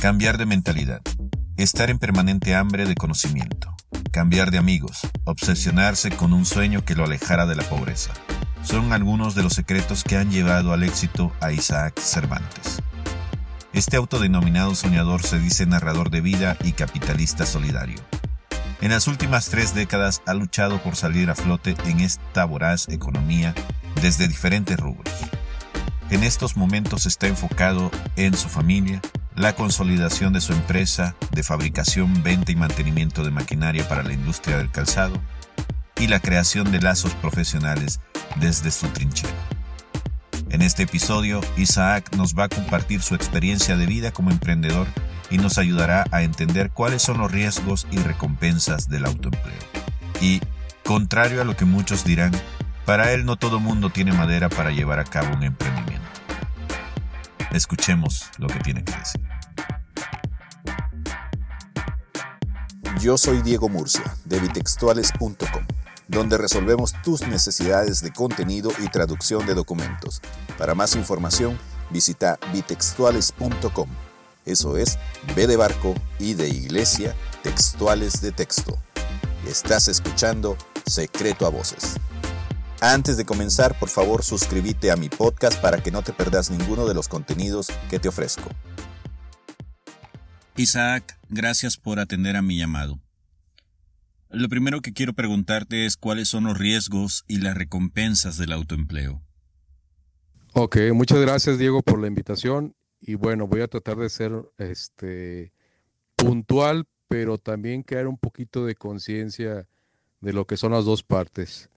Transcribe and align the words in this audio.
Cambiar 0.00 0.38
de 0.38 0.46
mentalidad. 0.46 1.02
Estar 1.58 1.90
en 1.90 1.98
permanente 1.98 2.54
hambre 2.54 2.86
de 2.86 2.94
conocimiento. 2.94 3.76
Cambiar 4.10 4.50
de 4.50 4.56
amigos. 4.56 5.00
Obsesionarse 5.24 6.10
con 6.10 6.32
un 6.32 6.46
sueño 6.46 6.86
que 6.86 6.94
lo 6.94 7.04
alejara 7.04 7.44
de 7.44 7.54
la 7.54 7.64
pobreza. 7.64 8.10
Son 8.62 8.94
algunos 8.94 9.34
de 9.34 9.42
los 9.42 9.52
secretos 9.52 10.02
que 10.02 10.16
han 10.16 10.30
llevado 10.30 10.72
al 10.72 10.84
éxito 10.84 11.34
a 11.42 11.52
Isaac 11.52 12.00
Cervantes. 12.00 12.80
Este 13.74 13.98
autodenominado 13.98 14.74
soñador 14.74 15.22
se 15.22 15.38
dice 15.38 15.66
narrador 15.66 16.08
de 16.08 16.22
vida 16.22 16.56
y 16.64 16.72
capitalista 16.72 17.44
solidario. 17.44 18.00
En 18.80 18.92
las 18.92 19.06
últimas 19.06 19.50
tres 19.50 19.74
décadas 19.74 20.22
ha 20.24 20.32
luchado 20.32 20.82
por 20.82 20.96
salir 20.96 21.28
a 21.28 21.34
flote 21.34 21.76
en 21.84 22.00
esta 22.00 22.46
voraz 22.46 22.88
economía 22.88 23.54
desde 24.00 24.28
diferentes 24.28 24.80
rubros. 24.80 25.14
En 26.08 26.24
estos 26.24 26.56
momentos 26.56 27.04
está 27.04 27.26
enfocado 27.26 27.90
en 28.16 28.34
su 28.34 28.48
familia, 28.48 29.02
la 29.40 29.54
consolidación 29.54 30.34
de 30.34 30.42
su 30.42 30.52
empresa 30.52 31.16
de 31.32 31.42
fabricación, 31.42 32.22
venta 32.22 32.52
y 32.52 32.56
mantenimiento 32.56 33.24
de 33.24 33.30
maquinaria 33.30 33.88
para 33.88 34.02
la 34.02 34.12
industria 34.12 34.58
del 34.58 34.70
calzado 34.70 35.14
y 35.98 36.08
la 36.08 36.20
creación 36.20 36.70
de 36.70 36.78
lazos 36.78 37.14
profesionales 37.14 38.00
desde 38.36 38.70
su 38.70 38.86
trinchera. 38.88 39.32
En 40.50 40.60
este 40.60 40.82
episodio, 40.82 41.40
Isaac 41.56 42.14
nos 42.16 42.34
va 42.34 42.44
a 42.44 42.48
compartir 42.50 43.00
su 43.00 43.14
experiencia 43.14 43.78
de 43.78 43.86
vida 43.86 44.12
como 44.12 44.30
emprendedor 44.30 44.86
y 45.30 45.38
nos 45.38 45.56
ayudará 45.56 46.04
a 46.10 46.20
entender 46.20 46.70
cuáles 46.70 47.00
son 47.00 47.16
los 47.16 47.32
riesgos 47.32 47.86
y 47.90 47.96
recompensas 47.96 48.90
del 48.90 49.06
autoempleo. 49.06 49.54
Y, 50.20 50.42
contrario 50.84 51.40
a 51.40 51.46
lo 51.46 51.56
que 51.56 51.64
muchos 51.64 52.04
dirán, 52.04 52.32
para 52.84 53.12
él 53.12 53.24
no 53.24 53.36
todo 53.36 53.58
mundo 53.58 53.88
tiene 53.88 54.12
madera 54.12 54.50
para 54.50 54.70
llevar 54.70 54.98
a 54.98 55.04
cabo 55.04 55.34
un 55.34 55.44
emprendimiento. 55.44 55.99
Escuchemos 57.52 58.30
lo 58.38 58.46
que 58.46 58.60
tiene 58.60 58.84
que 58.84 58.92
decir. 58.92 59.20
Yo 63.00 63.16
soy 63.16 63.42
Diego 63.42 63.68
Murcia, 63.68 64.04
de 64.24 64.40
bitextuales.com 64.40 65.64
donde 66.10 66.36
resolvemos 66.36 66.92
tus 67.02 67.26
necesidades 67.26 68.02
de 68.02 68.12
contenido 68.12 68.70
y 68.80 68.88
traducción 68.88 69.46
de 69.46 69.54
documentos. 69.54 70.20
Para 70.58 70.74
más 70.74 70.96
información, 70.96 71.56
visita 71.90 72.38
bitextuales.com. 72.52 73.88
Eso 74.44 74.76
es 74.76 74.98
B 75.36 75.46
de 75.46 75.56
barco 75.56 75.94
y 76.18 76.34
de 76.34 76.48
iglesia, 76.48 77.14
textuales 77.42 78.20
de 78.20 78.32
texto. 78.32 78.76
Estás 79.46 79.86
escuchando 79.86 80.56
Secreto 80.84 81.46
a 81.46 81.50
Voces. 81.50 81.94
Antes 82.82 83.18
de 83.18 83.26
comenzar, 83.26 83.78
por 83.78 83.90
favor, 83.90 84.22
suscríbete 84.22 84.90
a 84.90 84.96
mi 84.96 85.10
podcast 85.10 85.60
para 85.60 85.82
que 85.82 85.90
no 85.90 86.00
te 86.00 86.14
perdas 86.14 86.50
ninguno 86.50 86.86
de 86.86 86.94
los 86.94 87.08
contenidos 87.08 87.68
que 87.90 87.98
te 87.98 88.08
ofrezco. 88.08 88.48
Isaac, 90.56 91.18
gracias 91.28 91.76
por 91.76 92.00
atender 92.00 92.36
a 92.36 92.42
mi 92.42 92.56
llamado. 92.56 92.98
Lo 94.30 94.48
primero 94.48 94.80
que 94.80 94.94
quiero 94.94 95.12
preguntarte 95.12 95.84
es 95.84 95.98
cuáles 95.98 96.28
son 96.28 96.44
los 96.44 96.56
riesgos 96.56 97.24
y 97.28 97.40
las 97.40 97.54
recompensas 97.54 98.38
del 98.38 98.52
autoempleo. 98.52 99.20
Ok, 100.54 100.78
muchas 100.94 101.18
gracias 101.20 101.58
Diego 101.58 101.82
por 101.82 102.00
la 102.00 102.06
invitación 102.06 102.74
y 102.98 103.14
bueno, 103.14 103.46
voy 103.46 103.60
a 103.60 103.68
tratar 103.68 103.98
de 103.98 104.08
ser 104.08 104.32
este 104.56 105.52
puntual, 106.16 106.86
pero 107.08 107.36
también 107.36 107.82
crear 107.82 108.06
un 108.06 108.16
poquito 108.16 108.64
de 108.64 108.74
conciencia 108.74 109.68
de 110.20 110.32
lo 110.32 110.46
que 110.46 110.56
son 110.56 110.72
las 110.72 110.86
dos 110.86 111.02
partes. 111.02 111.68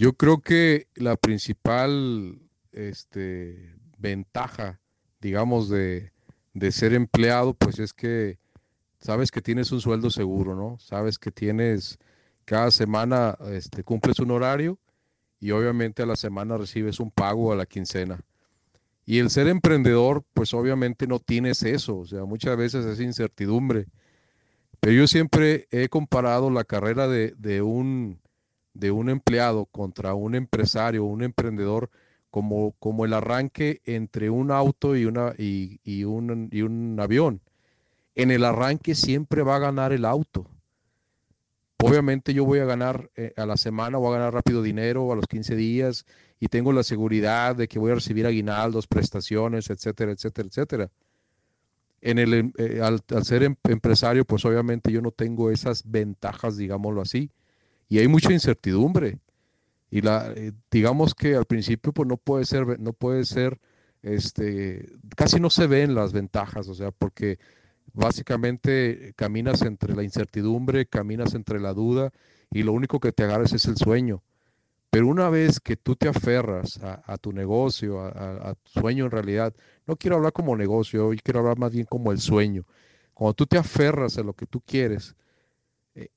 Yo 0.00 0.14
creo 0.14 0.40
que 0.40 0.88
la 0.94 1.16
principal 1.16 2.40
este, 2.72 3.74
ventaja, 3.98 4.80
digamos, 5.20 5.68
de, 5.68 6.14
de 6.54 6.72
ser 6.72 6.94
empleado, 6.94 7.52
pues 7.52 7.78
es 7.78 7.92
que 7.92 8.38
sabes 8.98 9.30
que 9.30 9.42
tienes 9.42 9.72
un 9.72 9.82
sueldo 9.82 10.08
seguro, 10.08 10.56
¿no? 10.56 10.78
Sabes 10.78 11.18
que 11.18 11.30
tienes, 11.30 11.98
cada 12.46 12.70
semana 12.70 13.36
este, 13.50 13.84
cumples 13.84 14.20
un 14.20 14.30
horario 14.30 14.78
y 15.38 15.50
obviamente 15.50 16.02
a 16.02 16.06
la 16.06 16.16
semana 16.16 16.56
recibes 16.56 16.98
un 16.98 17.10
pago 17.10 17.52
a 17.52 17.56
la 17.56 17.66
quincena. 17.66 18.24
Y 19.04 19.18
el 19.18 19.28
ser 19.28 19.48
emprendedor, 19.48 20.24
pues 20.32 20.54
obviamente 20.54 21.06
no 21.06 21.18
tienes 21.18 21.62
eso, 21.62 21.98
o 21.98 22.06
sea, 22.06 22.24
muchas 22.24 22.56
veces 22.56 22.86
es 22.86 23.00
incertidumbre. 23.00 23.84
Pero 24.80 24.94
yo 24.94 25.06
siempre 25.06 25.68
he 25.70 25.90
comparado 25.90 26.48
la 26.48 26.64
carrera 26.64 27.06
de, 27.06 27.34
de 27.36 27.60
un, 27.60 28.18
de 28.74 28.90
un 28.90 29.10
empleado 29.10 29.66
contra 29.66 30.14
un 30.14 30.34
empresario, 30.34 31.04
un 31.04 31.22
emprendedor, 31.22 31.90
como, 32.30 32.72
como 32.78 33.04
el 33.04 33.12
arranque 33.12 33.80
entre 33.84 34.30
un 34.30 34.50
auto 34.50 34.96
y, 34.96 35.04
una, 35.04 35.34
y, 35.36 35.80
y, 35.84 36.04
un, 36.04 36.48
y 36.52 36.62
un 36.62 36.98
avión 37.00 37.40
en 38.14 38.30
el 38.30 38.44
arranque 38.44 38.94
siempre 38.94 39.42
va 39.42 39.56
a 39.56 39.60
ganar 39.60 39.92
el 39.92 40.04
auto. 40.04 40.46
Obviamente 41.82 42.34
yo 42.34 42.44
voy 42.44 42.58
a 42.58 42.66
ganar 42.66 43.10
eh, 43.16 43.32
a 43.36 43.46
la 43.46 43.56
semana, 43.56 43.96
voy 43.96 44.10
a 44.10 44.18
ganar 44.18 44.34
rápido 44.34 44.62
dinero 44.62 45.10
a 45.12 45.16
los 45.16 45.26
15 45.26 45.56
días 45.56 46.04
y 46.38 46.48
tengo 46.48 46.72
la 46.72 46.82
seguridad 46.82 47.56
de 47.56 47.68
que 47.68 47.78
voy 47.78 47.92
a 47.92 47.94
recibir 47.94 48.26
aguinaldos, 48.26 48.86
prestaciones, 48.86 49.70
etcétera, 49.70 50.12
etcétera, 50.12 50.48
etcétera. 50.48 50.90
En 52.02 52.18
el, 52.18 52.52
eh, 52.58 52.80
al, 52.82 53.02
ser 53.24 53.42
em, 53.42 53.56
empresario, 53.64 54.24
pues 54.24 54.44
obviamente 54.44 54.92
yo 54.92 55.00
no 55.00 55.10
tengo 55.10 55.50
esas 55.50 55.90
ventajas, 55.90 56.56
digámoslo 56.56 57.00
así, 57.00 57.30
y 57.90 57.98
hay 57.98 58.08
mucha 58.08 58.32
incertidumbre. 58.32 59.18
Y 59.90 60.00
eh, 60.06 60.52
digamos 60.70 61.14
que 61.14 61.34
al 61.34 61.44
principio, 61.44 61.92
pues 61.92 62.08
no 62.08 62.16
puede 62.16 62.46
ser, 62.46 62.80
no 62.80 62.94
puede 62.94 63.26
ser, 63.26 63.60
este, 64.00 64.90
casi 65.14 65.38
no 65.38 65.50
se 65.50 65.66
ven 65.66 65.94
las 65.94 66.14
ventajas, 66.14 66.68
o 66.68 66.74
sea, 66.74 66.90
porque 66.90 67.38
Básicamente 67.92 69.14
caminas 69.16 69.62
entre 69.62 69.94
la 69.94 70.04
incertidumbre, 70.04 70.86
caminas 70.86 71.34
entre 71.34 71.58
la 71.58 71.72
duda 71.72 72.12
y 72.50 72.62
lo 72.62 72.72
único 72.72 73.00
que 73.00 73.12
te 73.12 73.24
agarras 73.24 73.52
es 73.52 73.66
el 73.66 73.76
sueño. 73.76 74.22
Pero 74.90 75.06
una 75.06 75.28
vez 75.28 75.60
que 75.60 75.76
tú 75.76 75.96
te 75.96 76.08
aferras 76.08 76.80
a, 76.82 77.16
tu 77.18 77.32
negocio, 77.32 78.00
a, 78.00 78.54
tu 78.62 78.80
sueño 78.80 79.04
en 79.04 79.10
realidad, 79.12 79.54
no 79.86 79.96
quiero 79.96 80.16
hablar 80.16 80.32
como 80.32 80.56
negocio, 80.56 81.06
hoy 81.06 81.18
quiero 81.18 81.40
hablar 81.40 81.58
más 81.58 81.72
bien 81.72 81.86
como 81.86 82.10
el 82.10 82.18
sueño. 82.18 82.64
Cuando 83.14 83.34
tú 83.34 83.46
te 83.46 83.56
aferras 83.56 84.18
a 84.18 84.22
lo 84.22 84.34
que 84.34 84.46
tú 84.46 84.60
quieres 84.60 85.14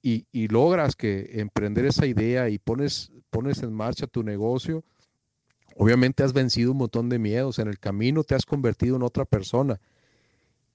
y, 0.02 0.28
y, 0.32 0.48
logras 0.48 0.96
que 0.96 1.42
emprender 1.42 1.86
esa 1.86 2.06
idea 2.06 2.50
y 2.50 2.60
pones, 2.60 3.12
pones 3.30 3.64
en 3.64 3.74
marcha 3.74 4.08
tu 4.08 4.24
negocio, 4.24 4.84
obviamente 5.76 6.24
has 6.24 6.34
vencido 6.34 6.72
un 6.72 6.78
montón 6.78 7.10
de 7.10 7.20
miedos. 7.20 7.60
En 7.60 7.68
el 7.68 7.80
camino 7.80 8.24
te 8.24 8.36
has 8.36 8.46
convertido 8.46 8.96
en 8.96 9.04
otra 9.04 9.26
persona 9.26 9.80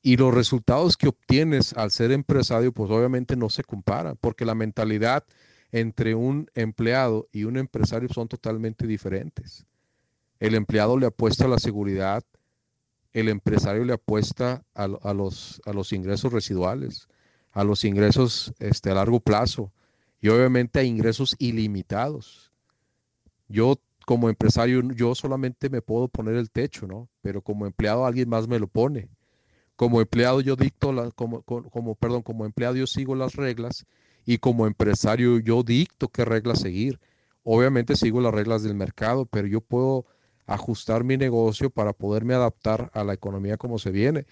y 0.03 0.17
los 0.17 0.33
resultados 0.33 0.97
que 0.97 1.09
obtienes 1.09 1.73
al 1.75 1.91
ser 1.91 2.13
empresario, 2.13 2.73
pues 2.73 2.91
obviamente 2.91 3.37
no 3.37 3.51
se 3.51 3.65
comparan, 3.65 4.17
porque 4.21 4.45
la 4.45 4.55
mentalidad 4.55 5.25
entre 5.73 6.15
un 6.15 6.49
empleado 6.55 7.29
y 7.33 7.45
un 7.45 7.57
empresario 7.57 8.09
son 8.09 8.29
totalmente 8.29 8.87
diferentes. 8.87 9.67
El 10.39 10.55
empleado 10.55 10.97
le 10.99 11.07
apuesta 11.07 11.45
a 11.45 11.49
la 11.49 11.59
seguridad, 11.59 12.23
el 13.13 13.29
empresario 13.29 13.85
le 13.85 13.95
apuesta 13.95 14.65
a, 14.75 14.87
los, 14.87 15.61
a 15.67 15.73
los 15.73 15.93
ingresos 15.93 16.33
residuales, 16.33 17.09
a 17.59 17.65
los 17.65 17.85
ingresos 17.85 18.53
este, 18.61 18.89
a 18.89 18.95
largo 18.95 19.19
plazo 19.19 19.73
y 20.21 20.29
obviamente 20.29 20.79
a 20.79 20.85
ingresos 20.85 21.35
ilimitados. 21.41 22.53
Yo 23.49 23.81
como 24.07 24.29
empresario, 24.29 24.81
yo 24.93 25.17
solamente 25.17 25.69
me 25.69 25.83
puedo 25.83 26.07
poner 26.07 26.37
el 26.37 26.53
techo, 26.53 26.87
¿no? 26.87 27.09
Pero 27.21 27.43
como 27.43 27.67
empleado 27.67 28.07
alguien 28.07 28.29
más 28.29 28.47
me 28.47 28.61
lo 28.61 28.69
pone. 28.69 29.09
Como 29.75 30.01
empleado 30.01 30.41
yo 30.41 30.55
dicto, 30.55 30.93
la, 30.93 31.11
como, 31.11 31.43
como, 31.43 31.97
perdón, 31.97 32.23
como 32.23 32.47
empleado 32.47 32.77
yo 32.77 32.87
sigo 32.87 33.17
las 33.17 33.35
reglas 33.35 33.87
y 34.25 34.39
como 34.39 34.69
empresario 34.69 35.41
yo 35.41 35.65
dicto 35.65 36.11
qué 36.11 36.25
reglas 36.25 36.61
seguir. 36.61 37.01
Obviamente 37.43 37.97
sigo 37.97 38.21
las 38.21 38.33
reglas 38.33 38.63
del 38.63 38.77
mercado, 38.77 39.27
pero 39.27 39.49
yo 39.49 39.61
puedo 39.61 40.07
ajustar 40.47 41.03
mi 41.03 41.17
negocio 41.17 41.71
para 41.71 41.93
poderme 41.93 42.35
adaptar 42.35 42.89
a 42.95 43.03
la 43.03 43.15
economía 43.15 43.57
como 43.57 43.81
se 43.81 43.91
viene. 43.91 44.27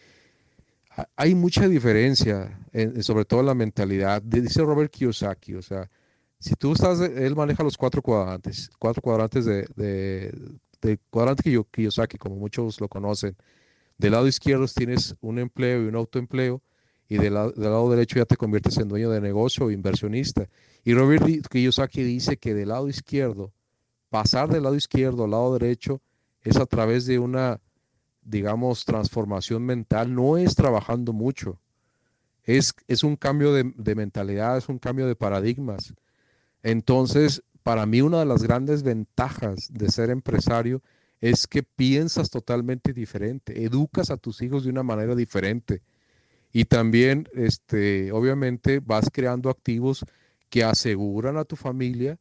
Hay 1.17 1.35
mucha 1.35 1.69
diferencia, 1.69 2.59
sobre 3.01 3.25
todo 3.25 3.41
en 3.41 3.47
la 3.47 3.55
mentalidad. 3.55 4.23
Dice 4.23 4.63
Robert 4.63 4.91
Kiyosaki, 4.91 5.55
o 5.55 5.63
sea, 5.63 5.91
si 6.39 6.55
tú 6.55 6.73
estás, 6.73 7.01
él 7.01 7.35
maneja 7.35 7.63
los 7.63 7.77
cuatro 7.77 8.03
cuadrantes, 8.03 8.71
cuatro 8.79 9.03
cuadrantes 9.03 9.45
de, 9.45 9.67
de, 10.81 10.99
cuadrante 11.11 11.43
Kiyosaki, 11.71 12.19
como 12.19 12.37
muchos 12.37 12.81
lo 12.81 12.89
conocen. 12.89 13.37
Del 13.99 14.13
lado 14.13 14.27
izquierdo 14.27 14.67
tienes 14.69 15.15
un 15.21 15.39
empleo 15.39 15.83
y 15.83 15.87
un 15.87 15.97
autoempleo 15.97 16.63
y 17.09 17.17
del 17.17 17.35
del 17.35 17.53
lado 17.57 17.91
derecho 17.91 18.17
ya 18.17 18.25
te 18.25 18.37
conviertes 18.37 18.77
en 18.79 18.89
dueño 18.89 19.11
de 19.11 19.21
negocio 19.21 19.67
o 19.67 19.71
inversionista. 19.71 20.49
Y 20.85 20.95
Robert 20.95 21.25
Kiyosaki 21.49 22.03
dice 22.03 22.37
que 22.37 22.55
del 22.55 22.69
lado 22.69 22.89
izquierdo, 22.89 23.53
pasar 24.09 24.49
del 24.49 24.65
lado 24.65 24.77
izquierdo 24.77 25.25
al 25.25 25.31
lado 25.31 25.59
derecho 25.59 26.01
es 26.43 26.57
a 26.57 26.67
través 26.67 27.07
de 27.07 27.19
una, 27.19 27.61
digamos, 28.27 28.85
transformación 28.85 29.65
mental, 29.65 30.15
no 30.15 30.37
es 30.37 30.55
trabajando 30.55 31.13
mucho. 31.13 31.59
Es, 32.45 32.75
es 32.89 33.03
un 33.03 33.17
cambio 33.17 33.53
de, 33.53 33.73
de 33.77 33.95
mentalidad, 33.95 34.57
es 34.57 34.69
un 34.69 34.79
cambio 34.79 35.07
de 35.07 35.17
paradigmas. 35.17 35.95
Entonces, 36.63 37.43
para 37.63 37.87
mí 37.87 38.01
una 38.01 38.21
de 38.21 38.27
las 38.27 38.43
grandes 38.43 38.83
ventajas 38.83 39.69
de 39.73 39.91
ser 39.91 40.11
empresario 40.11 40.83
es 41.21 41.47
que 41.47 41.63
piensas 41.63 42.31
totalmente 42.31 42.93
diferente, 42.93 43.65
educas 43.65 44.11
a 44.11 44.17
tus 44.17 44.43
hijos 44.43 44.65
de 44.65 44.71
una 44.71 44.83
manera 44.83 45.15
diferente. 45.15 45.83
Y 46.53 46.67
también, 46.67 47.29
este, 47.35 48.13
obviamente, 48.13 48.81
vas 48.81 49.11
creando 49.13 49.51
activos 49.51 50.05
que 50.49 50.65
aseguran 50.65 51.37
a 51.37 51.45
tu 51.45 51.57
familia 51.57 52.19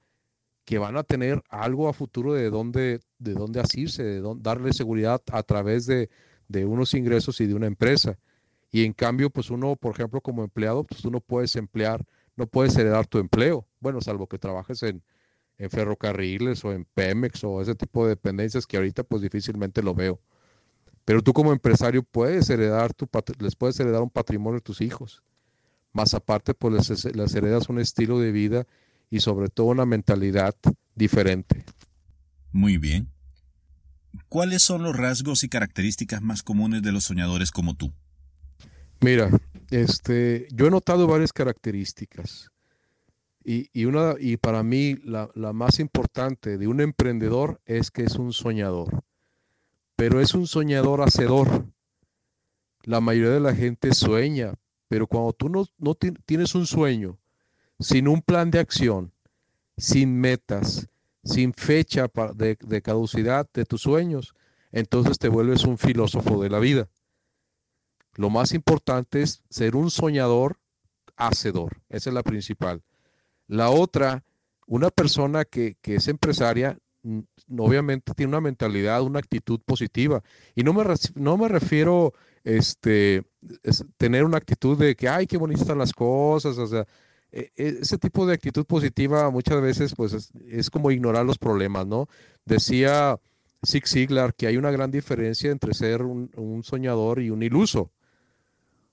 que 0.65 0.79
van 0.79 0.97
a 0.97 1.03
tener 1.03 1.44
algo 1.50 1.88
a 1.88 1.94
futuro 1.94 2.33
de 2.33 2.50
dónde, 2.50 3.00
de 3.19 3.33
dónde 3.33 3.59
asirse, 3.59 4.03
de 4.03 4.35
darle 4.39 4.73
seguridad 4.73 5.21
a 5.31 5.44
través 5.44 5.85
de, 5.85 6.09
unos 6.65 6.94
ingresos 6.95 7.39
y 7.39 7.45
de 7.45 7.53
una 7.53 7.67
empresa. 7.67 8.17
Y 8.71 8.83
en 8.83 8.94
cambio, 8.94 9.29
pues 9.29 9.51
uno, 9.51 9.75
por 9.75 9.94
ejemplo, 9.94 10.21
como 10.21 10.44
empleado, 10.44 10.83
pues 10.83 11.01
tú 11.01 11.12
no 11.12 11.21
puedes 11.21 11.56
emplear, 11.56 12.03
no 12.35 12.47
puedes 12.47 12.75
heredar 12.75 13.06
tu 13.06 13.19
empleo. 13.19 13.67
Bueno, 13.79 14.01
salvo 14.01 14.27
que 14.27 14.39
trabajes 14.39 14.81
en, 14.83 15.03
en 15.59 15.69
ferrocarriles 15.69 16.65
o 16.65 16.73
en 16.73 16.85
Pemex 16.85 17.44
o 17.44 17.62
ese 17.62 17.75
tipo 17.75 18.03
de 18.03 18.09
dependencias 18.09 18.65
que 18.65 18.77
ahorita 18.77 19.03
pues 19.03 19.21
difícilmente 19.21 19.83
lo 19.83 19.94
veo. 19.94 20.19
Pero 21.06 21.21
tú 21.21 21.31
como 21.31 21.51
empresario 21.53 22.01
puedes 22.01 22.50
heredar 22.50 22.94
tu, 22.94 23.07
les 23.39 23.56
puedes 23.56 23.79
heredar 23.79 24.01
un 24.01 24.09
patrimonio 24.09 24.57
a 24.57 24.62
tus 24.62 24.81
hijos. 24.81 25.23
Más 25.94 26.15
aparte, 26.15 26.56
pues 26.56 26.89
les, 26.89 27.15
les 27.15 27.35
heredas 27.35 27.69
un 27.69 27.79
estilo 27.79 28.19
de 28.19 28.31
vida 28.31 28.67
y 29.09 29.19
sobre 29.19 29.49
todo 29.49 29.67
una 29.67 29.85
mentalidad 29.85 30.55
diferente. 30.95 31.63
Muy 32.51 32.77
bien. 32.77 33.09
¿Cuáles 34.29 34.63
son 34.63 34.83
los 34.83 34.95
rasgos 34.95 35.43
y 35.43 35.49
características 35.49 36.21
más 36.21 36.43
comunes 36.43 36.81
de 36.81 36.91
los 36.91 37.03
soñadores 37.05 37.51
como 37.51 37.75
tú? 37.75 37.93
Mira, 39.01 39.29
este, 39.71 40.47
yo 40.51 40.67
he 40.67 40.71
notado 40.71 41.07
varias 41.07 41.33
características. 41.33 42.49
Y, 43.47 43.85
una, 43.85 44.15
y 44.19 44.37
para 44.37 44.63
mí 44.63 44.95
la, 45.03 45.29
la, 45.35 45.53
más 45.53 45.79
importante 45.79 46.57
de 46.57 46.67
un 46.67 46.81
emprendedor 46.81 47.61
es 47.65 47.91
que 47.91 48.03
es 48.03 48.15
un 48.15 48.33
soñador. 48.33 49.03
Pero 49.95 50.19
es 50.19 50.33
un 50.33 50.47
soñador 50.47 51.01
hacedor. 51.01 51.67
La 52.81 53.01
mayoría 53.01 53.29
de 53.29 53.39
la 53.39 53.53
gente 53.53 53.93
sueña, 53.93 54.55
pero 54.87 55.05
cuando 55.05 55.33
tú 55.33 55.49
no, 55.49 55.65
no 55.77 55.93
tienes 55.93 56.55
un 56.55 56.65
sueño, 56.65 57.19
sin 57.80 58.07
un 58.07 58.22
plan 58.22 58.51
de 58.51 58.60
acción, 58.60 59.12
sin 59.77 60.19
metas, 60.19 60.88
sin 61.24 61.54
fecha 61.54 62.07
de, 62.36 62.81
caducidad 62.81 63.50
de 63.54 63.66
tus 63.66 63.81
sueños, 63.81 64.33
entonces 64.72 65.18
te 65.18 65.30
vuelves 65.30 65.63
un 65.63 65.77
filósofo 65.77 66.42
de 66.42 66.50
la 66.50 66.60
vida. 66.60 66.88
Lo 68.16 68.30
más 68.30 68.54
importante 68.54 69.22
es 69.22 69.44
ser 69.50 69.75
un 69.75 69.89
soñador 69.89 70.57
hacedor. 71.18 71.81
Esa 71.89 72.10
es 72.10 72.13
la 72.13 72.24
principal. 72.24 72.81
La 73.48 73.69
otra, 73.69 74.24
una 74.68 74.89
persona 74.89 75.45
que, 75.45 75.77
es 75.83 76.07
empresaria, 76.07 76.77
obviamente 77.57 78.13
tiene 78.13 78.30
una 78.30 78.42
mentalidad, 78.42 79.01
una 79.01 79.19
actitud 79.19 79.60
positiva. 79.66 80.24
Y 80.56 80.63
no 80.63 80.74
me, 80.74 80.83
no 81.16 81.38
me 81.38 81.48
refiero 81.48 82.13
este, 82.44 83.24
tener 83.98 84.24
una 84.24 84.38
actitud 84.38 84.77
de 84.77 84.95
que, 84.95 85.10
ay, 85.10 85.27
qué 85.27 85.38
bonitas 85.38 85.63
están 85.63 85.80
las 85.80 85.94
cosas. 85.94 86.57
O 86.57 86.68
sea, 86.68 86.86
ese 87.55 87.97
tipo 87.97 88.25
de 88.25 88.33
actitud 88.33 88.65
positiva 88.65 89.29
muchas 89.29 89.61
veces 89.61 89.93
pues 89.95 90.31
es, 90.47 90.69
como 90.69 90.91
ignorar 90.91 91.25
los 91.25 91.37
problemas, 91.37 91.85
¿no? 91.85 92.07
Decía 92.45 93.19
Zig 93.65 93.87
Ziglar 93.87 94.33
que 94.33 94.47
hay 94.47 94.57
una 94.57 94.71
gran 94.71 94.91
diferencia 94.91 95.51
entre 95.51 95.73
ser 95.73 96.03
un, 96.03 96.31
un 96.35 96.63
soñador 96.63 97.21
y 97.21 97.29
un 97.29 97.43
iluso. 97.43 97.91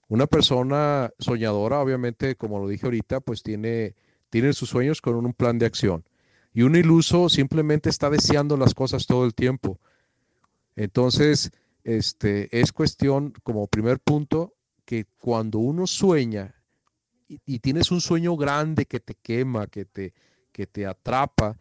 Una 0.08 0.26
persona 0.26 1.10
soñadora, 1.18 1.80
obviamente, 1.80 2.34
como 2.34 2.58
lo 2.58 2.68
dije 2.68 2.86
ahorita, 2.86 3.20
pues 3.20 3.42
tiene 3.42 3.94
tiene 4.32 4.54
sus 4.54 4.70
sueños 4.70 5.02
con 5.02 5.14
un 5.14 5.34
plan 5.34 5.58
de 5.58 5.66
acción. 5.66 6.04
Y 6.54 6.62
un 6.62 6.74
iluso 6.74 7.28
simplemente 7.28 7.90
está 7.90 8.08
deseando 8.08 8.56
las 8.56 8.72
cosas 8.72 9.06
todo 9.06 9.26
el 9.26 9.34
tiempo. 9.34 9.78
Entonces, 10.74 11.50
este, 11.84 12.48
es 12.58 12.72
cuestión, 12.72 13.34
como 13.42 13.66
primer 13.66 14.00
punto, 14.00 14.54
que 14.86 15.04
cuando 15.18 15.58
uno 15.58 15.86
sueña 15.86 16.61
y, 17.46 17.58
tienes 17.60 17.90
un 17.90 18.00
sueño 18.00 18.36
grande 18.36 18.86
que 18.86 19.00
te 19.00 19.14
quema, 19.14 19.66
que 19.66 19.84
te, 19.84 20.14
que 20.52 20.66
te 20.66 20.86
atrapa, 20.86 21.56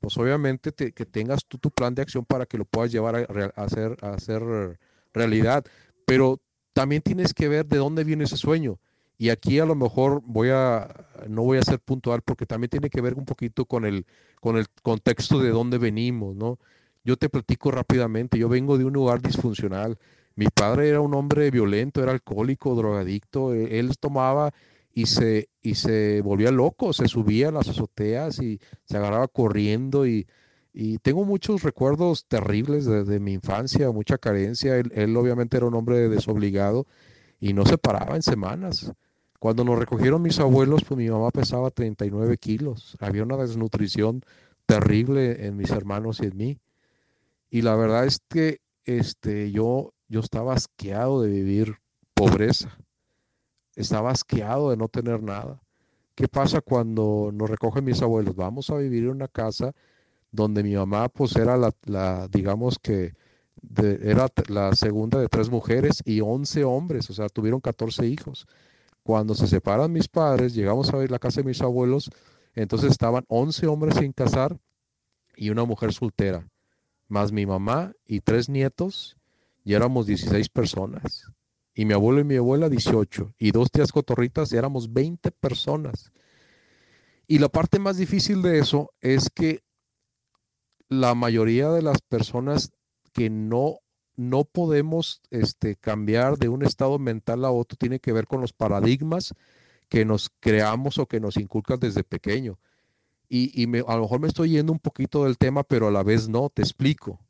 pues 0.00 0.16
obviamente 0.18 0.72
que 0.72 1.06
tengas 1.06 1.44
tú 1.46 1.58
tu 1.58 1.70
plan 1.70 1.94
de 1.94 2.02
acción 2.02 2.24
para 2.24 2.46
que 2.46 2.58
lo 2.58 2.64
puedas 2.64 2.92
llevar 2.92 3.16
a, 3.16 3.62
hacer, 3.62 3.96
a 4.02 4.10
hacer 4.10 4.42
realidad. 5.12 5.64
Pero 6.06 6.40
también 6.72 7.02
tienes 7.02 7.34
que 7.34 7.48
ver 7.48 7.66
de 7.66 7.78
dónde 7.78 8.04
viene 8.04 8.24
ese 8.24 8.36
sueño. 8.36 8.78
Y 9.18 9.30
aquí 9.30 9.58
a 9.58 9.66
lo 9.66 9.74
mejor 9.74 10.22
voy 10.24 10.50
a, 10.50 11.06
no 11.28 11.42
voy 11.42 11.58
a 11.58 11.62
ser 11.62 11.80
puntual 11.80 12.20
porque 12.22 12.44
también 12.44 12.68
tiene 12.68 12.90
que 12.90 13.00
ver 13.00 13.14
un 13.14 13.24
poquito 13.24 13.64
con 13.64 13.86
el, 13.86 14.04
con 14.40 14.58
el 14.58 14.66
contexto 14.82 15.40
de 15.40 15.50
dónde 15.50 15.78
venimos, 15.78 16.36
¿no? 16.36 16.58
Yo 17.02 17.16
te 17.16 17.28
platico 17.28 17.70
rápidamente, 17.70 18.38
yo 18.38 18.48
vengo 18.48 18.76
de 18.76 18.84
un 18.84 18.92
lugar 18.92 19.22
disfuncional. 19.22 19.98
Mi 20.34 20.48
padre 20.48 20.90
era 20.90 21.00
un 21.00 21.14
hombre 21.14 21.50
violento, 21.50 22.02
era 22.02 22.12
alcohólico, 22.12 22.74
drogadicto, 22.74 23.54
e, 23.54 23.78
él 23.78 23.96
tomaba 23.98 24.52
y 24.96 25.04
se, 25.04 25.50
y 25.60 25.74
se 25.74 26.22
volvía 26.22 26.50
loco, 26.50 26.94
se 26.94 27.06
subía 27.06 27.50
a 27.50 27.52
las 27.52 27.68
azoteas 27.68 28.40
y 28.40 28.58
se 28.86 28.96
agarraba 28.96 29.28
corriendo 29.28 30.06
y, 30.06 30.26
y 30.72 30.96
tengo 31.00 31.26
muchos 31.26 31.62
recuerdos 31.62 32.24
terribles 32.24 32.86
de, 32.86 33.20
mi 33.20 33.34
infancia, 33.34 33.90
mucha 33.90 34.16
carencia. 34.16 34.78
Él, 34.78 34.90
él, 34.94 35.14
obviamente 35.14 35.58
era 35.58 35.66
un 35.66 35.74
hombre 35.74 36.08
desobligado 36.08 36.86
y 37.38 37.52
no 37.52 37.66
se 37.66 37.76
paraba 37.76 38.16
en 38.16 38.22
semanas. 38.22 38.90
Cuando 39.38 39.64
nos 39.64 39.78
recogieron 39.78 40.22
mis 40.22 40.40
abuelos, 40.40 40.82
pues 40.88 40.96
mi 40.96 41.10
mamá 41.10 41.30
pesaba 41.30 41.70
39 41.70 42.38
kilos. 42.38 42.96
Había 42.98 43.22
una 43.22 43.36
desnutrición 43.36 44.22
terrible 44.64 45.44
en 45.44 45.58
mis 45.58 45.72
hermanos 45.72 46.20
y 46.22 46.28
en 46.28 46.36
mí. 46.38 46.58
Y 47.50 47.60
la 47.60 47.76
verdad 47.76 48.06
es 48.06 48.18
que 48.30 48.62
este, 48.86 49.52
yo, 49.52 49.92
yo 50.08 50.20
estaba 50.20 50.54
asqueado 50.54 51.20
de 51.20 51.28
vivir 51.28 51.80
pobreza. 52.14 52.78
Estaba 53.76 54.10
asqueado 54.10 54.70
de 54.70 54.76
no 54.76 54.88
tener 54.88 55.22
nada. 55.22 55.60
¿Qué 56.16 56.28
pasa 56.28 56.60
cuando 56.60 57.30
nos 57.32 57.48
recogen 57.48 57.84
mis 57.84 58.02
abuelos? 58.02 58.34
Vamos 58.34 58.70
a 58.70 58.76
vivir 58.78 59.04
en 59.04 59.10
una 59.10 59.28
casa 59.28 59.72
donde 60.32 60.62
mi 60.62 60.74
mamá 60.74 61.08
pues 61.08 61.36
era 61.36 61.56
la, 61.56 61.72
la 61.84 62.26
digamos 62.28 62.78
que 62.78 63.14
era 64.02 64.28
la 64.48 64.74
segunda 64.74 65.18
de 65.18 65.28
tres 65.28 65.50
mujeres 65.50 66.02
y 66.04 66.20
11 66.20 66.64
hombres, 66.64 67.10
o 67.10 67.14
sea, 67.14 67.28
tuvieron 67.28 67.60
14 67.60 68.06
hijos. 68.06 68.46
Cuando 69.02 69.34
se 69.34 69.46
separan 69.46 69.92
mis 69.92 70.08
padres, 70.08 70.54
llegamos 70.54 70.92
a 70.92 70.96
ver 70.96 71.10
la 71.10 71.18
casa 71.18 71.40
de 71.40 71.46
mis 71.46 71.62
abuelos, 71.62 72.10
entonces 72.54 72.90
estaban 72.90 73.24
11 73.28 73.66
hombres 73.66 73.96
sin 73.96 74.12
casar 74.12 74.58
y 75.36 75.50
una 75.50 75.64
mujer 75.64 75.92
soltera, 75.92 76.48
más 77.08 77.32
mi 77.32 77.46
mamá 77.46 77.92
y 78.06 78.20
tres 78.20 78.48
nietos, 78.48 79.16
y 79.64 79.74
éramos 79.74 80.06
16 80.06 80.48
personas. 80.48 81.30
Y 81.76 81.84
mi 81.84 81.92
abuelo 81.92 82.20
y 82.20 82.24
mi 82.24 82.36
abuela 82.36 82.68
18, 82.68 83.34
y 83.38 83.52
dos 83.52 83.70
tías 83.70 83.92
cotorritas, 83.92 84.50
y 84.50 84.56
éramos 84.56 84.92
20 84.92 85.30
personas. 85.30 86.10
Y 87.28 87.38
la 87.38 87.48
parte 87.48 87.78
más 87.78 87.98
difícil 87.98 88.42
de 88.42 88.58
eso 88.58 88.92
es 89.00 89.30
que 89.30 89.62
la 90.88 91.14
mayoría 91.14 91.68
de 91.68 91.82
las 91.82 92.00
personas 92.00 92.72
que 93.12 93.30
no 93.30 93.80
no 94.16 94.44
podemos 94.44 95.20
este, 95.30 95.76
cambiar 95.76 96.38
de 96.38 96.48
un 96.48 96.64
estado 96.64 96.98
mental 96.98 97.44
a 97.44 97.50
otro, 97.50 97.76
tiene 97.76 98.00
que 98.00 98.12
ver 98.12 98.26
con 98.26 98.40
los 98.40 98.52
paradigmas 98.52 99.34
que 99.88 100.04
nos 100.04 100.30
creamos 100.40 100.98
o 100.98 101.06
que 101.06 101.20
nos 101.20 101.36
inculcan 101.36 101.78
desde 101.78 102.02
pequeño. 102.02 102.58
Y, 103.28 103.64
a 103.86 103.96
lo 103.96 104.02
mejor 104.02 104.20
me 104.20 104.28
estoy 104.28 104.50
yendo 104.50 104.72
un 104.72 104.78
poquito 104.78 105.24
del 105.24 105.36
tema, 105.36 105.64
pero 105.64 105.88
a 105.88 105.90
la 105.90 106.02
vez 106.02 106.28
no, 106.28 106.48
te 106.48 106.62
explico. 106.62 107.20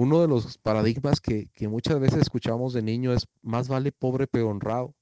Uno 0.00 0.22
de 0.22 0.28
los 0.28 0.56
paradigmas 0.56 1.20
que, 1.20 1.50
que 1.52 1.68
muchas 1.68 2.00
veces 2.00 2.22
escuchamos 2.22 2.72
de 2.72 2.80
niño 2.80 3.12
es 3.12 3.28
más 3.42 3.68
vale 3.68 3.92
pobre 3.92 4.26
pero 4.26 4.48
honrado. 4.48 4.94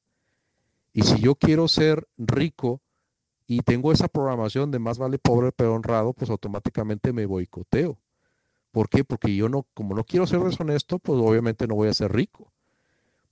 Y 0.93 1.03
si 1.03 1.21
yo 1.21 1.37
quiero 1.37 1.69
ser 1.69 2.09
rico 2.17 2.81
y 3.47 3.61
tengo 3.61 3.93
esa 3.93 4.09
programación 4.09 4.73
de 4.73 4.81
más 4.81 4.99
vale 4.99 5.21
pobre 5.21 5.53
pero 5.53 5.75
honrado, 5.75 6.15
pues 6.15 6.31
automáticamente 6.31 7.13
me 7.13 7.27
boicoteo. 7.27 7.97
¿Por 8.73 8.89
qué? 8.89 9.05
Porque 9.05 9.37
yo 9.37 9.49
no, 9.49 9.69
como 9.73 9.95
no 9.95 10.03
quiero 10.03 10.27
ser 10.27 10.41
deshonesto, 10.41 10.99
pues 10.99 11.21
obviamente 11.21 11.69
no 11.69 11.77
voy 11.77 11.87
a 11.87 11.95
ser 11.95 12.11
rico. 12.11 12.51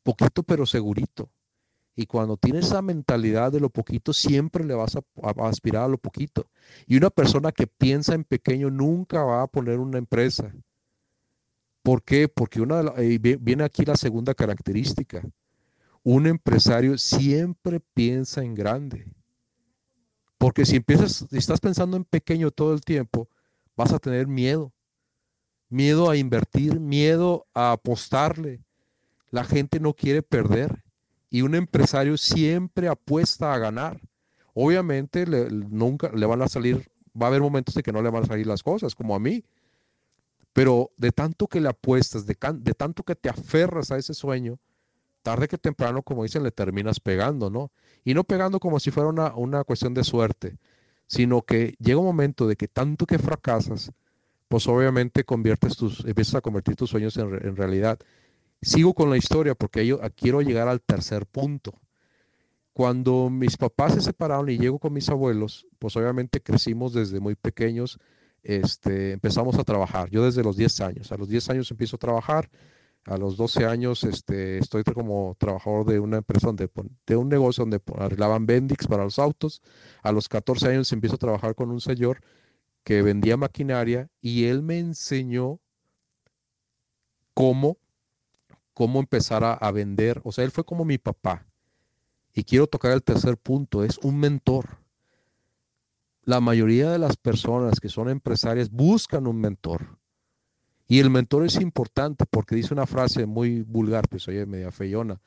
Poquito 0.05 0.45
pero 0.45 0.67
segurito. 0.67 1.31
Y 1.97 2.07
cuando 2.07 2.37
tienes 2.37 2.67
esa 2.67 2.81
mentalidad 2.81 3.51
de 3.51 3.59
lo 3.59 3.71
poquito, 3.71 4.13
siempre 4.13 4.65
le 4.65 4.75
vas 4.75 4.95
a, 4.95 5.03
aspirar 5.49 5.83
a 5.83 5.89
lo 5.89 5.99
poquito. 5.99 6.47
Y 6.87 6.97
una 6.97 7.11
persona 7.11 7.51
que 7.51 7.67
piensa 7.67 8.15
en 8.15 8.23
pequeño 8.23 8.71
nunca 8.71 9.25
va 9.25 9.43
a 9.43 9.49
poner 9.49 9.81
una 9.81 9.99
empresa. 9.99 10.55
¿Por 11.87 12.03
qué? 12.03 12.27
Porque 12.27 12.61
una 12.61 12.83
viene 13.41 13.63
aquí 13.63 13.85
la 13.85 13.97
segunda 13.97 14.35
característica. 14.35 15.23
Un 16.03 16.27
empresario 16.27 16.99
siempre 16.99 17.79
piensa 17.79 18.43
en 18.43 18.55
grande. 18.55 19.07
Porque 20.37 20.67
si 20.67 20.75
empiezas, 20.75 21.27
si 21.31 21.39
estás 21.39 21.61
pensando 21.61 21.97
en 21.97 22.03
pequeño 22.05 22.51
todo 22.51 22.75
el 22.75 22.81
tiempo, 22.81 23.29
vas 23.77 23.93
a 23.93 24.01
tener 24.01 24.27
miedo 24.27 24.73
miedo 25.69 26.11
a 26.11 26.17
invertir, 26.17 26.81
miedo 26.81 27.47
a 27.55 27.73
apostarle. 27.73 28.63
La 29.31 29.45
gente 29.45 29.81
no 29.81 29.95
quiere 29.95 30.23
perder 30.23 30.85
y 31.31 31.43
un 31.43 31.55
empresario 31.55 32.17
siempre 32.17 32.89
apuesta 32.89 33.53
a 33.53 33.59
ganar. 33.59 34.01
Obviamente 34.55 35.27
nunca 35.27 36.11
le 36.13 36.27
van 36.27 36.43
a 36.43 36.49
salir, 36.49 36.89
va 37.21 37.27
a 37.27 37.29
haber 37.29 37.43
momentos 37.43 37.75
de 37.75 37.83
que 37.83 37.93
no 37.93 38.03
le 38.03 38.11
van 38.11 38.25
a 38.25 38.27
salir 38.27 38.47
las 38.47 38.63
cosas, 38.63 38.95
como 38.95 39.15
a 39.15 39.21
mí. 39.21 39.45
Pero 40.57 40.91
de 40.97 41.13
tanto 41.13 41.49
que 41.49 41.61
le 41.61 41.69
apuestas, 41.69 42.25
de, 42.25 42.35
tanto 42.35 43.03
que 43.03 43.15
te 43.15 43.29
aferras 43.29 43.91
a 43.91 43.99
ese 43.99 44.15
sueño, 44.15 44.59
tarde 45.21 45.49
que 45.49 45.59
temprano, 45.59 46.01
como 46.01 46.23
dicen, 46.23 46.43
le 46.43 46.51
terminas 46.51 46.99
pegando, 46.99 47.51
¿no? 47.51 47.71
Y 48.05 48.15
no 48.15 48.25
pegando 48.25 48.59
como 48.59 48.81
si 48.81 48.91
fuera 48.91 49.11
una, 49.11 49.65
cuestión 49.65 49.93
de 49.93 50.03
suerte, 50.03 50.57
sino 51.07 51.43
que 51.43 51.75
llega 51.79 51.99
un 51.99 52.07
momento 52.07 52.49
de 52.49 52.57
que 52.57 52.69
tanto 52.69 53.05
que 53.05 53.19
fracasas, 53.19 53.93
pues 54.49 54.67
obviamente 54.67 55.25
conviertes 55.25 55.77
tus, 55.77 56.03
empiezas 56.07 56.37
a 56.37 56.41
convertir 56.41 56.75
tus 56.75 56.89
sueños 56.89 57.19
en, 57.19 57.55
realidad. 57.55 57.99
Sigo 58.63 58.95
con 58.95 59.11
la 59.11 59.19
historia 59.19 59.55
porque 59.55 59.87
yo 59.87 60.01
quiero 60.17 60.41
llegar 60.41 60.69
al 60.69 60.81
tercer 60.81 61.27
punto. 61.27 61.75
Cuando 62.73 63.29
mis 63.29 63.59
papás 63.59 63.93
se 63.93 64.01
separaron 64.01 64.49
y 64.49 64.57
llego 64.57 64.79
con 64.79 64.95
mis 64.95 65.11
abuelos, 65.11 65.67
pues 65.79 65.95
obviamente 65.99 66.41
crecimos 66.41 66.95
desde 66.95 67.21
muy 67.21 67.35
pequeños, 67.35 68.01
este, 68.47 69.13
empezamos 69.13 69.59
a 69.59 69.65
trabajar. 69.65 70.09
Yo 70.11 70.25
desde 70.25 70.43
los 70.43 70.57
10 70.57 70.81
años, 70.81 71.13
a 71.13 71.17
los 71.17 71.29
10 71.29 71.51
años 71.51 71.71
empiezo 71.71 71.97
a 71.97 71.99
trabajar, 71.99 72.49
a 73.05 73.17
los 73.17 73.37
12 73.37 73.67
años 73.67 74.05
este, 74.05 74.59
estoy 74.59 74.85
como 74.85 75.37
trabajador 75.39 75.87
de 75.87 76.01
una 76.01 76.19
empresa, 76.19 76.47
donde, 76.49 76.71
de 77.07 77.17
un 77.17 77.29
negocio 77.29 77.63
donde 77.63 77.81
arreglaban 77.99 78.47
Bendix 78.47 78.87
para 78.87 79.05
los 79.05 79.19
autos. 79.19 79.63
A 80.03 80.13
los 80.13 80.29
14 80.29 80.69
años 80.69 80.93
empiezo 80.93 81.17
a 81.17 81.19
trabajar 81.19 81.55
con 81.55 81.71
un 81.71 81.81
señor 81.81 82.21
que 82.85 83.03
vendía 83.03 83.37
maquinaria 83.37 84.09
y 84.21 84.45
él 84.45 84.63
me 84.63 84.79
enseñó 84.79 85.61
cómo, 87.35 87.79
cómo 88.75 89.01
empezar 89.01 89.45
a, 89.45 89.55
a 89.55 89.71
vender. 89.73 90.21
O 90.25 90.33
sea, 90.33 90.45
él 90.45 90.51
fue 90.51 90.65
como 90.65 90.85
mi 90.85 90.99
papá. 90.99 91.47
Y 92.33 92.45
quiero 92.45 92.67
tocar 92.67 92.93
el 92.93 93.03
tercer 93.03 93.37
punto, 93.39 93.83
es 93.83 93.99
un 93.99 94.19
mentor. 94.19 94.79
La 96.27 96.41
mayoría 96.41 96.91
de 96.91 96.99
las 96.99 97.17
personas 97.17 97.79
que 97.79 97.89
son 97.89 98.09
empresarias 98.09 98.73
buscan 98.73 99.29
un 99.29 99.41
mentor. 99.41 100.01
Y 100.89 100.99
el 100.99 101.09
mentor 101.09 101.45
es 101.45 101.55
importante 101.61 102.25
porque 102.29 102.57
dice 102.57 102.75
una 102.75 102.85
frase 102.85 103.27
muy 103.27 103.63
vulgar, 103.63 104.09
pues 104.09 104.27
oye, 104.27 104.45
media 104.45 104.73
feyona, 104.73 105.21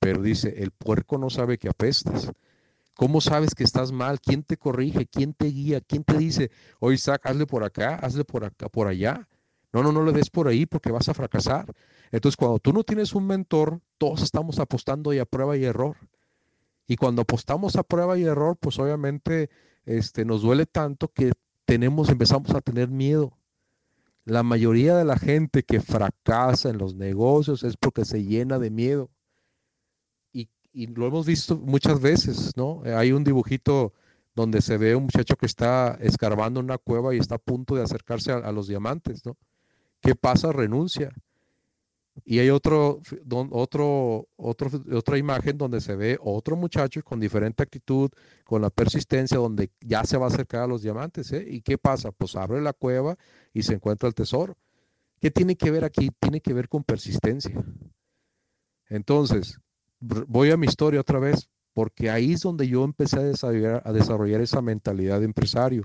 pero 0.00 0.22
dice, 0.22 0.62
el 0.62 0.70
puerco 0.70 1.18
no 1.18 1.28
sabe 1.28 1.58
que 1.58 1.68
apestas. 1.68 2.32
¿Cómo 2.94 3.20
sabes 3.20 3.54
que 3.54 3.64
estás 3.64 3.92
mal? 3.92 4.18
¿Quién 4.18 4.44
te 4.44 4.56
corrige? 4.56 5.04
¿Quién 5.04 5.34
te 5.34 5.48
guía? 5.48 5.82
¿Quién 5.82 6.04
te 6.04 6.16
dice, 6.16 6.50
oye 6.80 6.94
Isaac, 6.94 7.26
hazle 7.26 7.44
por 7.44 7.62
acá, 7.62 7.96
hazle 7.96 8.24
por 8.24 8.46
acá, 8.46 8.70
por 8.70 8.86
allá? 8.86 9.28
No, 9.74 9.82
no, 9.82 9.92
no 9.92 10.02
le 10.04 10.12
des 10.12 10.30
por 10.30 10.48
ahí 10.48 10.64
porque 10.64 10.90
vas 10.90 11.10
a 11.10 11.12
fracasar. 11.12 11.66
Entonces, 12.10 12.34
cuando 12.34 12.60
tú 12.60 12.72
no 12.72 12.82
tienes 12.82 13.14
un 13.14 13.26
mentor, 13.26 13.82
todos 13.98 14.22
estamos 14.22 14.58
apostando 14.58 15.12
y 15.12 15.18
a 15.18 15.26
prueba 15.26 15.54
y 15.58 15.66
error. 15.66 15.98
Y 16.86 16.96
cuando 16.96 17.20
apostamos 17.20 17.76
a 17.76 17.82
prueba 17.82 18.16
y 18.16 18.24
error, 18.24 18.56
pues 18.56 18.78
obviamente 18.78 19.50
este, 19.86 20.24
nos 20.24 20.42
duele 20.42 20.66
tanto 20.66 21.08
que 21.08 21.32
tenemos, 21.64 22.10
empezamos 22.10 22.50
a 22.50 22.60
tener 22.60 22.88
miedo. 22.88 23.32
La 24.24 24.42
mayoría 24.42 24.96
de 24.96 25.04
la 25.04 25.16
gente 25.18 25.62
que 25.62 25.80
fracasa 25.80 26.68
en 26.68 26.78
los 26.78 26.94
negocios 26.96 27.62
es 27.62 27.76
porque 27.76 28.04
se 28.04 28.24
llena 28.24 28.58
de 28.58 28.70
miedo 28.70 29.10
y 30.76 30.88
lo 30.88 31.06
hemos 31.06 31.24
visto 31.24 31.56
muchas 31.56 32.02
veces, 32.02 32.54
¿no? 32.54 32.82
Hay 32.84 33.10
un 33.10 33.24
dibujito 33.24 33.94
donde 34.34 34.60
se 34.60 34.76
ve 34.76 34.94
un 34.94 35.04
muchacho 35.04 35.34
que 35.36 35.46
está 35.46 35.96
escarbando 36.02 36.60
una 36.60 36.76
cueva 36.76 37.14
y 37.14 37.18
está 37.18 37.36
a 37.36 37.38
punto 37.38 37.74
de 37.74 37.82
acercarse 37.82 38.30
a, 38.30 38.52
los 38.52 38.68
diamantes, 38.68 39.24
¿no? 39.24 39.38
¿Qué 40.02 40.14
pasa? 40.14 40.52
Renuncia. 40.52 41.14
Y 42.24 42.38
hay 42.38 42.50
otro, 42.50 43.00
otro, 43.50 44.28
otro, 44.36 44.70
otra 44.92 45.18
imagen 45.18 45.58
donde 45.58 45.80
se 45.80 45.96
ve 45.96 46.18
otro 46.20 46.56
muchacho 46.56 47.02
con 47.02 47.20
diferente 47.20 47.62
actitud, 47.62 48.10
con 48.44 48.62
la 48.62 48.70
persistencia, 48.70 49.38
donde 49.38 49.70
ya 49.80 50.04
se 50.04 50.16
va 50.16 50.26
a 50.26 50.28
acercar 50.28 50.62
a 50.62 50.66
los 50.66 50.82
diamantes. 50.82 51.30
¿eh? 51.32 51.44
¿Y 51.46 51.60
qué 51.60 51.78
pasa? 51.78 52.12
Pues 52.12 52.34
abre 52.36 52.60
la 52.60 52.72
cueva 52.72 53.16
y 53.52 53.62
se 53.62 53.74
encuentra 53.74 54.08
el 54.08 54.14
tesoro. 54.14 54.56
¿Qué 55.20 55.30
tiene 55.30 55.56
que 55.56 55.70
ver 55.70 55.84
aquí? 55.84 56.10
Tiene 56.18 56.40
que 56.40 56.52
ver 56.52 56.68
con 56.68 56.84
persistencia. 56.84 57.64
Entonces, 58.88 59.58
voy 60.00 60.50
a 60.50 60.56
mi 60.56 60.66
historia 60.66 61.00
otra 61.00 61.18
vez, 61.18 61.48
porque 61.72 62.10
ahí 62.10 62.32
es 62.32 62.40
donde 62.40 62.68
yo 62.68 62.84
empecé 62.84 63.18
a 63.18 63.22
desarrollar, 63.22 63.82
a 63.84 63.92
desarrollar 63.92 64.40
esa 64.40 64.62
mentalidad 64.62 65.18
de 65.20 65.26
empresario. 65.26 65.84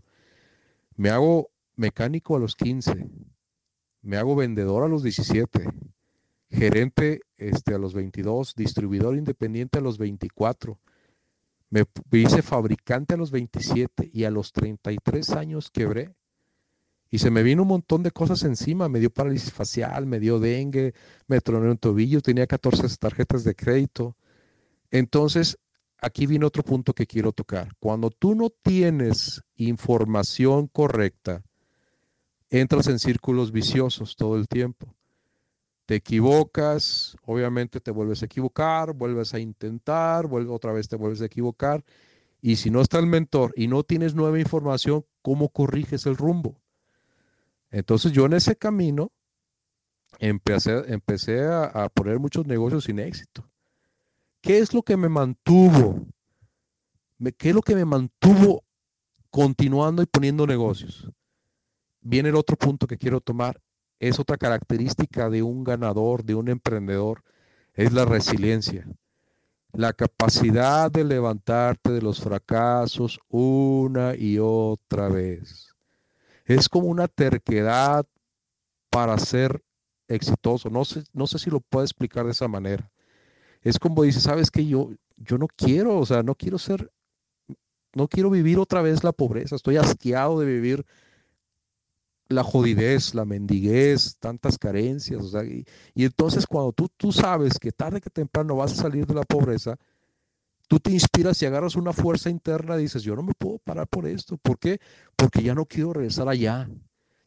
Me 0.95 1.09
hago 1.09 1.49
mecánico 1.75 2.35
a 2.35 2.39
los 2.39 2.55
15, 2.55 3.09
me 4.01 4.17
hago 4.17 4.35
vendedor 4.35 4.83
a 4.83 4.87
los 4.87 5.03
17, 5.03 5.65
gerente 6.51 7.21
este, 7.37 7.73
a 7.73 7.77
los 7.77 7.93
22, 7.93 8.55
distribuidor 8.55 9.15
independiente 9.15 9.79
a 9.79 9.81
los 9.81 9.97
24, 9.97 10.77
me 11.69 11.85
hice 12.11 12.41
fabricante 12.41 13.13
a 13.13 13.17
los 13.17 13.31
27 13.31 14.09
y 14.13 14.25
a 14.25 14.31
los 14.31 14.51
33 14.51 15.31
años 15.31 15.71
quebré. 15.71 16.13
Y 17.09 17.19
se 17.19 17.31
me 17.31 17.43
vino 17.43 17.63
un 17.63 17.69
montón 17.69 18.03
de 18.03 18.11
cosas 18.11 18.43
encima, 18.43 18.87
me 18.87 18.99
dio 18.99 19.09
parálisis 19.09 19.51
facial, 19.51 20.05
me 20.05 20.19
dio 20.19 20.39
dengue, 20.39 20.93
me 21.27 21.41
troné 21.41 21.69
un 21.69 21.77
tobillo, 21.77 22.21
tenía 22.21 22.47
14 22.47 22.87
tarjetas 22.97 23.43
de 23.43 23.55
crédito. 23.55 24.15
Entonces, 24.91 25.57
aquí 26.01 26.25
viene 26.25 26.45
otro 26.45 26.63
punto 26.63 26.93
que 26.93 27.07
quiero 27.07 27.31
tocar. 27.31 27.73
Cuando 27.79 28.09
tú 28.09 28.33
no 28.35 28.49
tienes 28.49 29.41
información 29.55 30.67
correcta, 30.67 31.43
entras 32.49 32.87
en 32.87 32.99
círculos 32.99 33.51
viciosos 33.51 34.15
todo 34.15 34.37
el 34.37 34.47
tiempo. 34.47 34.95
Te 35.85 35.95
equivocas, 35.95 37.17
obviamente 37.25 37.81
te 37.81 37.91
vuelves 37.91 38.21
a 38.21 38.25
equivocar, 38.25 38.93
vuelves 38.93 39.33
a 39.33 39.39
intentar, 39.39 40.27
vuelve, 40.27 40.51
otra 40.51 40.71
vez 40.71 40.87
te 40.87 40.95
vuelves 40.95 41.21
a 41.21 41.25
equivocar. 41.25 41.83
Y 42.41 42.55
si 42.55 42.69
no 42.69 42.81
está 42.81 42.99
el 42.99 43.07
mentor 43.07 43.53
y 43.55 43.67
no 43.67 43.83
tienes 43.83 44.15
nueva 44.15 44.39
información, 44.39 45.05
¿cómo 45.21 45.49
corriges 45.49 46.05
el 46.05 46.17
rumbo? 46.17 46.59
Entonces 47.69 48.11
yo 48.11 48.25
en 48.25 48.33
ese 48.33 48.55
camino 48.55 49.11
empecé, 50.19 50.83
empecé 50.93 51.43
a, 51.45 51.89
poner 51.89 52.19
muchos 52.19 52.45
negocios 52.45 52.85
sin 52.85 52.99
éxito. 52.99 53.49
¿Qué 54.41 54.59
es 54.59 54.73
lo 54.73 54.81
que 54.83 54.97
me 54.97 55.09
mantuvo? 55.09 56.05
¿Qué 57.37 57.49
es 57.49 57.55
lo 57.55 57.61
que 57.61 57.75
me 57.75 57.85
mantuvo 57.85 58.63
continuando 59.29 60.01
y 60.01 60.07
poniendo 60.07 60.47
negocios? 60.47 61.09
Viene 62.01 62.29
el 62.29 62.35
otro 62.35 62.57
punto 62.57 62.87
que 62.87 62.97
quiero 62.97 63.21
tomar. 63.21 63.61
Es 64.01 64.19
otra 64.19 64.35
característica 64.35 65.29
de 65.29 65.43
un 65.43 65.63
ganador, 65.63 66.23
de 66.23 66.33
un 66.33 66.49
emprendedor, 66.49 67.23
es 67.75 67.93
la 67.93 68.03
resiliencia. 68.03 68.87
La 69.73 69.93
capacidad 69.93 70.89
de 70.89 71.03
levantarte 71.03 71.91
de 71.91 72.01
los 72.01 72.19
fracasos 72.19 73.19
una 73.29 74.15
y 74.15 74.39
otra 74.39 75.07
vez. 75.07 75.75
Es 76.45 76.67
como 76.67 76.87
una 76.87 77.07
terquedad 77.07 78.07
para 78.89 79.19
ser 79.19 79.63
exitoso. 80.07 80.71
No 80.71 80.83
sé, 80.83 81.03
no 81.13 81.27
sé 81.27 81.37
si 81.37 81.51
lo 81.51 81.59
puedo 81.59 81.85
explicar 81.85 82.25
de 82.25 82.31
esa 82.31 82.47
manera. 82.47 82.89
Es 83.61 83.77
como 83.77 84.01
dice, 84.01 84.19
sabes 84.19 84.49
que 84.49 84.65
yo, 84.65 84.89
yo 85.15 85.37
no 85.37 85.45
quiero, 85.55 85.99
o 85.99 86.07
sea, 86.07 86.23
no 86.23 86.33
quiero 86.33 86.57
ser, 86.57 86.91
no 87.93 88.07
quiero 88.07 88.31
vivir 88.31 88.57
otra 88.57 88.81
vez 88.81 89.03
la 89.03 89.11
pobreza. 89.11 89.55
Estoy 89.55 89.77
asqueado 89.77 90.39
de 90.39 90.47
vivir 90.47 90.87
la 92.31 92.43
jodidez, 92.43 93.13
la 93.13 93.25
mendiguez, 93.25 94.17
tantas 94.19 94.57
carencias. 94.57 95.21
O 95.21 95.27
sea, 95.29 95.43
y, 95.43 95.65
entonces 95.95 96.45
cuando 96.47 96.71
tú, 96.71 96.89
tú 96.97 97.11
sabes 97.11 97.59
que 97.59 97.71
tarde 97.71 98.01
que 98.01 98.09
temprano 98.09 98.55
vas 98.55 98.73
a 98.73 98.83
salir 98.83 99.05
de 99.05 99.13
la 99.13 99.23
pobreza, 99.23 99.77
tú 100.67 100.79
te 100.79 100.91
inspiras 100.91 101.41
y 101.41 101.45
agarras 101.45 101.75
una 101.75 101.93
fuerza 101.93 102.29
interna 102.29 102.77
y 102.77 102.83
dices, 102.83 103.03
yo 103.03 103.15
no 103.15 103.23
me 103.23 103.33
puedo 103.33 103.59
parar 103.59 103.87
por 103.87 104.07
esto. 104.07 104.37
¿Por 104.37 104.57
qué? 104.57 104.79
Porque 105.15 105.43
ya 105.43 105.53
no 105.53 105.65
quiero 105.65 105.93
regresar 105.93 106.29
allá. 106.29 106.69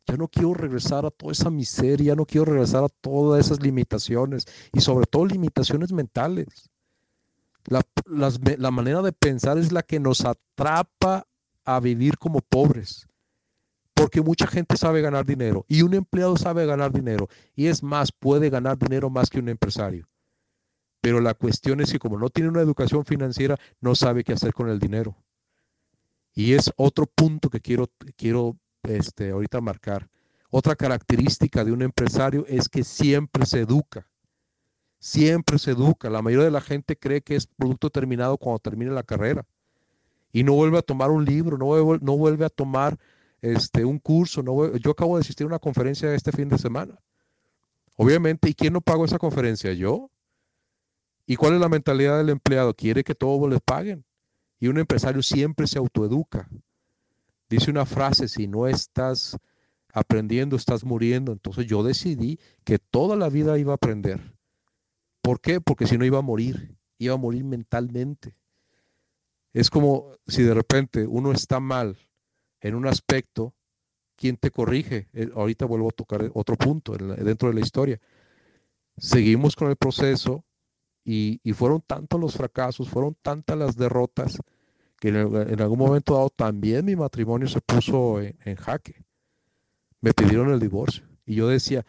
Ya 0.07 0.17
no 0.17 0.29
quiero 0.29 0.53
regresar 0.53 1.07
a 1.07 1.11
toda 1.11 1.33
esa 1.33 1.49
miseria, 1.49 2.09
ya 2.09 2.15
no 2.15 2.27
quiero 2.27 2.45
regresar 2.45 2.85
a 2.85 2.89
todas 2.89 3.47
esas 3.47 3.63
limitaciones 3.63 4.45
y 4.73 4.83
sobre 4.83 5.07
todo 5.07 5.25
limitaciones 5.25 5.93
mentales. 5.93 6.69
La, 7.65 7.83
la 8.59 8.71
manera 8.71 9.01
de 9.01 9.13
pensar 9.13 9.57
es 9.57 9.73
la 9.73 9.83
que 9.83 9.99
nos 9.99 10.27
atrapa 10.27 11.27
a 11.65 11.81
vivir 11.81 12.19
como 12.19 12.41
pobres. 12.41 13.09
Porque 13.95 14.21
mucha 14.21 14.47
gente 14.47 14.77
sabe 14.77 15.01
ganar 15.01 15.25
dinero 15.25 15.65
y 15.69 15.83
un 15.83 15.95
empleado 15.95 16.37
sabe 16.37 16.67
ganar 16.67 16.93
dinero. 16.93 17.29
Y 17.55 17.67
es 17.69 17.83
más, 17.83 18.11
puede 18.13 18.51
ganar 18.51 18.77
dinero 18.77 19.09
más 19.09 19.31
que 19.31 19.39
un 19.39 19.49
empresario. 19.49 20.09
Pero 21.01 21.21
la 21.21 21.35
cuestión 21.35 21.81
es 21.81 21.93
que 21.93 21.99
como 21.99 22.19
no 22.19 22.31
tiene 22.31 22.49
una 22.49 22.63
educación 22.63 23.05
financiera, 23.05 23.59
no 23.81 23.95
sabe 23.95 24.25
qué 24.25 24.33
hacer 24.33 24.53
con 24.53 24.69
el 24.69 24.79
dinero. 24.79 25.17
Y 26.35 26.55
es 26.55 26.73
otro 26.77 27.07
punto 27.07 27.51
que 27.51 27.61
quiero, 27.61 27.91
quiero 28.17 28.57
este, 28.83 29.31
ahorita 29.31 29.61
marcar. 29.61 30.09
Otra 30.51 30.77
característica 30.77 31.65
de 31.65 31.73
un 31.73 31.83
empresario 31.83 32.45
es 32.49 32.69
que 32.69 32.85
siempre 32.85 33.45
se 33.47 33.61
educa. 33.61 34.09
Siempre 34.99 35.59
se 35.59 35.73
educa. 35.73 36.09
La 36.09 36.23
mayoría 36.23 36.47
de 36.47 36.51
la 36.51 36.61
gente 36.61 36.97
cree 36.97 37.21
que 37.21 37.37
es 37.37 37.47
producto 37.47 37.91
terminado 37.91 38.39
cuando 38.39 38.59
termine 38.59 38.91
la 38.91 39.03
carrera. 39.03 39.47
Y 40.33 40.43
no 40.43 40.55
vuelve 40.55 40.79
a 40.79 40.83
tomar 40.83 41.11
un 41.11 41.25
libro, 41.25 41.59
no 41.59 41.67
vuelve, 41.67 41.99
no 42.03 42.17
vuelve 42.17 42.45
a 42.45 42.51
tomar 42.51 42.99
este, 43.45 43.85
un 43.85 43.99
curso. 43.99 44.43
No 44.43 44.75
yo 44.77 44.91
acabo 44.91 45.17
de 45.17 45.21
asistir 45.21 45.45
a 45.45 45.49
una 45.49 45.59
conferencia 45.59 46.13
este 46.15 46.33
fin 46.33 46.49
de 46.49 46.57
semana. 46.57 46.99
Obviamente, 47.97 48.49
¿y 48.49 48.55
quién 48.55 48.73
no 48.73 48.81
pagó 48.81 49.05
esa 49.05 49.19
conferencia? 49.19 49.73
Yo. 49.75 50.11
¿Y 51.27 51.37
cuál 51.37 51.55
es 51.55 51.61
la 51.61 51.69
mentalidad 51.69 52.19
del 52.19 52.31
empleado? 52.31 52.75
Quiere 52.75 53.05
que 53.05 53.15
todos 53.15 53.49
les 53.51 53.61
paguen. 53.61 54.05
Y 54.59 54.69
un 54.69 54.79
empresario 54.79 55.23
siempre 55.23 55.67
se 55.67 55.79
autoeduca. 55.79 56.49
Dice 57.51 57.71
una 57.71 57.85
frase, 57.85 58.29
si 58.29 58.47
no 58.47 58.67
estás 58.67 59.37
aprendiendo, 59.93 60.57
estás 60.57 60.85
muriendo. 60.85 61.33
Entonces 61.33 61.67
yo 61.67 61.83
decidí 61.83 62.39
que 62.65 62.79
toda 62.79 63.15
la 63.15 63.29
vida 63.29 63.59
iba 63.59 63.73
a 63.73 63.77
aprender. 63.77 64.35
¿Por 65.21 65.41
qué? 65.41 65.61
Porque 65.61 65.87
si 65.87 65.99
no 65.99 66.05
iba 66.07 66.19
a 66.19 66.23
morir, 66.23 66.77
iba 66.99 67.15
a 67.15 67.19
morir 67.19 67.45
mentalmente. 67.45 68.37
Es 69.53 69.69
como 69.69 70.13
si 70.27 70.43
de 70.43 70.55
repente 70.55 71.07
uno 71.07 71.31
está 71.33 71.61
mal 71.61 71.99
en 72.65 72.75
un 72.75 72.87
aspecto, 72.87 73.55
¿quién 74.17 74.39
te 74.39 74.51
corrige? 74.51 75.09
Eh, 75.13 75.29
ahorita 75.35 75.67
vuelvo 75.67 75.91
a 75.91 75.93
tocar 75.93 76.31
otro 76.33 76.57
punto 76.57 76.97
dentro 76.97 77.49
de 77.49 77.55
la 77.55 77.61
historia. 77.61 78.01
Seguimos 78.97 79.55
con 79.55 79.69
el 79.69 79.77
proceso 79.77 80.45
y, 81.05 81.41
fueron 81.53 81.83
tantos 81.83 82.19
los 82.19 82.35
fracasos, 82.35 82.89
fueron 82.89 83.17
tantas 83.21 83.59
las 83.59 83.77
derrotas, 83.77 84.39
que 84.99 85.09
en, 85.09 85.61
algún 85.61 85.79
momento 85.79 86.15
dado 86.15 86.31
también 86.31 86.87
mi 86.87 86.97
matrimonio 86.97 87.49
se 87.49 87.61
puso 87.61 88.23
en, 88.23 88.57
jaque. 88.57 89.05
Me 90.01 90.15
pidieron 90.15 90.51
el 90.51 90.59
divorcio. 90.59 91.05
Y 91.27 91.35
yo 91.35 91.49
decía, 91.49 91.85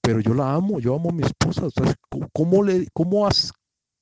pero 0.00 0.20
yo 0.20 0.32
la 0.32 0.54
amo, 0.54 0.80
yo 0.80 0.94
amo 0.94 1.10
a 1.10 1.12
mi 1.12 1.22
esposa. 1.22 1.68
¿cómo, 2.32 2.62
le, 2.62 2.88
cómo, 2.94 3.28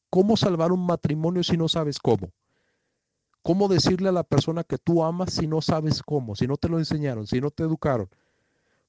¿Cómo 0.09 0.37
salvar 0.37 0.71
un 0.71 0.87
matrimonio 0.87 1.43
si 1.43 1.57
no 1.57 1.67
sabes 1.67 1.99
cómo? 1.99 2.31
¿Cómo 3.47 3.69
decirle 3.69 4.09
a 4.09 4.13
la 4.13 4.25
persona 4.25 4.65
que 4.65 4.77
tú 4.77 5.05
amas 5.05 5.35
si 5.35 5.47
no 5.47 5.63
sabes 5.63 6.03
cómo, 6.03 6.35
si 6.35 6.49
no 6.49 6.57
te 6.57 6.69
lo 6.69 6.81
enseñaron, 6.81 7.29
si 7.29 7.41
no 7.41 7.53
te 7.53 7.63
educaron? 7.63 8.09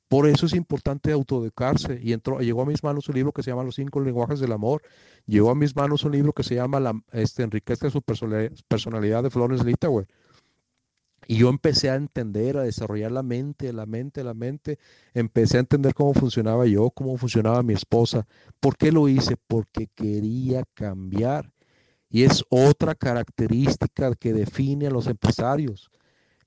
Por 0.07 0.27
eso 0.27 0.47
es 0.47 0.55
importante 0.55 1.11
autoeducarse. 1.11 1.99
Y 2.01 2.11
entró, 2.11 2.39
llegó 2.39 2.63
a 2.63 2.65
mis 2.65 2.83
manos 2.83 3.07
un 3.07 3.13
libro 3.13 3.31
que 3.31 3.43
se 3.43 3.51
llama 3.51 3.63
Los 3.63 3.75
cinco 3.75 3.99
lenguajes 3.99 4.39
del 4.39 4.51
amor. 4.51 4.81
Llegó 5.27 5.51
a 5.51 5.55
mis 5.55 5.75
manos 5.75 6.05
un 6.05 6.13
libro 6.13 6.33
que 6.33 6.41
se 6.41 6.55
llama 6.55 6.79
la, 6.79 6.99
este, 7.11 7.43
Enriquece 7.43 7.91
su 7.91 8.01
personalidad 8.01 9.21
de 9.21 9.29
Flores 9.29 9.63
Litauer. 9.63 10.07
Y 11.27 11.37
yo 11.37 11.49
empecé 11.49 11.91
a 11.91 11.95
entender, 11.95 12.57
a 12.57 12.63
desarrollar 12.63 13.11
la 13.11 13.21
mente, 13.21 13.71
la 13.71 13.85
mente, 13.85 14.23
la 14.23 14.33
mente. 14.33 14.79
Empecé 15.13 15.57
a 15.57 15.59
entender 15.59 15.93
cómo 15.93 16.15
funcionaba 16.15 16.65
yo, 16.65 16.89
cómo 16.89 17.15
funcionaba 17.17 17.61
mi 17.61 17.75
esposa. 17.75 18.25
¿Por 18.59 18.75
qué 18.75 18.91
lo 18.91 19.07
hice? 19.07 19.37
Porque 19.37 19.85
quería 19.93 20.63
cambiar. 20.73 21.51
Y 22.09 22.23
es 22.23 22.43
otra 22.49 22.95
característica 22.95 24.15
que 24.15 24.33
define 24.33 24.87
a 24.87 24.91
los 24.91 25.07
empresarios. 25.07 25.91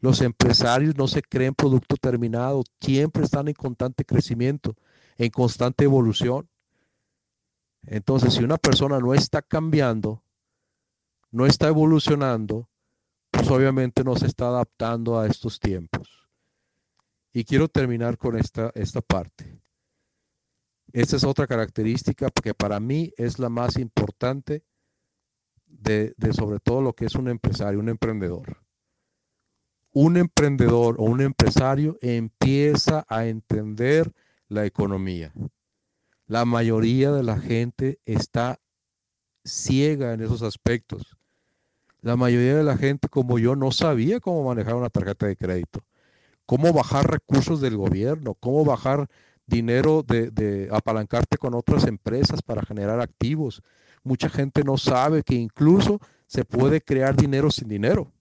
Los 0.01 0.23
empresarios 0.23 0.97
no 0.97 1.07
se 1.07 1.23
creen 1.23 1.55
producto 1.55 1.97
terminado, 1.97 2.65
siempre 2.81 3.25
están 3.25 3.49
en 3.49 3.55
constante 3.55 4.05
crecimiento, 4.05 4.75
en 5.19 5.31
constante 5.31 5.85
evolución. 5.85 6.49
Entonces, 7.83 8.35
si 8.35 8.43
una 8.43 8.57
persona 8.57 8.99
no 8.99 9.13
está 9.13 9.43
cambiando, 9.43 10.23
no 11.31 11.47
está 11.47 11.69
evolucionando, 11.69 12.71
pues 13.31 13.49
obviamente 13.51 14.03
no 14.03 14.17
se 14.17 14.27
está 14.27 14.49
adaptando 14.49 15.19
a 15.19 15.27
estos 15.27 15.61
tiempos. 15.61 16.29
Y 17.33 17.45
quiero 17.45 17.69
terminar 17.69 18.17
con 18.17 18.37
esta, 18.37 18.73
esta 18.75 19.03
parte. 19.03 19.61
Esta 20.93 21.17
es 21.17 21.25
otra 21.25 21.47
característica 21.47 22.29
que 22.31 22.55
para 22.55 22.81
mí 22.81 23.13
es 23.17 23.39
la 23.39 23.49
más 23.49 23.77
importante 23.77 24.65
de, 25.71 26.15
sobre 26.33 26.61
todo 26.61 26.83
lo 26.83 26.93
que 26.93 27.07
es 27.07 27.15
un 27.15 27.29
empresario, 27.29 27.81
un 27.81 27.89
emprendedor 27.89 28.59
un 29.93 30.17
emprendedor 30.17 30.97
o 30.99 31.05
un 31.05 31.21
empresario 31.21 31.99
empieza 32.01 33.05
a 33.09 33.27
entender 33.27 34.13
la 34.49 34.65
economía. 34.65 35.33
La 36.27 36.45
mayoría 36.45 37.11
de 37.11 37.23
la 37.23 37.39
gente 37.39 37.99
está 38.05 38.61
ciega 39.45 40.13
en 40.13 40.21
esos 40.21 40.43
aspectos. 40.43 41.17
La 42.03 42.17
mayoría 42.17 42.57
de 42.57 42.65
la 42.65 42.77
gente 42.77 43.09
como 43.09 43.39
yo 43.39 43.57
no 43.57 43.73
sabía 43.73 44.21
cómo 44.21 44.45
manejar 44.45 44.75
una 44.75 44.91
tarjeta 44.91 45.27
de 45.27 45.37
crédito, 45.37 45.81
cómo 46.47 46.73
bajar 46.73 47.11
recursos 47.11 47.61
del 47.61 47.77
gobierno, 47.77 48.35
cómo 48.35 48.65
bajar 48.65 49.09
dinero 49.47 50.05
de 50.05 50.69
apalancarte 50.71 51.37
con 51.37 51.55
otras 51.55 51.85
empresas 51.85 52.43
para 52.43 52.63
generar 52.63 53.01
activos. 53.01 53.63
Mucha 54.03 54.29
gente 54.29 54.65
no 54.65 54.79
sabe 54.79 55.23
que 55.23 55.35
incluso 55.35 56.01
se 56.27 56.45
puede 56.45 56.81
crear 56.81 57.17
dinero 57.17 57.51
sin 57.51 57.69
dinero. 57.69 58.13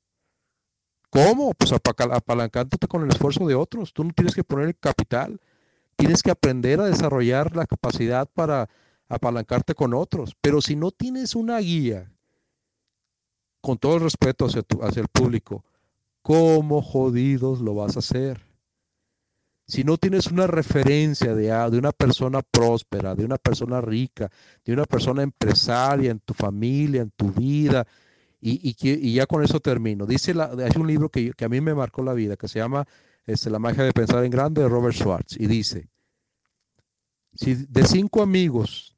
¿Cómo? 1.09 1.53
Pues 1.53 1.71
apalancándote 1.71 2.87
con 2.87 3.03
el 3.03 3.09
esfuerzo 3.09 3.47
de 3.47 3.55
otros. 3.55 3.93
Tú 3.93 4.03
no 4.03 4.11
tienes 4.13 4.35
que 4.35 4.43
poner 4.43 4.67
el 4.67 4.77
capital. 4.77 5.39
Tienes 5.95 6.21
que 6.21 6.31
aprender 6.31 6.79
a 6.79 6.85
desarrollar 6.85 7.55
la 7.55 7.65
capacidad 7.65 8.27
para 8.33 8.69
apalancarte 9.07 9.73
con 9.73 9.93
otros. 9.93 10.35
Pero 10.41 10.61
si 10.61 10.75
no 10.75 10.91
tienes 10.91 11.35
una 11.35 11.59
guía, 11.59 12.11
con 13.61 13.77
todo 13.77 13.95
el 13.95 14.01
respeto 14.01 14.45
hacia, 14.45 14.63
hacia 14.81 15.01
el 15.01 15.07
público, 15.07 15.63
¿cómo 16.21 16.81
jodidos 16.81 17.59
lo 17.59 17.75
vas 17.75 17.95
a 17.95 17.99
hacer? 17.99 18.48
Si 19.69 19.83
no 19.83 19.97
tienes 19.97 20.25
una 20.31 20.47
referencia 20.47 21.35
de, 21.35 21.49
de 21.69 21.77
una 21.77 21.91
persona 21.91 22.41
próspera, 22.41 23.13
de 23.13 23.23
una 23.23 23.37
persona 23.37 23.79
rica, 23.79 24.31
de 24.65 24.73
una 24.73 24.85
persona 24.85 25.21
empresaria 25.21 26.09
en 26.09 26.19
tu 26.21 26.33
familia, 26.33 27.03
en 27.03 27.11
tu 27.11 27.31
vida, 27.31 27.85
y, 28.41 29.13
ya 29.13 29.27
con 29.27 29.43
eso 29.43 29.59
termino. 29.59 30.07
Dice 30.07 30.33
la, 30.33 30.45
hay 30.45 30.71
un 30.75 30.87
libro 30.87 31.09
que, 31.09 31.33
a 31.39 31.47
mí 31.47 31.61
me 31.61 31.75
marcó 31.75 32.01
la 32.01 32.13
vida, 32.13 32.35
que 32.35 32.47
se 32.47 32.57
llama 32.57 32.87
este, 33.27 33.51
La 33.51 33.59
magia 33.59 33.83
de 33.83 33.93
pensar 33.93 34.25
en 34.25 34.31
grande 34.31 34.63
de 34.63 34.69
Robert 34.69 34.95
Schwartz. 34.95 35.37
Y 35.39 35.45
dice, 35.45 35.87
si 37.35 37.53
de 37.53 37.85
cinco 37.85 38.23
amigos, 38.23 38.97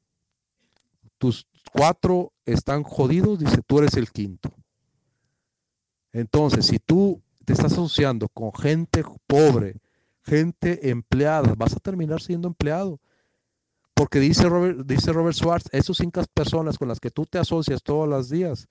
tus 1.18 1.46
cuatro 1.70 2.32
están 2.46 2.82
jodidos, 2.82 3.40
dice, 3.40 3.60
tú 3.66 3.80
eres 3.80 3.94
el 3.98 4.10
quinto. 4.10 4.50
Entonces, 6.14 6.64
si 6.64 6.78
tú 6.78 7.20
te 7.44 7.52
estás 7.52 7.72
asociando 7.72 8.26
con 8.30 8.54
gente 8.54 9.04
pobre, 9.26 9.81
gente 10.24 10.90
empleada, 10.90 11.54
vas 11.56 11.74
a 11.74 11.80
terminar 11.80 12.20
siendo 12.20 12.48
empleado. 12.48 13.00
Porque 13.94 14.20
dice 14.20 14.48
Robert, 14.48 14.80
dice 14.86 15.12
Robert 15.12 15.36
Schwartz, 15.36 15.68
esos 15.72 15.98
cinco 15.98 16.22
personas 16.32 16.78
con 16.78 16.88
las 16.88 16.98
que 16.98 17.10
tú 17.10 17.26
te 17.26 17.38
asocias 17.38 17.82
todos 17.82 18.08
los 18.08 18.30
días, 18.30 18.68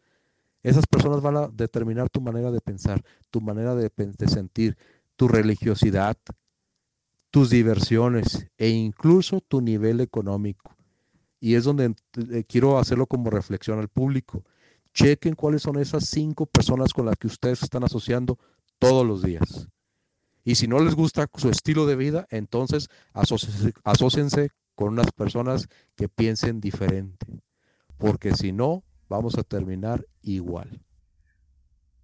esas 0.64 0.86
personas 0.86 1.22
van 1.22 1.38
a 1.38 1.48
determinar 1.48 2.10
tu 2.10 2.22
manera 2.22 2.52
de 2.52 2.62
pensar, 2.62 3.04
tu 3.30 3.42
manera 3.42 3.76
de, 3.76 3.92
sentir, 4.28 4.78
tu 5.16 5.28
religiosidad, 5.28 6.18
tus 7.32 7.50
diversiones 7.50 8.48
e 8.58 8.70
incluso 8.70 9.42
tu 9.42 9.62
nivel 9.62 10.02
económico. 10.02 10.76
Y 11.40 11.56
es 11.56 11.64
donde 11.64 11.96
eh, 12.32 12.44
quiero 12.48 12.78
hacerlo 12.78 13.08
como 13.08 13.32
reflexión 13.32 13.80
al 13.80 13.90
público. 13.90 14.44
Chequen 14.94 15.36
cuáles 15.36 15.64
son 15.64 15.80
esas 15.80 16.06
cinco 16.06 16.46
personas 16.46 16.94
con 16.94 17.06
las 17.06 17.16
que 17.16 17.28
ustedes 17.28 17.64
están 17.64 17.84
asociando 17.84 18.38
todos 18.78 19.06
los 19.06 19.24
días. 19.24 19.68
Y 20.44 20.56
si 20.56 20.68
no 20.68 20.80
les 20.80 20.96
gusta 20.96 21.28
su 21.36 21.50
estilo 21.50 21.86
de 21.86 21.96
vida, 21.96 22.28
entonces 22.30 22.88
asóciense 23.14 24.50
con 24.76 24.94
unas 24.94 25.12
personas 25.12 25.68
que 25.96 26.10
piensen 26.10 26.60
diferente. 26.60 27.26
Porque 27.98 28.34
si 28.34 28.52
no, 28.52 28.84
vamos 29.08 29.38
a 29.38 29.44
terminar 29.44 30.08
igual. 30.22 30.82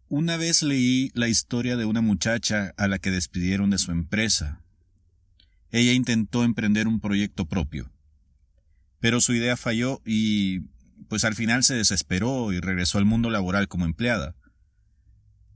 Una 0.09 0.37
vez 0.37 0.61
leí 0.61 1.11
la 1.15 1.27
historia 1.27 1.75
de 1.75 1.85
una 1.85 2.01
muchacha 2.01 2.73
a 2.77 2.87
la 2.87 2.99
que 2.99 3.11
despidieron 3.11 3.71
de 3.71 3.77
su 3.77 3.91
empresa. 3.91 4.63
Ella 5.71 5.91
intentó 5.91 6.43
emprender 6.43 6.87
un 6.87 7.01
proyecto 7.01 7.45
propio, 7.45 7.91
pero 8.99 9.19
su 9.19 9.33
idea 9.33 9.57
falló 9.57 10.01
y 10.05 10.61
pues 11.09 11.25
al 11.25 11.35
final 11.35 11.63
se 11.63 11.75
desesperó 11.75 12.53
y 12.53 12.61
regresó 12.61 12.99
al 12.99 13.05
mundo 13.05 13.29
laboral 13.29 13.67
como 13.67 13.85
empleada. 13.85 14.35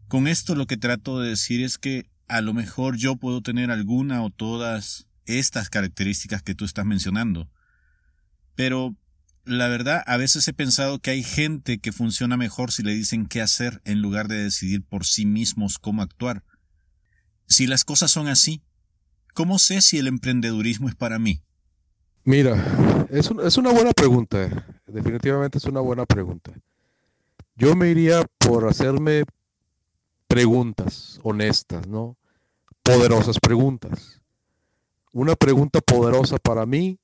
Con 0.10 0.28
esto 0.28 0.56
lo 0.56 0.68
que 0.68 0.76
trato 0.76 1.22
de 1.22 1.30
decir 1.30 1.64
es 1.64 1.78
que 1.78 2.11
a 2.32 2.42
lo 2.42 2.54
mejor 2.54 2.96
yo 2.96 3.18
puedo 3.18 3.42
tener 3.42 3.72
alguna 3.72 4.24
o 4.24 4.30
todas 4.30 5.08
estas 5.26 5.70
características 5.70 6.42
que 6.42 6.56
tú 6.56 6.64
estás 6.64 6.86
mencionando, 6.86 7.50
pero 8.56 8.96
la 9.44 9.68
verdad, 9.68 10.02
a 10.06 10.18
veces 10.18 10.48
he 10.48 10.54
pensado 10.54 11.00
que 11.00 11.12
hay 11.12 11.24
gente 11.24 11.80
que 11.80 11.92
funciona 11.92 12.38
mejor 12.38 12.72
si 12.72 12.84
le 12.84 12.94
dicen 12.94 13.26
qué 13.26 13.42
hacer 13.42 13.82
en 13.84 14.02
lugar 14.02 14.28
de 14.28 14.44
decidir 14.44 14.84
por 14.84 15.06
sí 15.06 15.26
mismos 15.26 15.78
cómo 15.78 16.02
actuar. 16.02 16.44
Si 17.48 17.68
las 17.68 17.84
cosas 17.84 18.12
son 18.12 18.28
así, 18.28 18.62
¿cómo 19.34 19.60
sé 19.60 19.82
si 19.82 19.98
el 19.98 20.08
emprendedurismo 20.08 20.88
es 20.88 20.96
para 20.96 21.20
mí? 21.20 21.42
Mira, 22.24 23.08
es, 23.10 23.30
una 23.58 23.72
buena 23.72 23.92
pregunta. 23.92 24.66
Definitivamente 24.88 25.58
es 25.58 25.66
una 25.66 25.82
buena 25.82 26.06
pregunta. 26.06 26.54
Yo 27.56 27.76
me 27.76 27.90
iría 27.90 28.26
por 28.38 28.70
hacerme 28.70 29.24
preguntas 30.28 31.20
honestas, 31.24 31.88
¿no? 31.88 32.16
Poderosas 32.84 33.40
preguntas. 33.40 34.22
Una 35.14 35.36
pregunta 35.36 35.82
poderosa 35.82 36.38
para 36.38 36.66
mí 36.66 36.98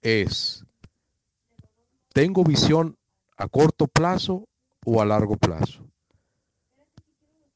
es, 0.00 0.64
¿Tengo 2.12 2.44
visión 2.44 2.98
a 3.38 3.48
corto 3.48 3.86
plazo 3.86 4.46
o 4.84 5.00
a 5.00 5.06
largo 5.06 5.36
plazo? 5.36 5.82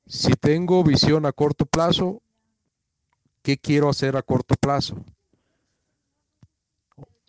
Si 0.07 0.33
tengo 0.33 0.83
visión 0.83 1.27
a 1.27 1.33
corto 1.33 1.67
plazo, 1.67 2.23
¿qué 3.43 3.59
quiero 3.59 3.91
hacer 3.91 4.17
a 4.17 4.23
corto 4.23 4.55
plazo? 4.55 5.05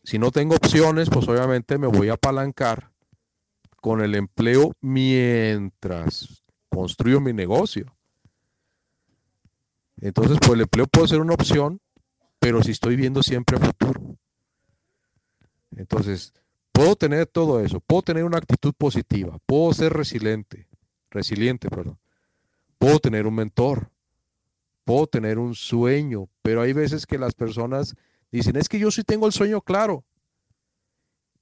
Si 0.04 0.18
no 0.18 0.32
tengo 0.32 0.56
opciones, 0.56 1.10
pues 1.10 1.28
obviamente 1.28 1.78
me 1.78 1.88
voy 1.88 2.08
a 2.08 2.14
apalancar 2.14 2.92
con 3.82 4.02
el 4.02 4.16
empleo 4.16 4.72
mientras 4.80 6.44
construyo 6.70 7.20
mi 7.20 7.34
negocio. 7.34 7.97
Entonces, 10.02 10.38
pues 10.40 10.54
el 10.54 10.62
empleo 10.62 10.88
puede 10.88 11.08
ser 11.08 11.22
una 11.22 11.34
opción, 11.34 11.80
pero 12.40 12.62
si 12.64 12.72
estoy 12.72 12.96
viendo 12.96 13.24
siempre 13.24 13.58
a 13.58 13.60
futuro. 13.60 14.18
Entonces, 15.76 16.34
Puedo 16.78 16.96
tener 16.96 17.26
todo 17.26 17.60
eso, 17.60 17.80
puedo 17.80 18.04
tener 18.04 18.24
una 18.24 18.38
actitud 18.38 18.72
positiva, 18.72 19.40
puedo 19.48 19.74
ser 19.74 19.94
resiliente, 19.94 20.68
resiliente, 21.10 21.70
perdón. 21.70 21.98
Puedo 22.78 23.00
tener 23.00 23.26
un 23.26 23.34
mentor, 23.34 23.90
puedo 24.86 25.08
tener 25.08 25.40
un 25.40 25.56
sueño, 25.56 26.30
pero 26.44 26.62
hay 26.62 26.74
veces 26.74 27.08
que 27.08 27.18
las 27.18 27.34
personas 27.34 27.96
dicen, 28.32 28.58
es 28.58 28.70
que 28.70 28.78
yo 28.78 28.92
sí 28.92 29.04
tengo 29.04 29.26
el 29.26 29.34
sueño 29.34 29.60
claro. 29.60 30.06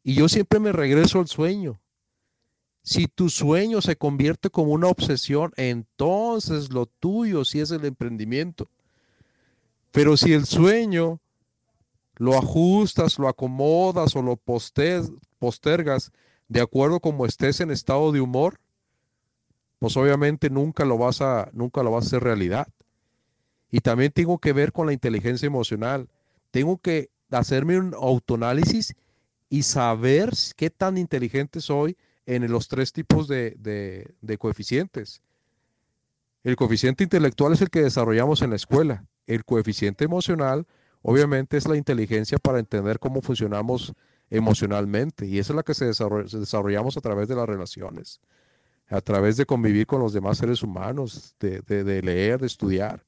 Y 0.03 0.13
yo 0.13 0.29
siempre 0.29 0.61
me 0.61 0.71
regreso 0.71 1.19
al 1.19 1.27
sueño. 1.27 1.81
Si 2.85 3.07
tu 3.07 3.29
sueño 3.29 3.81
se 3.81 3.95
convierte 3.95 4.51
como 4.51 4.71
una 4.71 4.89
obsesión, 4.89 5.51
entonces 5.57 6.71
lo 6.71 6.85
tuyo 6.85 7.43
sí 7.43 7.59
es 7.59 7.71
el 7.71 7.83
emprendimiento. 7.83 8.69
Pero 9.91 10.15
si 10.17 10.33
el 10.33 10.45
sueño 10.45 11.19
lo 12.17 12.37
ajustas, 12.37 13.17
lo 13.17 13.27
acomodas 13.27 14.15
o 14.15 14.21
lo 14.21 14.39
postergas 15.39 16.11
de 16.47 16.61
acuerdo 16.61 16.99
como 16.99 17.25
estés 17.25 17.59
en 17.59 17.71
estado 17.71 18.11
de 18.11 18.21
humor, 18.21 18.59
pues 19.79 19.97
obviamente 19.97 20.51
nunca 20.51 20.85
lo 20.85 20.99
vas 20.99 21.21
a 21.21 21.49
nunca 21.53 21.81
lo 21.81 21.89
vas 21.89 22.03
a 22.03 22.07
hacer 22.09 22.23
realidad. 22.23 22.67
Y 23.71 23.79
también 23.79 24.11
tengo 24.11 24.37
que 24.37 24.53
ver 24.53 24.71
con 24.71 24.85
la 24.85 24.93
inteligencia 24.93 25.47
emocional. 25.47 26.07
Tengo 26.51 26.77
que 26.77 27.09
hacerme 27.31 27.79
un 27.79 27.95
autoanálisis 27.95 28.93
y 29.49 29.63
saber 29.63 30.29
qué 30.55 30.69
tan 30.69 30.99
inteligente 30.99 31.61
soy 31.61 31.97
en 32.25 32.51
los 32.51 32.67
tres 32.67 32.91
tipos 32.91 33.27
de, 33.27 34.07
coeficientes. 34.39 35.21
El 36.43 36.55
coeficiente 36.55 37.03
intelectual 37.03 37.53
es 37.53 37.61
el 37.61 37.69
que 37.69 37.81
desarrollamos 37.81 38.41
en 38.41 38.51
la 38.51 38.55
escuela. 38.55 39.05
El 39.27 39.45
coeficiente 39.45 40.05
emocional, 40.05 40.67
obviamente, 41.01 41.57
es 41.57 41.67
la 41.67 41.77
inteligencia 41.77 42.37
para 42.37 42.59
entender 42.59 42.99
cómo 42.99 43.21
funcionamos 43.21 43.93
emocionalmente. 44.29 45.25
Y 45.25 45.39
esa 45.39 45.53
es 45.53 45.57
la 45.57 45.63
que 45.63 45.73
se 45.73 45.85
desarrollamos 45.85 46.97
a 46.97 47.01
través 47.01 47.27
de 47.27 47.35
las 47.35 47.47
relaciones, 47.47 48.21
a 48.89 49.01
través 49.01 49.37
de 49.37 49.45
convivir 49.45 49.87
con 49.87 50.01
los 50.01 50.13
demás 50.13 50.37
seres 50.37 50.61
humanos, 50.61 51.35
de, 51.39 52.01
leer, 52.03 52.39
de 52.39 52.47
estudiar. 52.47 53.03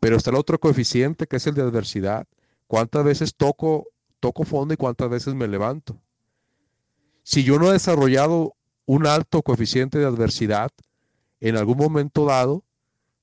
Pero 0.00 0.16
está 0.16 0.30
el 0.30 0.36
otro 0.36 0.58
coeficiente 0.58 1.26
que 1.26 1.36
es 1.36 1.46
el 1.46 1.54
de 1.54 1.62
adversidad. 1.62 2.26
¿Cuántas 2.66 3.04
veces 3.04 3.34
toco, 3.34 3.88
toco 4.18 4.44
fondo 4.44 4.72
y 4.72 4.78
cuántas 4.78 5.10
veces 5.10 5.34
me 5.34 5.46
levanto? 5.46 6.00
Si 7.22 7.44
yo 7.44 7.58
no 7.58 7.68
he 7.68 7.72
desarrollado 7.72 8.54
un 8.86 9.06
alto 9.06 9.42
coeficiente 9.42 9.98
de 9.98 10.06
adversidad, 10.06 10.70
en 11.40 11.56
algún 11.56 11.78
momento 11.78 12.24
dado, 12.26 12.64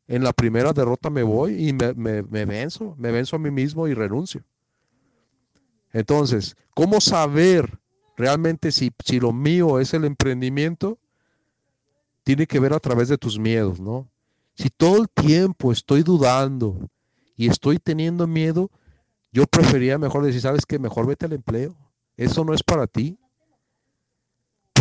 en 0.07 0.23
la 0.23 0.33
primera 0.33 0.73
derrota 0.73 1.09
me 1.09 1.23
voy 1.23 1.69
y 1.69 1.73
me, 1.73 1.93
me, 1.93 2.45
venzo, 2.45 2.95
me 2.97 3.12
venzo 3.12 3.35
a 3.35 3.39
mí 3.39 3.51
mismo 3.51 3.88
y 3.88 3.93
renuncio. 3.93 4.43
Entonces, 5.93 6.55
¿cómo 6.73 6.99
saber 6.99 7.79
realmente 8.17 8.71
si, 8.71 8.91
si 9.05 9.19
lo 9.19 9.31
mío 9.31 9.79
es 9.79 9.93
el 9.93 10.05
emprendimiento? 10.05 10.97
Tiene 12.23 12.47
que 12.47 12.59
ver 12.59 12.73
a 12.73 12.79
través 12.79 13.07
de 13.07 13.17
tus 13.17 13.39
miedos, 13.39 13.79
¿no? 13.79 14.09
Si 14.55 14.69
todo 14.69 15.01
el 15.01 15.09
tiempo 15.09 15.71
estoy 15.71 16.03
dudando 16.03 16.89
y 17.38 17.47
estoy 17.47 17.79
teniendo 17.79 18.27
miedo, 18.27 18.69
yo 19.31 19.45
prefería 19.45 19.97
mejor 19.97 20.25
decir, 20.25 20.41
¿sabes 20.41 20.65
qué? 20.65 20.79
Mejor 20.79 21.05
vete 21.07 21.25
al 21.25 21.33
empleo. 21.33 21.75
Eso 22.17 22.43
no 22.43 22.53
es 22.53 22.63
para 22.63 22.88
ti. 22.88 23.17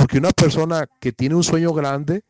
Porque 0.09 0.21
una 0.21 0.31
persona 0.31 0.88
que 1.01 1.12
tiene 1.12 1.35
un 1.35 1.44
sueño 1.44 1.75
grande, 1.75 2.23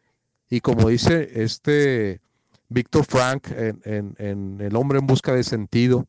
y 0.50 0.58
como 0.58 0.88
dice 0.88 1.30
este 1.44 2.20
Víctor 2.68 3.04
Frank 3.04 3.52
en, 3.52 4.56
El 4.58 4.74
hombre 4.74 4.98
en 4.98 5.06
busca 5.06 5.32
de 5.32 5.44
sentido, 5.44 6.04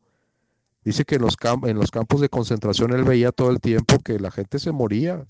dice 0.82 1.04
que 1.04 1.14
en 1.14 1.22
los, 1.22 1.36
en 1.62 1.76
los 1.76 1.92
campos 1.92 2.20
de 2.20 2.28
concentración 2.28 2.92
él 2.92 3.04
veía 3.04 3.30
todo 3.30 3.52
el 3.52 3.60
tiempo 3.60 4.00
que 4.00 4.18
la 4.18 4.32
gente 4.32 4.58
se 4.58 4.72
moría 4.72 5.24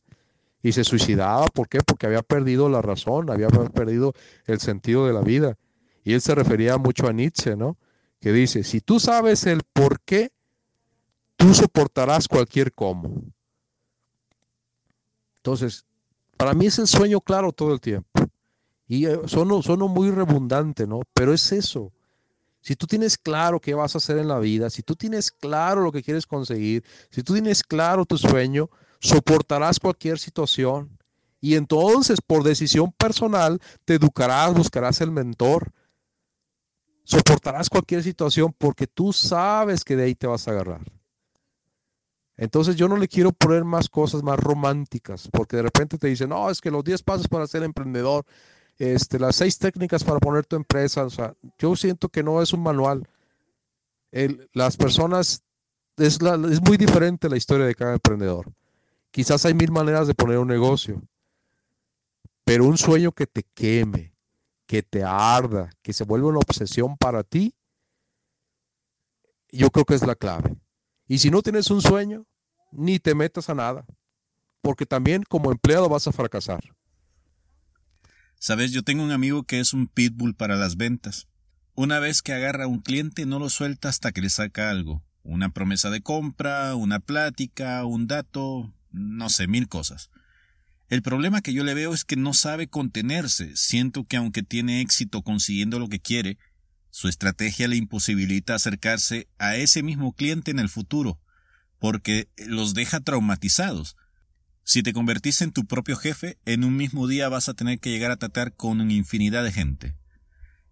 y 0.63 0.73
se 0.73 0.83
suicidaba. 0.83 1.45
¿Por 1.45 1.69
qué? 1.69 1.81
Porque 1.85 2.07
había 2.07 2.23
perdido 2.23 2.71
la 2.71 2.81
razón, 2.81 3.29
había 3.29 3.49
perdido 3.49 4.15
el 4.47 4.61
sentido 4.61 5.07
de 5.07 5.13
la 5.13 5.21
vida. 5.21 5.59
Y 6.05 6.15
él 6.15 6.23
se 6.23 6.35
refería 6.35 6.79
mucho 6.79 7.07
a 7.07 7.13
Nietzsche, 7.13 7.55
¿no? 7.55 7.77
Que 8.19 8.33
dice, 8.33 8.65
si 8.65 8.81
tú 8.81 8.99
sabes 8.99 9.45
el 9.45 9.61
por 9.75 10.01
qué, 10.01 10.33
tú 11.37 11.53
soportarás 11.53 12.29
cualquier 12.29 12.73
cómo. 12.73 13.25
Entonces, 15.41 15.85
para 16.41 16.55
mí 16.55 16.65
es 16.65 16.79
el 16.79 16.87
sueño 16.87 17.21
claro 17.21 17.53
todo 17.53 17.75
el 17.75 17.83
tiempo. 17.83 18.09
Y 18.89 19.05
eh, 19.05 19.21
sono, 19.27 19.89
muy 19.89 20.11
redundante, 20.11 20.87
¿no? 20.87 21.03
Pero 21.13 21.35
es 21.35 21.53
eso. 21.53 21.93
Si 22.63 22.75
tú 22.77 22.87
tienes 22.87 23.19
claro 23.19 23.61
qué 23.61 23.75
vas 23.75 23.95
a 23.95 23.99
hacer 23.99 24.17
en 24.17 24.27
la 24.27 24.39
vida, 24.39 24.71
si 24.71 24.83
tú 24.83 24.97
tienes 24.97 25.31
claro 25.31 25.83
lo 25.83 25.93
que 25.93 26.03
quieres 26.03 26.27
conseguir, 26.27 26.83
si 27.11 27.23
tú 27.23 27.35
tienes 27.35 27.63
claro 27.63 28.07
tu 28.07 28.17
sueño, 28.17 28.71
soportarás 29.01 29.79
cualquier 29.79 30.19
situación. 30.19 30.99
Y 31.43 31.57
entonces, 31.57 32.23
por 32.27 32.43
decisión 32.43 32.91
personal, 32.93 33.61
te 33.85 33.97
educarás, 33.97 34.55
buscarás 34.55 35.03
el 35.03 35.11
mentor, 35.11 35.71
soportarás 37.05 37.69
cualquier 37.69 38.03
situación 38.03 38.55
porque 38.57 38.87
tú 38.87 39.13
sabes 39.13 39.85
que 39.85 39.95
de 39.95 40.05
ahí 40.05 40.15
te 40.15 40.27
vas 40.27 40.49
a 40.49 40.53
agarrar. 40.53 40.81
Entonces 42.41 42.75
yo 42.75 42.89
no 42.89 42.97
le 42.97 43.07
quiero 43.07 43.33
poner 43.33 43.65
más 43.65 43.91
cosas 43.91 44.23
más 44.23 44.41
románticas, 44.41 45.29
porque 45.31 45.57
de 45.57 45.63
repente 45.63 45.99
te 45.99 46.09
dicen, 46.09 46.31
no, 46.31 46.49
es 46.49 46.63
que 46.63 46.71
los 46.71 46.83
10 46.83 47.03
pasos 47.03 47.29
para 47.29 47.47
ser 47.47 47.63
emprendedor, 47.63 48.25
este, 48.79 49.19
las 49.19 49.37
6 49.37 49.59
técnicas 49.59 50.03
para 50.03 50.19
poner 50.21 50.47
tu 50.47 50.57
empresa, 50.57 51.05
o 51.05 51.11
sea, 51.11 51.35
yo 51.59 51.77
siento 51.77 52.09
que 52.09 52.23
no 52.23 52.41
es 52.41 52.55
un 52.55 52.63
manual. 52.63 53.07
las 54.55 54.79
personas, 54.79 55.43
es, 55.99 56.19
es 56.51 56.63
muy 56.63 56.79
diferente 56.79 57.29
la 57.29 57.37
historia 57.37 57.67
de 57.67 57.75
cada 57.75 57.93
emprendedor. 57.93 58.51
Quizás 59.11 59.45
hay 59.45 59.53
mil 59.53 59.71
maneras 59.71 60.07
de 60.07 60.15
poner 60.15 60.39
un 60.39 60.49
negocio, 60.49 61.03
pero 62.47 62.65
un 62.65 62.79
sueño 62.79 63.13
que 63.13 63.27
te 63.27 63.43
queme, 63.43 64.15
que 64.67 64.83
te 64.83 65.05
arda, 65.05 65.69
que 65.83 65.93
se 65.93 66.05
vuelva 66.05 66.29
una 66.29 66.39
obsesión 66.39 66.97
para 66.97 67.23
ti, 67.23 67.55
yo 69.53 69.69
creo 69.71 69.85
que 69.85 69.95
es 69.95 70.07
la 70.07 70.15
clave. 70.15 70.57
Y 71.07 71.19
si 71.19 71.29
no 71.29 71.43
tienes 71.43 71.71
un 71.71 71.83
sueño, 71.83 72.25
ni 72.73 72.99
te 72.99 73.15
metas 73.15 73.51
a 73.51 73.55
nada, 73.55 73.85
porque 74.63 74.87
también 74.87 75.23
como 75.23 75.53
empleado 75.53 75.89
vas 75.89 76.07
a 76.07 76.13
fracasar. 76.13 76.61
Sabes, 78.39 78.73
yo 78.73 78.83
tengo 78.83 79.03
un 79.03 79.13
amigo 79.13 79.45
que 79.45 79.61
es 79.61 79.75
un 79.75 79.87
pitbull 79.87 80.35
para 80.35 80.57
las 80.57 80.77
ventas. 80.77 81.29
Una 81.75 81.99
vez 81.99 82.23
que 82.23 82.33
agarra 82.33 82.65
a 82.65 82.69
un 82.69 82.81
cliente 82.81 83.27
no 83.27 83.39
lo 83.39 83.51
suelta 83.51 83.89
hasta 83.89 84.13
que 84.13 84.23
le 84.23 84.31
saca 84.31 84.71
algo. 84.71 85.03
Una 85.23 85.51
promesa 85.51 85.91
de 85.91 86.01
compra, 86.01 86.75
una 86.75 87.01
plática, 87.01 87.85
un 87.85 88.07
dato, 88.07 88.73
no 88.91 89.29
sé, 89.29 89.47
mil 89.47 89.69
cosas. 89.69 90.11
El 90.89 91.03
problema 91.03 91.43
que 91.43 91.53
yo 91.53 91.65
le 91.65 91.75
veo 91.75 91.93
es 91.93 92.05
que 92.05 92.17
no 92.17 92.33
sabe 92.33 92.67
contenerse. 92.67 93.55
Siento 93.57 94.05
que 94.05 94.17
aunque 94.17 94.43
tiene 94.43 94.81
éxito 94.81 95.23
consiguiendo 95.23 95.79
lo 95.79 95.89
que 95.89 96.01
quiere, 96.01 96.39
su 96.91 97.09
estrategia 97.09 97.69
le 97.69 97.77
imposibilita 97.77 98.55
acercarse 98.55 99.29
a 99.39 99.57
ese 99.57 99.83
mismo 99.83 100.13
cliente 100.15 100.51
en 100.51 100.59
el 100.59 100.69
futuro 100.69 101.21
porque 101.81 102.29
los 102.37 102.75
deja 102.75 103.01
traumatizados. 103.01 103.97
Si 104.63 104.85
te 104.85 104.93
convertís 104.93 105.43
en 105.43 105.51
tu 105.51 105.65
propio 105.65 105.97
jefe, 105.97 106.39
en 106.45 106.63
un 106.63 106.77
mismo 106.77 107.09
día 107.09 107.29
vas 107.29 107.49
a 107.49 107.55
tener 107.55 107.81
que 107.81 107.91
llegar 107.91 108.13
a 108.13 108.19
tratar 108.19 108.55
con 108.55 108.81
una 108.81 108.93
infinidad 108.93 109.43
de 109.43 109.51
gente. 109.51 109.97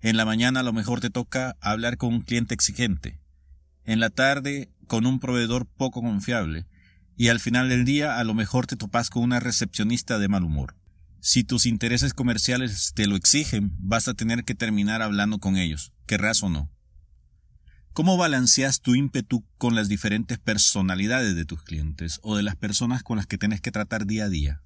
En 0.01 0.17
la 0.17 0.25
mañana 0.25 0.61
a 0.61 0.63
lo 0.63 0.73
mejor 0.73 1.01
te 1.01 1.11
toca 1.11 1.57
hablar 1.61 1.97
con 1.97 2.15
un 2.15 2.21
cliente 2.21 2.55
exigente. 2.55 3.19
En 3.85 3.99
la 3.99 4.11
tarde 4.11 4.71
con 4.87 5.07
un 5.07 5.19
proveedor 5.19 5.67
poco 5.67 6.03
confiable. 6.03 6.67
Y 7.17 7.29
al 7.29 7.41
final 7.41 7.69
del 7.69 7.85
día 7.85 8.19
a 8.19 8.25
lo 8.25 8.35
mejor 8.35 8.67
te 8.67 8.77
topas 8.77 9.11
con 9.11 9.25
una 9.25 9.41
recepcionista 9.41 10.21
de 10.21 10.29
mal 10.29 10.45
humor. 10.45 10.77
Si 11.21 11.43
tus 11.43 11.67
intereses 11.67 12.15
comerciales 12.15 12.93
te 12.95 13.09
lo 13.09 13.17
exigen, 13.17 13.73
vas 13.79 14.07
a 14.07 14.15
tener 14.15 14.45
que 14.45 14.55
terminar 14.55 15.03
hablando 15.03 15.41
con 15.41 15.57
ellos, 15.57 15.93
querrás 16.07 16.45
o 16.45 16.49
no. 16.49 16.71
¿Cómo 17.99 18.17
balanceas 18.17 18.81
tu 18.81 18.95
ímpetu 18.95 19.43
con 19.59 19.75
las 19.75 19.89
diferentes 19.89 20.39
personalidades 20.39 21.35
de 21.35 21.45
tus 21.45 21.65
clientes 21.65 22.21
o 22.23 22.37
de 22.37 22.45
las 22.45 22.55
personas 22.55 23.03
con 23.03 23.17
las 23.17 23.27
que 23.27 23.39
tienes 23.39 23.61
que 23.61 23.73
tratar 23.73 24.07
día 24.07 24.27
a 24.27 24.29
día? 24.29 24.63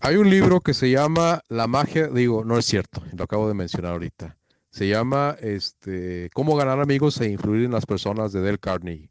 Hay 0.00 0.16
un 0.16 0.30
libro 0.30 0.62
que 0.62 0.72
se 0.72 0.90
llama 0.90 1.42
La 1.50 1.66
magia, 1.66 2.06
digo, 2.06 2.46
no 2.46 2.56
es 2.56 2.64
cierto, 2.64 3.02
lo 3.12 3.24
acabo 3.24 3.46
de 3.46 3.52
mencionar 3.52 3.92
ahorita. 3.92 4.38
Se 4.70 4.88
llama 4.88 5.36
este, 5.38 6.30
Cómo 6.32 6.56
ganar 6.56 6.80
amigos 6.80 7.20
e 7.20 7.28
influir 7.28 7.66
en 7.66 7.72
las 7.72 7.84
personas 7.84 8.32
de 8.32 8.40
Del 8.40 8.58
Carnegie. 8.58 9.10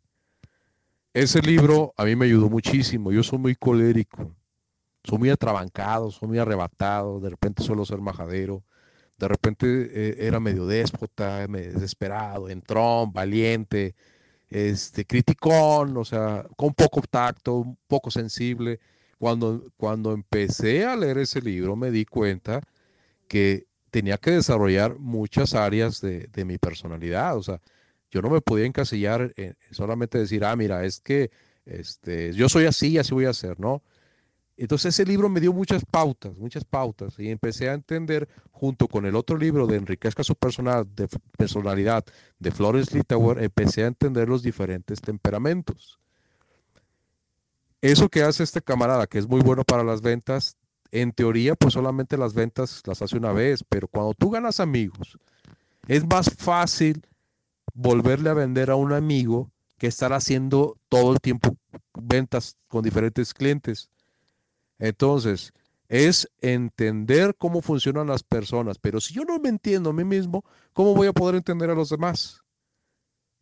Ese 1.14 1.40
libro 1.40 1.94
a 1.98 2.04
mí 2.04 2.16
me 2.16 2.26
ayudó 2.26 2.50
muchísimo. 2.50 3.12
Yo 3.12 3.22
soy 3.22 3.38
muy 3.38 3.54
colérico, 3.54 4.36
soy 5.04 5.20
muy 5.20 5.30
atrabancado, 5.30 6.10
soy 6.10 6.30
muy 6.30 6.40
arrebatado, 6.40 7.20
de 7.20 7.30
repente 7.30 7.62
suelo 7.62 7.86
ser 7.86 8.00
majadero 8.00 8.64
de 9.24 9.30
repente 9.30 9.66
eh, 9.68 10.16
era 10.20 10.40
medio 10.40 10.66
déspota, 10.66 11.48
desesperado, 11.48 12.50
entrón, 12.50 13.14
valiente, 13.14 13.96
este, 14.50 15.06
criticón, 15.06 15.96
o 15.98 16.04
sea, 16.06 16.46
con 16.58 16.74
poco 16.74 17.02
tacto, 17.10 17.78
poco 17.88 18.12
sensible. 18.12 18.80
Cuando, 19.18 19.64
cuando 19.78 20.12
empecé 20.12 20.86
a 20.86 20.98
leer 20.98 21.20
ese 21.20 21.42
libro 21.42 21.78
me 21.78 21.90
di 21.92 22.06
cuenta 22.06 22.62
que 23.30 23.68
tenía 23.92 24.18
que 24.18 24.32
desarrollar 24.32 25.00
muchas 25.00 25.54
áreas 25.54 26.02
de, 26.02 26.30
mi 26.46 26.58
personalidad, 26.58 27.38
o 27.38 27.44
sea, 27.44 27.62
yo 28.12 28.22
no 28.22 28.30
me 28.30 28.42
podía 28.42 28.66
encasillar 28.66 29.34
en 29.38 29.56
solamente 29.72 30.18
decir, 30.18 30.44
ah, 30.44 30.56
mira, 30.56 30.84
es 30.84 31.00
que 31.00 31.32
este, 31.66 32.34
yo 32.34 32.50
soy 32.50 32.66
así 32.66 32.90
y 32.90 32.98
así 32.98 33.14
voy 33.14 33.26
a 33.26 33.34
ser, 33.34 33.60
¿no? 33.60 33.82
Entonces 34.56 34.94
ese 34.94 35.06
libro 35.06 35.30
me 35.30 35.40
dio 35.40 35.52
muchas 35.52 35.84
pautas, 35.84 36.38
muchas 36.38 36.64
pautas, 36.64 37.18
y 37.18 37.30
empecé 37.30 37.70
a 37.70 37.74
entender, 37.74 38.30
junto 38.52 38.88
con 38.88 39.06
el 39.06 39.16
otro 39.16 39.38
libro 39.38 39.66
de 39.66 39.78
Enriquezca 39.78 40.24
su 40.24 40.36
personalidad 40.36 40.86
de 42.40 42.52
Flores 42.52 42.94
Litauer, 42.94 43.44
empecé 43.44 43.84
a 43.84 43.88
entender 43.88 44.30
los 44.30 44.44
diferentes 44.44 45.02
temperamentos. 45.02 46.00
Eso 47.82 48.10
que 48.10 48.24
hace 48.24 48.44
este 48.44 48.62
camarada, 48.62 49.08
que 49.08 49.18
es 49.18 49.28
muy 49.28 49.42
bueno 49.42 49.64
para 49.64 49.84
las 49.84 50.02
ventas, 50.02 50.56
en 50.92 51.12
teoría, 51.12 51.56
pues 51.56 51.74
solamente 51.74 52.18
las 52.18 52.36
ventas 52.36 52.84
las 52.86 53.02
hace 53.02 53.18
una 53.18 53.34
vez, 53.34 53.64
pero 53.68 53.88
cuando 53.88 54.14
tú 54.14 54.30
ganas 54.30 54.60
amigos, 54.60 55.18
es 55.88 56.06
más 56.06 56.30
fácil 56.38 57.06
volverle 57.74 58.30
a 58.30 58.36
vender 58.36 58.70
a 58.70 58.76
un 58.76 58.94
amigo 58.94 59.52
que 59.80 59.88
estar 59.88 60.14
haciendo 60.14 60.78
todo 60.88 61.12
el 61.12 61.20
tiempo 61.20 61.58
ventas 61.96 62.56
con 62.68 62.84
diferentes 62.84 63.34
clientes. 63.34 63.90
Entonces, 64.80 65.54
es 65.88 66.28
entender 66.42 67.36
cómo 67.38 67.62
funcionan 67.62 68.08
las 68.08 68.24
personas, 68.24 68.80
pero 68.80 69.00
si 69.00 69.14
yo 69.14 69.24
no 69.26 69.38
me 69.40 69.50
entiendo 69.50 69.92
a 69.92 69.94
mí 69.94 70.04
mismo, 70.04 70.44
¿cómo 70.74 70.96
voy 70.96 71.08
a 71.08 71.14
poder 71.14 71.36
entender 71.36 71.70
a 71.70 71.76
los 71.76 71.90
demás? 71.90 72.42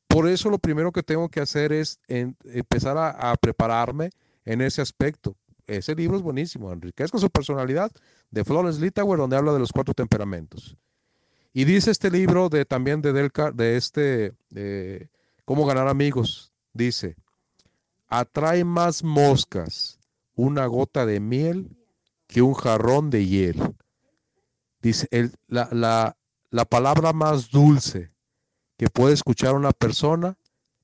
Por 0.09 0.27
eso 0.27 0.49
lo 0.49 0.59
primero 0.59 0.91
que 0.91 1.01
tengo 1.01 1.29
que 1.29 1.39
hacer 1.39 1.71
es 1.71 1.97
empezar 2.07 2.97
a, 2.97 3.33
prepararme 3.37 4.09
en 4.43 4.59
ese 4.59 4.81
aspecto. 4.81 5.37
Ese 5.65 5.95
libro 5.95 6.17
es 6.17 6.21
buenísimo, 6.21 6.73
Enriquezca 6.73 7.17
su 7.17 7.29
personalidad, 7.29 7.89
de 8.29 8.43
Florence 8.43 8.81
Litauer, 8.81 9.17
donde 9.17 9.37
habla 9.37 9.53
de 9.53 9.59
los 9.59 9.71
cuatro 9.71 9.93
temperamentos. 9.93 10.75
Y 11.53 11.63
dice 11.63 11.91
este 11.91 12.11
libro 12.11 12.49
de 12.49 12.65
también 12.65 13.01
de 13.01 13.13
Delca, 13.13 13.51
de 13.51 13.77
este, 13.77 14.33
cómo 15.45 15.65
ganar 15.65 15.87
amigos, 15.87 16.51
dice, 16.73 17.15
atrae 18.09 18.65
más 18.65 19.05
moscas 19.05 20.00
una 20.35 20.65
gota 20.65 21.05
de 21.05 21.19
miel 21.19 21.77
que 22.27 22.41
un 22.41 22.53
jarrón 22.53 23.09
de 23.09 23.25
hiel. 23.25 23.75
Dice, 24.81 25.07
la, 25.47 25.69
la, 25.71 26.17
la 26.49 26.65
palabra 26.65 27.13
más 27.13 27.51
dulce 27.51 28.11
que 28.77 28.89
puede 28.89 29.13
escuchar 29.13 29.55
una 29.55 29.71
persona 29.71 30.37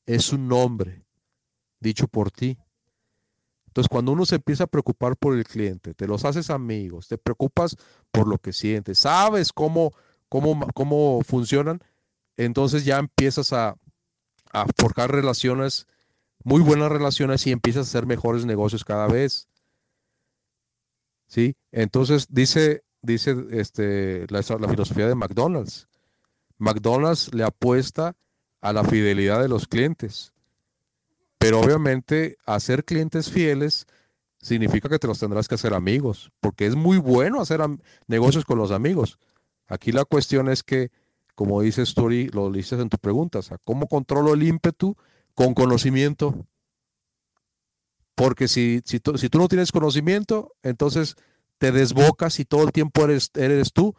es 0.06 0.32
un 0.32 0.48
nombre 0.48 1.06
dicho 1.80 2.08
por 2.08 2.32
ti. 2.32 2.58
Entonces, 3.68 3.90
cuando 3.90 4.12
uno 4.12 4.26
se 4.26 4.36
empieza 4.36 4.66
a 4.66 4.68
preocupar 4.68 5.18
por 5.18 5.36
el 5.36 5.44
cliente, 5.46 5.94
te 5.94 6.08
los 6.08 6.26
haces 6.26 6.50
amigos, 6.50 7.08
te 7.08 7.18
preocupas 7.18 7.76
por 8.12 8.28
lo 8.28 8.38
que 8.38 8.54
sientes, 8.54 9.00
sabes 9.00 9.54
cómo 9.54 9.94
cómo, 10.30 11.22
funcionan, 11.24 11.82
entonces 12.36 12.86
ya 12.86 13.00
empiezas 13.00 13.54
a, 13.54 13.76
forjar 14.76 15.12
relaciones, 15.12 15.86
muy 16.44 16.62
buenas 16.62 16.92
relaciones 16.92 17.46
y 17.48 17.52
empiezas 17.52 17.88
a 17.88 17.90
hacer 17.90 18.06
mejores 18.06 18.46
negocios 18.46 18.84
cada 18.84 19.08
vez. 19.08 19.48
¿Sí? 21.28 21.56
Entonces 21.72 22.28
dice, 22.30 22.84
dice 23.02 23.36
este, 23.52 24.26
la, 24.30 24.42
la 24.60 24.70
filosofía 24.70 25.08
de 25.08 25.16
McDonald's. 25.16 25.88
McDonald's 26.58 27.34
le 27.34 27.44
apuesta 27.44 28.16
a 28.62 28.74
la 28.74 28.84
fidelidad 28.84 29.42
de 29.42 29.50
los 29.50 29.68
clientes. 29.68 30.34
Pero 31.38 31.60
obviamente 31.60 32.38
hacer 32.46 32.84
clientes 32.84 33.30
fieles 33.30 33.86
significa 34.40 34.90
que 34.90 35.00
te 35.00 35.08
los 35.08 35.20
tendrás 35.20 35.48
que 35.48 35.56
hacer 35.56 35.74
amigos, 35.74 36.32
porque 36.40 36.66
es 36.66 36.76
muy 36.76 36.98
bueno 36.98 37.42
hacer 37.42 37.62
negocios 38.08 38.46
con 38.46 38.58
los 38.58 38.72
amigos. 38.72 39.20
Aquí 39.68 39.92
la 39.92 40.06
cuestión 40.06 40.50
es 40.50 40.64
que, 40.64 40.92
como 41.36 41.62
dices 41.62 41.94
tú, 41.94 42.10
lo 42.10 42.52
dices 42.52 42.80
en 42.80 42.90
tu 42.90 42.98
pregunta, 42.98 43.40
¿cómo 43.64 43.88
controlo 43.88 44.34
el 44.34 44.44
ímpetu 44.44 44.96
con 45.38 45.54
conocimiento? 45.54 46.48
Porque 48.16 48.48
si, 48.48 48.82
si, 48.86 49.00
tú, 49.00 49.14
no 49.38 49.48
tienes 49.48 49.72
conocimiento, 49.72 50.56
entonces 50.64 51.16
te 51.60 51.72
desbocas 51.72 52.40
y 52.40 52.46
todo 52.46 52.64
el 52.64 52.72
tiempo 52.72 53.04
eres, 53.04 53.30
eres 53.36 53.72
tú 53.72 53.96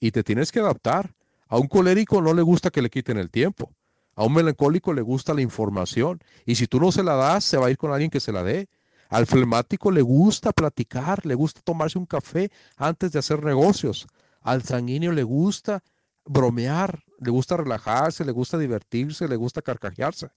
y 0.00 0.10
te 0.10 0.24
tienes 0.24 0.50
que 0.50 0.58
adaptar. 0.58 1.14
A 1.46 1.56
un 1.58 1.68
colérico 1.68 2.20
no 2.20 2.34
le 2.34 2.42
gusta 2.42 2.70
que 2.70 2.82
le 2.82 2.90
quiten 2.90 3.16
el 3.16 3.30
tiempo. 3.30 3.72
A 4.16 4.24
un 4.24 4.34
melancólico 4.34 4.92
le 4.92 5.02
gusta 5.02 5.34
la 5.34 5.40
información. 5.40 6.20
Y 6.44 6.56
si 6.56 6.66
tú 6.66 6.80
no 6.80 6.90
se 6.90 7.04
la 7.04 7.14
das, 7.14 7.44
se 7.44 7.58
va 7.58 7.68
a 7.68 7.70
ir 7.70 7.78
con 7.78 7.92
alguien 7.92 8.10
que 8.10 8.18
se 8.18 8.32
la 8.32 8.42
dé. 8.42 8.68
Al 9.08 9.26
flemático 9.26 9.92
le 9.92 10.02
gusta 10.02 10.50
platicar, 10.50 11.24
le 11.24 11.36
gusta 11.36 11.60
tomarse 11.62 11.96
un 11.96 12.06
café 12.06 12.50
antes 12.76 13.12
de 13.12 13.20
hacer 13.20 13.44
negocios. 13.44 14.08
Al 14.40 14.64
sanguíneo 14.64 15.12
le 15.12 15.22
gusta 15.22 15.80
bromear, 16.24 17.04
le 17.20 17.30
gusta 17.30 17.56
relajarse, 17.56 18.24
le 18.24 18.32
gusta 18.32 18.58
divertirse, 18.58 19.28
le 19.28 19.36
gusta 19.36 19.62
carcajearse. 19.62 20.30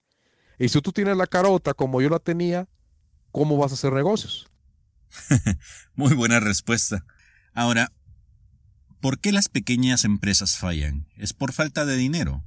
Y 0.57 0.69
si 0.69 0.81
tú 0.81 0.91
tienes 0.91 1.17
la 1.17 1.27
carota 1.27 1.73
como 1.73 2.01
yo 2.01 2.09
la 2.09 2.19
tenía, 2.19 2.67
¿cómo 3.31 3.57
vas 3.57 3.71
a 3.71 3.75
hacer 3.75 3.93
negocios? 3.93 4.47
Muy 5.95 6.13
buena 6.13 6.39
respuesta. 6.39 7.05
Ahora, 7.53 7.91
¿por 8.99 9.19
qué 9.19 9.31
las 9.31 9.49
pequeñas 9.49 10.05
empresas 10.05 10.57
fallan? 10.57 11.07
¿Es 11.17 11.33
por 11.33 11.53
falta 11.53 11.85
de 11.85 11.95
dinero? 11.95 12.43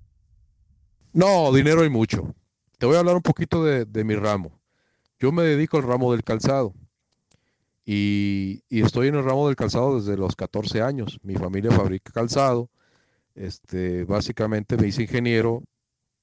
No, 1.13 1.53
dinero 1.53 1.83
hay 1.83 1.91
mucho. 1.91 2.35
Te 2.79 2.87
voy 2.87 2.97
a 2.97 3.01
hablar 3.01 3.17
un 3.17 3.23
poquito 3.23 3.65
de, 3.65 3.85
de 3.85 4.05
mi 4.05 4.15
ramo. 4.15 4.59
Yo 5.19 5.33
me 5.33 5.43
dedico 5.43 5.79
al 5.79 5.83
ramo 5.83 6.13
del 6.13 6.23
calzado. 6.23 6.75
Y, 7.91 8.63
estoy 8.69 9.09
en 9.09 9.15
el 9.15 9.25
ramo 9.25 9.47
del 9.47 9.57
calzado 9.57 9.99
desde 9.99 10.19
los 10.19 10.37
14 10.37 10.83
años. 10.83 11.19
Mi 11.23 11.37
familia 11.37 11.71
fabrica 11.71 12.13
calzado. 12.13 12.69
Este, 13.35 14.05
básicamente 14.05 14.77
me 14.77 14.89
hice 14.89 15.05
ingeniero 15.05 15.63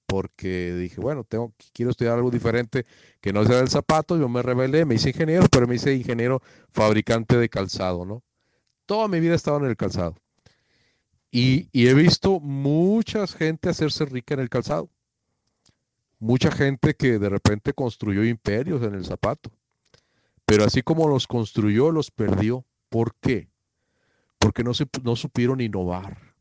porque 0.06 0.74
dije, 0.76 1.02
bueno, 1.02 1.24
tengo, 1.24 1.54
quiero 1.74 1.92
estudiar 1.92 2.16
algo 2.16 2.32
diferente 2.32 2.86
que 3.22 3.34
no 3.34 3.46
sea 3.46 3.58
del 3.58 3.70
zapato. 3.70 4.18
Yo 4.18 4.30
me 4.30 4.42
rebelé, 4.42 4.86
me 4.86 4.96
hice 4.96 5.10
ingeniero, 5.10 5.48
pero 5.52 5.68
me 5.68 5.76
hice 5.76 5.94
ingeniero 5.94 6.42
fabricante 6.72 7.38
de 7.38 7.50
calzado, 7.50 8.06
¿no? 8.06 8.24
Toda 8.86 9.08
mi 9.08 9.20
vida 9.20 9.34
he 9.34 9.36
estado 9.36 9.58
en 9.58 9.66
el 9.66 9.78
calzado. 9.78 10.16
Y, 11.32 11.70
y 11.72 11.88
he 11.88 11.94
visto 11.94 12.40
mucha 12.40 13.28
gente 13.28 13.70
hacerse 13.70 14.06
rica 14.06 14.36
en 14.36 14.40
el 14.42 14.50
calzado. 14.50 14.90
Mucha 16.20 16.52
gente 16.52 16.94
que 16.96 17.20
de 17.20 17.30
repente 17.30 17.74
construyó 17.74 18.24
imperios 18.24 18.82
en 18.84 18.96
el 18.96 19.06
zapato 19.06 19.52
pero 20.46 20.64
así 20.64 20.84
como 20.84 21.08
los 21.08 21.28
construyó, 21.28 21.92
los 21.92 22.12
perdió. 22.12 22.66
¿Por 22.90 23.16
qué? 23.16 23.50
Porque 24.38 24.64
no, 24.64 24.74
se, 24.74 24.86
no 25.04 25.16
supieron 25.16 25.60
innovar. 25.60 26.36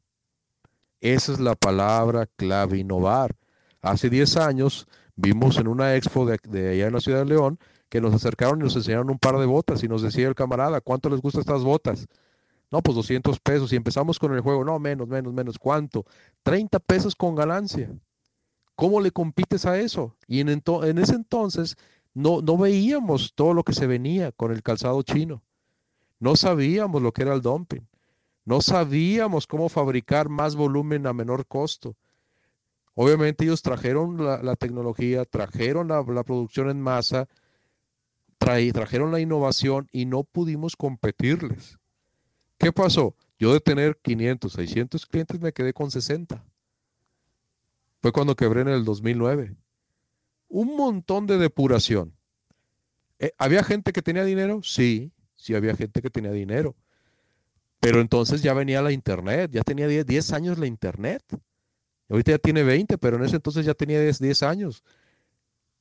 Esa 1.00 1.32
es 1.32 1.40
la 1.40 1.54
palabra 1.54 2.26
clave, 2.36 2.78
innovar. 2.78 3.34
Hace 3.84 4.08
10 4.08 4.38
años 4.38 4.88
vimos 5.14 5.58
en 5.58 5.68
una 5.68 5.94
expo 5.94 6.24
de, 6.24 6.70
allá 6.70 6.86
en 6.86 6.94
la 6.94 7.00
ciudad 7.00 7.18
de 7.18 7.26
León 7.26 7.58
que 7.90 8.00
nos 8.00 8.14
acercaron 8.14 8.58
y 8.58 8.64
nos 8.64 8.74
enseñaron 8.76 9.10
un 9.10 9.18
par 9.18 9.36
de 9.36 9.44
botas 9.44 9.84
y 9.84 9.88
nos 9.88 10.00
decía 10.00 10.26
el 10.26 10.34
camarada, 10.34 10.80
¿cuánto 10.80 11.10
les 11.10 11.20
gustan 11.20 11.40
estas 11.40 11.62
botas? 11.62 12.06
No, 12.70 12.80
pues 12.80 12.96
200 12.96 13.38
pesos 13.40 13.74
y 13.74 13.76
empezamos 13.76 14.18
con 14.18 14.32
el 14.32 14.40
juego, 14.40 14.64
no, 14.64 14.78
menos, 14.78 15.06
menos, 15.06 15.34
menos, 15.34 15.58
¿cuánto? 15.58 16.06
30 16.44 16.78
pesos 16.80 17.14
con 17.14 17.34
ganancia. 17.34 17.90
¿Cómo 18.74 19.02
le 19.02 19.10
compites 19.10 19.66
a 19.66 19.78
eso? 19.78 20.16
Y 20.26 20.40
en, 20.40 20.48
en 20.48 20.98
ese 20.98 21.14
entonces 21.14 21.76
no, 22.14 22.40
no 22.40 22.56
veíamos 22.56 23.34
todo 23.34 23.52
lo 23.52 23.64
que 23.64 23.74
se 23.74 23.86
venía 23.86 24.32
con 24.32 24.50
el 24.50 24.62
calzado 24.62 25.02
chino. 25.02 25.42
No 26.20 26.36
sabíamos 26.36 27.02
lo 27.02 27.12
que 27.12 27.20
era 27.20 27.34
el 27.34 27.42
dumping. 27.42 27.86
No 28.46 28.62
sabíamos 28.62 29.46
cómo 29.46 29.68
fabricar 29.68 30.30
más 30.30 30.56
volumen 30.56 31.06
a 31.06 31.12
menor 31.12 31.46
costo. 31.46 31.94
Obviamente 32.94 33.44
ellos 33.44 33.62
trajeron 33.62 34.24
la, 34.24 34.56
tecnología, 34.56 35.24
trajeron 35.24 35.88
la, 35.88 36.24
producción 36.24 36.70
en 36.70 36.80
masa, 36.80 37.28
trajeron 38.38 39.10
la 39.10 39.20
innovación 39.20 39.88
y 39.90 40.06
no 40.06 40.22
pudimos 40.22 40.76
competirles. 40.76 41.78
¿Qué 42.58 42.72
pasó? 42.72 43.16
Yo 43.38 43.52
de 43.52 43.60
tener 43.60 43.98
500, 44.00 44.52
600 44.52 45.06
clientes 45.06 45.40
me 45.40 45.52
quedé 45.52 45.72
con 45.72 45.90
60. 45.90 46.44
Fue 48.00 48.12
cuando 48.12 48.36
quebré 48.36 48.60
en 48.60 48.68
el 48.68 48.84
2009 48.84 49.56
un 50.48 50.76
montón 50.76 51.26
de 51.26 51.36
depuración. 51.36 52.14
Eh, 53.18 53.32
¿Había 53.38 53.64
gente 53.64 53.92
que 53.92 54.02
tenía 54.02 54.24
dinero? 54.24 54.62
Sí, 54.62 55.10
sí 55.34 55.54
había 55.54 55.74
gente 55.74 56.00
que 56.00 56.10
tenía 56.10 56.30
dinero. 56.30 56.76
Pero 57.80 58.00
entonces 58.00 58.40
ya 58.40 58.54
venía 58.54 58.80
la 58.80 58.92
Internet, 58.92 59.50
ya 59.52 59.62
tenía 59.62 59.88
10, 59.88 60.32
años 60.32 60.58
la 60.58 60.66
Internet. 60.66 61.22
Ahorita 62.08 62.32
ya 62.32 62.38
tiene 62.38 62.62
20, 62.62 62.98
pero 62.98 63.16
en 63.16 63.24
ese 63.24 63.36
entonces 63.36 63.64
ya 63.64 63.74
tenía 63.74 64.00
10, 64.00 64.42
años. 64.42 64.82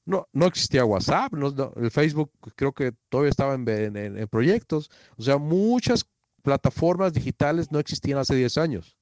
No, 0.05 0.27
no 0.33 0.45
existía 0.45 0.85
WhatsApp, 0.85 1.33
el 1.77 1.91
Facebook 1.91 2.31
creo 2.55 2.73
que 2.73 2.93
todavía 3.09 3.29
estaba 3.29 3.53
en, 3.55 3.67
en, 3.67 4.27
proyectos. 4.27 4.89
O 5.17 5.23
sea, 5.23 5.37
muchas 5.37 6.05
plataformas 6.41 7.13
digitales 7.13 7.71
no 7.71 7.79
existían 7.79 8.17
hace 8.17 8.35
10 8.35 8.57
años. 8.57 8.97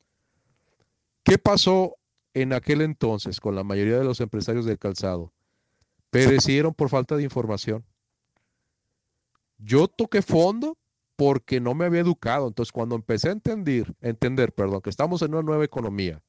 ¿Qué 1.23 1.37
pasó 1.37 1.97
en 2.33 2.53
aquel 2.53 2.81
entonces 2.81 3.39
con 3.39 3.55
la 3.55 3.63
mayoría 3.63 3.97
de 3.97 4.03
los 4.03 4.21
empresarios 4.21 4.65
del 4.65 4.79
calzado? 4.79 5.31
perecieron 6.11 6.73
por 6.73 6.89
falta 6.89 7.15
de 7.15 7.23
información. 7.23 7.83
Yo 9.57 9.87
toqué 9.87 10.21
fondo 10.21 10.77
porque 11.15 11.59
no 11.59 11.73
me 11.73 11.85
había 11.85 12.01
educado. 12.01 12.47
Entonces, 12.47 12.71
cuando 12.71 12.95
empecé 12.95 13.29
a 13.29 13.31
entender, 13.31 13.95
entender, 14.01 14.53
perdón, 14.53 14.81
que 14.81 14.89
estamos 14.89 15.21
en 15.21 15.33
una 15.33 15.41
nueva 15.41 15.63
economía 15.63 16.21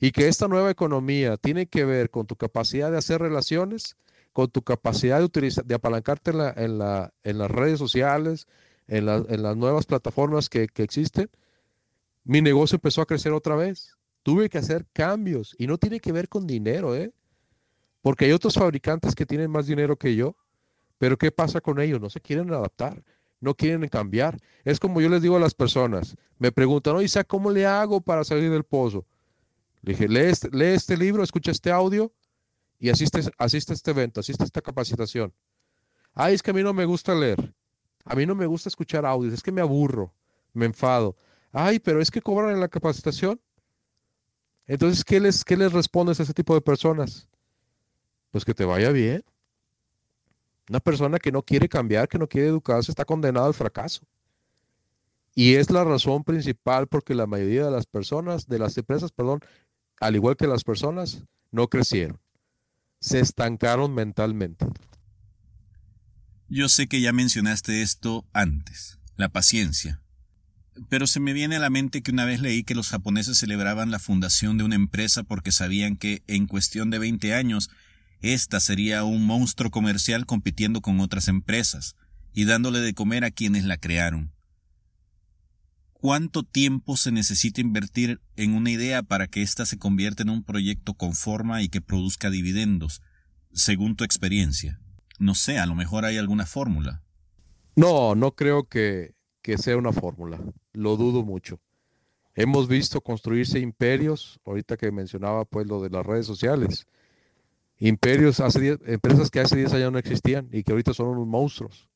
y 0.00 0.12
que 0.12 0.28
esta 0.28 0.48
nueva 0.48 0.70
economía 0.70 1.36
tiene 1.36 1.66
que 1.66 1.84
ver 1.84 2.10
con 2.10 2.26
tu 2.26 2.36
capacidad 2.36 2.90
de 2.90 2.98
hacer 2.98 3.20
relaciones, 3.20 3.96
con 4.32 4.48
tu 4.50 4.62
capacidad 4.62 5.18
de, 5.18 5.24
utilizar, 5.24 5.64
de 5.64 5.74
apalancarte 5.74 6.30
en, 6.30 6.38
la, 6.38 6.54
en, 6.56 6.78
la, 6.78 7.12
en 7.24 7.38
las 7.38 7.50
redes 7.50 7.78
sociales, 7.78 8.46
en, 8.86 9.06
las 9.06 9.56
nuevas 9.56 9.86
plataformas 9.86 10.48
que, 10.48 10.68
que 10.68 10.82
existen, 10.82 11.28
mi 12.24 12.40
negocio 12.42 12.76
empezó 12.76 13.02
a 13.02 13.06
crecer 13.06 13.32
otra 13.32 13.56
vez. 13.56 13.96
Tuve 14.22 14.48
que 14.48 14.58
hacer 14.58 14.86
cambios 14.92 15.54
y 15.58 15.66
no 15.66 15.78
tiene 15.78 16.00
que 16.00 16.12
ver 16.12 16.28
con 16.28 16.46
dinero, 16.46 16.94
¿eh? 16.94 17.12
Porque 18.02 18.26
hay 18.26 18.32
otros 18.32 18.54
fabricantes 18.54 19.14
que 19.14 19.26
tienen 19.26 19.50
más 19.50 19.66
dinero 19.66 19.96
que 19.96 20.14
yo, 20.14 20.36
pero 20.98 21.16
¿qué 21.16 21.30
pasa 21.30 21.60
con 21.60 21.80
ellos? 21.80 22.00
No 22.00 22.10
se 22.10 22.20
quieren 22.20 22.52
adaptar, 22.52 23.02
no 23.40 23.54
quieren 23.54 23.88
cambiar. 23.88 24.38
Es 24.64 24.78
como 24.78 25.00
yo 25.00 25.08
les 25.08 25.22
digo 25.22 25.36
a 25.36 25.40
las 25.40 25.54
personas, 25.54 26.16
me 26.38 26.52
preguntan, 26.52 26.96
oye, 26.96 27.24
¿cómo 27.26 27.50
le 27.50 27.66
hago 27.66 28.00
para 28.00 28.24
salir 28.24 28.50
del 28.50 28.64
pozo? 28.64 29.06
Le 29.82 29.92
dije, 29.92 30.08
lee 30.08 30.30
este, 30.30 30.50
lee 30.50 30.74
este 30.74 30.96
libro, 30.96 31.22
escucha 31.22 31.50
este 31.50 31.70
audio 31.70 32.12
y 32.78 32.90
asiste, 32.90 33.20
asiste 33.38 33.72
a 33.72 33.74
este 33.74 33.90
evento, 33.90 34.20
asiste 34.20 34.42
a 34.42 34.46
esta 34.46 34.60
capacitación. 34.60 35.32
Ay, 36.14 36.34
es 36.34 36.42
que 36.42 36.50
a 36.50 36.54
mí 36.54 36.62
no 36.62 36.72
me 36.72 36.84
gusta 36.84 37.14
leer. 37.14 37.54
A 38.04 38.14
mí 38.14 38.26
no 38.26 38.34
me 38.34 38.46
gusta 38.46 38.68
escuchar 38.68 39.04
audios, 39.04 39.34
es 39.34 39.42
que 39.42 39.52
me 39.52 39.60
aburro, 39.60 40.14
me 40.52 40.66
enfado. 40.66 41.16
Ay, 41.52 41.78
pero 41.78 42.00
es 42.00 42.10
que 42.10 42.22
cobran 42.22 42.52
en 42.52 42.60
la 42.60 42.68
capacitación. 42.68 43.40
Entonces, 44.66 45.04
¿qué 45.04 45.20
les, 45.20 45.44
qué 45.44 45.56
les 45.56 45.72
respondes 45.72 46.20
a 46.20 46.22
ese 46.22 46.34
tipo 46.34 46.54
de 46.54 46.60
personas? 46.60 47.28
Pues 48.30 48.44
que 48.44 48.54
te 48.54 48.64
vaya 48.64 48.90
bien. 48.90 49.24
Una 50.68 50.80
persona 50.80 51.18
que 51.18 51.32
no 51.32 51.42
quiere 51.42 51.68
cambiar, 51.68 52.08
que 52.08 52.18
no 52.18 52.28
quiere 52.28 52.48
educarse, 52.48 52.90
está 52.90 53.04
condenada 53.04 53.46
al 53.46 53.54
fracaso. 53.54 54.02
Y 55.34 55.54
es 55.54 55.70
la 55.70 55.84
razón 55.84 56.24
principal 56.24 56.88
porque 56.88 57.14
la 57.14 57.26
mayoría 57.26 57.64
de 57.64 57.70
las 57.70 57.86
personas, 57.86 58.46
de 58.48 58.58
las 58.58 58.76
empresas, 58.76 59.12
perdón, 59.12 59.40
al 60.00 60.14
igual 60.14 60.36
que 60.36 60.46
las 60.46 60.64
personas, 60.64 61.22
no 61.50 61.68
crecieron. 61.68 62.20
Se 63.00 63.20
estancaron 63.20 63.94
mentalmente. 63.94 64.66
Yo 66.48 66.68
sé 66.68 66.86
que 66.86 67.00
ya 67.00 67.12
mencionaste 67.12 67.82
esto 67.82 68.24
antes, 68.32 68.98
la 69.16 69.28
paciencia. 69.28 70.00
Pero 70.88 71.06
se 71.06 71.20
me 71.20 71.32
viene 71.32 71.56
a 71.56 71.60
la 71.60 71.70
mente 71.70 72.02
que 72.02 72.12
una 72.12 72.24
vez 72.24 72.40
leí 72.40 72.64
que 72.64 72.74
los 72.74 72.88
japoneses 72.88 73.38
celebraban 73.38 73.90
la 73.90 73.98
fundación 73.98 74.58
de 74.58 74.64
una 74.64 74.76
empresa 74.76 75.24
porque 75.24 75.52
sabían 75.52 75.96
que 75.96 76.22
en 76.26 76.46
cuestión 76.46 76.90
de 76.90 76.98
20 76.98 77.34
años 77.34 77.70
esta 78.20 78.60
sería 78.60 79.04
un 79.04 79.26
monstruo 79.26 79.70
comercial 79.70 80.26
compitiendo 80.26 80.80
con 80.80 81.00
otras 81.00 81.28
empresas 81.28 81.96
y 82.32 82.44
dándole 82.44 82.80
de 82.80 82.94
comer 82.94 83.24
a 83.24 83.30
quienes 83.30 83.64
la 83.64 83.76
crearon. 83.76 84.32
¿Cuánto 86.00 86.44
tiempo 86.44 86.96
se 86.96 87.10
necesita 87.10 87.60
invertir 87.60 88.20
en 88.36 88.54
una 88.54 88.70
idea 88.70 89.02
para 89.02 89.26
que 89.26 89.42
ésta 89.42 89.66
se 89.66 89.78
convierta 89.78 90.22
en 90.22 90.30
un 90.30 90.44
proyecto 90.44 90.94
con 90.94 91.14
forma 91.14 91.60
y 91.60 91.68
que 91.68 91.80
produzca 91.80 92.30
dividendos, 92.30 93.02
según 93.52 93.96
tu 93.96 94.04
experiencia? 94.04 94.80
No 95.18 95.34
sé, 95.34 95.58
a 95.58 95.66
lo 95.66 95.74
mejor 95.74 96.04
hay 96.04 96.16
alguna 96.16 96.46
fórmula. 96.46 97.02
No, 97.74 98.14
no 98.14 98.32
creo 98.36 98.64
que, 98.64 99.14
que 99.42 99.58
sea 99.58 99.76
una 99.76 99.92
fórmula. 99.92 100.38
Lo 100.72 100.96
dudo 100.96 101.24
mucho. 101.24 101.60
Hemos 102.36 102.68
visto 102.68 103.00
construirse 103.00 103.58
imperios, 103.58 104.38
ahorita 104.44 104.76
que 104.76 104.92
mencionaba 104.92 105.44
pues 105.44 105.66
lo 105.66 105.82
de 105.82 105.90
las 105.90 106.06
redes 106.06 106.26
sociales 106.26 106.86
imperios, 107.78 108.40
hace 108.40 108.78
empresas 108.86 109.30
que 109.30 109.40
hace 109.40 109.56
10 109.56 109.74
años 109.74 109.92
no 109.92 109.98
existían 109.98 110.48
y 110.52 110.62
que 110.62 110.72
ahorita 110.72 110.94
son 110.94 111.08
unos 111.08 111.26
monstruos. 111.26 111.88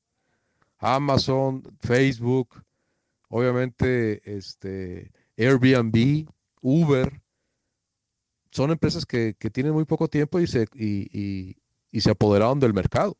Amazon, 0.78 1.62
Facebook, 1.80 2.62
obviamente 3.32 4.20
este, 4.36 5.10
Airbnb, 5.38 6.28
Uber, 6.60 7.22
son 8.50 8.70
empresas 8.70 9.06
que, 9.06 9.34
tienen 9.52 9.72
muy 9.72 9.86
poco 9.86 10.06
tiempo 10.08 10.38
y 10.38 10.46
se, 10.46 10.66
y, 10.74 11.56
y 11.90 12.00
se 12.02 12.10
apoderaron 12.10 12.60
del 12.60 12.74
mercado. 12.74 13.16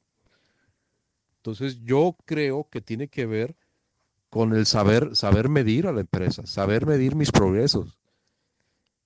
Entonces 1.38 1.80
yo 1.82 2.14
creo 2.26 2.68
que 2.70 2.82
tiene 2.82 3.08
que 3.08 3.24
ver 3.24 3.56
con 4.28 4.54
el 4.54 4.66
saber, 4.66 5.16
saber 5.16 5.48
medir 5.48 5.86
a 5.86 5.92
la 5.92 6.02
empresa, 6.02 6.46
saber 6.46 6.86
medir 6.86 7.16
mis 7.16 7.32
progresos. 7.32 7.98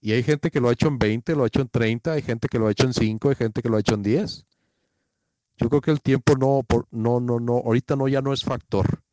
Y 0.01 0.13
hay 0.13 0.25
gente 0.25 0.51
que 0.51 0.61
lo 0.61 0.69
ha 0.69 0.73
hecho 0.73 0.89
en 0.89 0.99
20, 0.99 1.37
lo 1.37 1.45
ha 1.45 1.47
hecho 1.47 1.61
en 1.61 1.69
30, 1.69 2.13
hay 2.13 2.23
gente 2.23 2.49
que 2.49 2.59
lo 2.59 2.67
ha 2.67 2.73
hecho 2.73 2.87
en 2.87 2.95
5, 2.95 3.29
hay 3.29 3.35
gente 3.37 3.63
que 3.63 3.69
lo 3.69 3.77
ha 3.77 3.81
hecho 3.81 3.95
en 3.95 4.03
10. 4.03 4.45
Yo 5.59 5.69
creo 5.69 5.81
que 5.81 5.93
el 5.93 6.03
tiempo 6.03 6.35
no, 6.37 6.67
no, 6.91 7.21
no, 7.21 7.41
no, 7.41 7.53
ahorita 7.55 7.95
no, 7.95 8.09
ya 8.09 8.21
no 8.23 8.33
es 8.33 8.45
factor. 8.45 9.06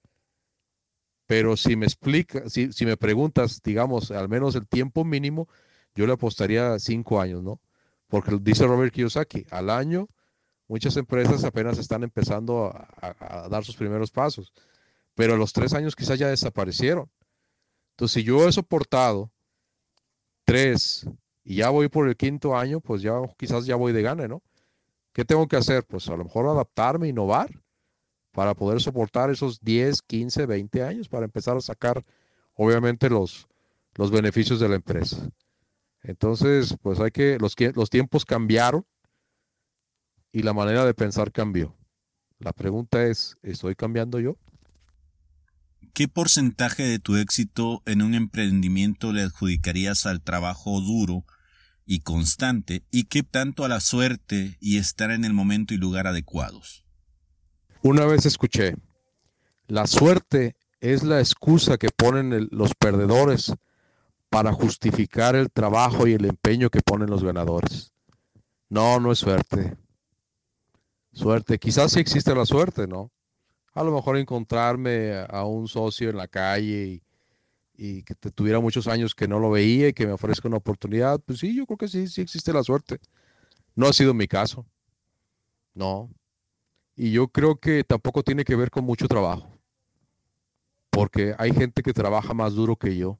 Pero 1.33 1.57
si 1.57 1.75
me 1.75 1.87
explica, 1.87 2.47
si, 2.47 2.69
me 2.85 2.95
preguntas, 2.95 3.59
digamos, 3.63 4.11
al 4.11 4.29
menos 4.29 4.53
el 4.53 4.67
tiempo 4.67 5.03
mínimo, 5.03 5.47
yo 5.95 6.05
le 6.05 6.13
apostaría 6.13 6.77
5 6.77 7.19
años, 7.19 7.41
¿no? 7.41 7.59
Porque 8.07 8.37
dice 8.39 8.67
Robert 8.67 8.93
Kiyosaki, 8.93 9.47
al 9.49 9.71
año 9.71 10.07
muchas 10.67 10.95
empresas 10.95 11.43
apenas 11.43 11.79
están 11.79 12.03
empezando 12.03 12.67
a, 12.67 12.87
a, 13.19 13.49
dar 13.49 13.65
sus 13.65 13.75
primeros 13.75 14.11
pasos, 14.11 14.53
pero 15.15 15.33
a 15.33 15.37
los 15.37 15.53
tres 15.53 15.73
años 15.73 15.95
quizás 15.95 16.19
ya 16.19 16.27
desaparecieron. 16.27 17.09
Entonces, 17.93 18.13
si 18.13 18.23
yo 18.23 18.47
he 18.47 18.51
soportado 18.51 19.31
tres 20.45 21.07
y 21.43 21.55
ya 21.55 21.71
voy 21.71 21.89
por 21.89 22.07
el 22.07 22.15
quinto 22.15 22.55
año, 22.55 22.79
pues 22.79 23.01
ya 23.01 23.13
quizás 23.39 23.65
ya 23.65 23.75
voy 23.75 23.91
de 23.91 24.03
gana, 24.03 24.27
¿no? 24.27 24.43
¿Qué 25.13 25.25
tengo 25.25 25.47
que 25.47 25.55
hacer? 25.55 25.83
Pues 25.83 26.07
a 26.09 26.15
lo 26.15 26.25
mejor 26.25 26.45
adaptarme, 26.45 27.07
innovar 27.07 27.62
para 28.33 28.55
poder 28.55 28.81
soportar 28.81 29.29
esos 29.29 29.61
10, 29.61 30.01
15, 30.01 30.45
20 30.47 30.83
años 30.83 31.07
para 31.07 31.25
empezar 31.25 31.55
a 31.55 31.61
sacar, 31.61 32.03
obviamente, 32.55 33.09
los, 33.09 33.47
los 33.95 34.11
beneficios 34.11 34.59
de 34.59 34.69
la 34.69 34.75
empresa. 34.75 35.29
Entonces, 36.01 36.75
pues 36.81 36.99
hay 36.99 37.11
que, 37.11 37.37
los, 37.39 37.55
los 37.75 37.89
tiempos 37.89 38.25
cambiaron 38.25 38.85
y 40.31 40.41
la 40.41 40.53
manera 40.53 40.83
de 40.83 40.95
pensar 40.95 41.31
cambió. 41.31 41.77
La 42.39 42.51
pregunta 42.53 43.05
es, 43.05 43.37
¿estoy 43.43 43.75
cambiando 43.75 44.19
yo? 44.19 44.35
¿Qué 45.93 46.07
porcentaje 46.07 46.81
de 46.81 46.97
tu 46.97 47.17
éxito 47.17 47.83
en 47.85 48.01
un 48.01 48.15
emprendimiento 48.15 49.13
le 49.13 49.21
adjudicarías 49.21 50.07
al 50.07 50.23
trabajo 50.23 50.81
duro 50.81 51.23
y 51.85 51.99
constante 51.99 52.83
y 52.89 53.03
qué 53.03 53.21
tanto 53.21 53.63
a 53.63 53.69
la 53.69 53.79
suerte 53.79 54.57
y 54.59 54.77
estar 54.77 55.11
en 55.11 55.23
el 55.23 55.33
momento 55.33 55.75
y 55.75 55.77
lugar 55.77 56.07
adecuados? 56.07 56.82
Una 57.83 58.05
vez 58.05 58.25
escuché, 58.25 58.75
la 59.67 59.85
suerte 59.85 60.55
es 60.79 61.03
la 61.03 61.19
excusa 61.19 61.77
que 61.77 61.89
ponen 61.89 62.47
los 62.51 62.73
perdedores 62.73 63.53
para 64.29 64.51
justificar 64.51 65.35
el 65.35 65.51
trabajo 65.51 66.07
y 66.07 66.13
el 66.13 66.25
empeño 66.25 66.69
que 66.69 66.81
ponen 66.81 67.09
los 67.09 67.23
ganadores. 67.23 67.91
No, 68.69 68.99
no 68.99 69.11
es 69.11 69.19
suerte. 69.19 69.77
Suerte, 71.11 71.59
quizás 71.59 71.91
sí 71.91 71.99
existe 71.99 72.33
la 72.33 72.45
suerte, 72.45 72.87
¿no? 72.87 73.11
a 73.73 73.83
lo 73.83 73.91
mejor 73.91 74.17
encontrarme 74.17 75.25
a 75.29 75.45
un 75.45 75.67
socio 75.67 76.09
en 76.09 76.17
la 76.17 76.27
calle 76.27 77.01
y, 77.75 78.03
que 78.03 78.15
te 78.15 78.31
tuviera 78.31 78.59
muchos 78.59 78.87
años 78.87 79.15
que 79.15 79.27
no 79.27 79.39
lo 79.39 79.49
veía 79.49 79.89
y 79.89 79.93
que 79.93 80.05
me 80.05 80.13
ofrezca 80.13 80.47
una 80.47 80.57
oportunidad, 80.57 81.19
pues 81.19 81.39
sí, 81.39 81.55
yo 81.55 81.65
creo 81.65 81.77
que 81.77 81.87
sí, 81.87 82.07
sí 82.07 82.21
existe 82.21 82.53
la 82.53 82.63
suerte. 82.63 82.99
No 83.75 83.87
ha 83.87 83.93
sido 83.93 84.13
mi 84.13 84.27
caso. 84.27 84.65
No. 85.73 86.09
Y 86.95 87.11
yo 87.11 87.27
creo 87.27 87.59
que 87.59 87.83
tampoco 87.83 88.23
tiene 88.23 88.43
que 88.43 88.55
ver 88.55 88.69
con 88.69 88.85
mucho 88.85 89.07
trabajo. 89.07 89.49
Porque 90.89 91.35
hay 91.37 91.51
gente 91.53 91.81
que 91.81 91.93
trabaja 91.93 92.33
más 92.33 92.53
duro 92.53 92.75
que 92.75 92.95
yo, 92.95 93.17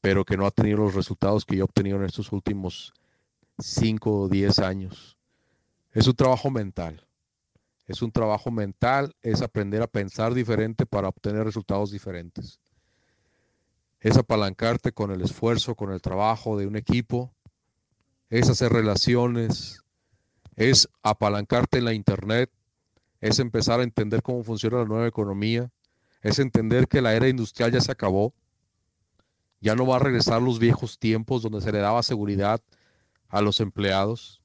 pero 0.00 0.24
que 0.24 0.36
no 0.36 0.46
ha 0.46 0.50
tenido 0.50 0.78
los 0.78 0.94
resultados 0.94 1.44
que 1.44 1.56
yo 1.56 1.60
he 1.60 1.64
obtenido 1.64 1.96
en 1.96 2.04
estos 2.04 2.32
últimos 2.32 2.92
5 3.58 4.22
o 4.22 4.28
10 4.28 4.58
años. 4.58 5.16
Es 5.92 6.06
un 6.06 6.14
trabajo 6.14 6.50
mental 6.50 7.06
es 7.86 8.02
un 8.02 8.10
trabajo 8.10 8.50
mental, 8.50 9.14
es 9.22 9.42
aprender 9.42 9.80
a 9.82 9.86
pensar 9.86 10.34
diferente 10.34 10.86
para 10.86 11.08
obtener 11.08 11.44
resultados 11.44 11.92
diferentes. 11.92 12.58
Es 14.00 14.16
apalancarte 14.16 14.92
con 14.92 15.12
el 15.12 15.22
esfuerzo, 15.22 15.76
con 15.76 15.92
el 15.92 16.02
trabajo 16.02 16.58
de 16.58 16.66
un 16.66 16.76
equipo, 16.76 17.32
es 18.28 18.50
hacer 18.50 18.72
relaciones, 18.72 19.84
es 20.56 20.88
apalancarte 21.02 21.78
en 21.78 21.84
la 21.84 21.94
internet, 21.94 22.50
es 23.20 23.38
empezar 23.38 23.80
a 23.80 23.84
entender 23.84 24.22
cómo 24.22 24.42
funciona 24.42 24.78
la 24.78 24.84
nueva 24.84 25.06
economía, 25.06 25.70
es 26.22 26.38
entender 26.38 26.88
que 26.88 27.00
la 27.00 27.14
era 27.14 27.28
industrial 27.28 27.72
ya 27.72 27.80
se 27.80 27.92
acabó, 27.92 28.34
ya 29.60 29.74
no 29.74 29.86
va 29.86 29.96
a 29.96 30.00
regresar 30.00 30.42
los 30.42 30.58
viejos 30.58 30.98
tiempos 30.98 31.42
donde 31.42 31.60
se 31.60 31.72
le 31.72 31.78
daba 31.78 32.02
seguridad 32.02 32.60
a 33.28 33.40
los 33.40 33.60
empleados, 33.60 34.42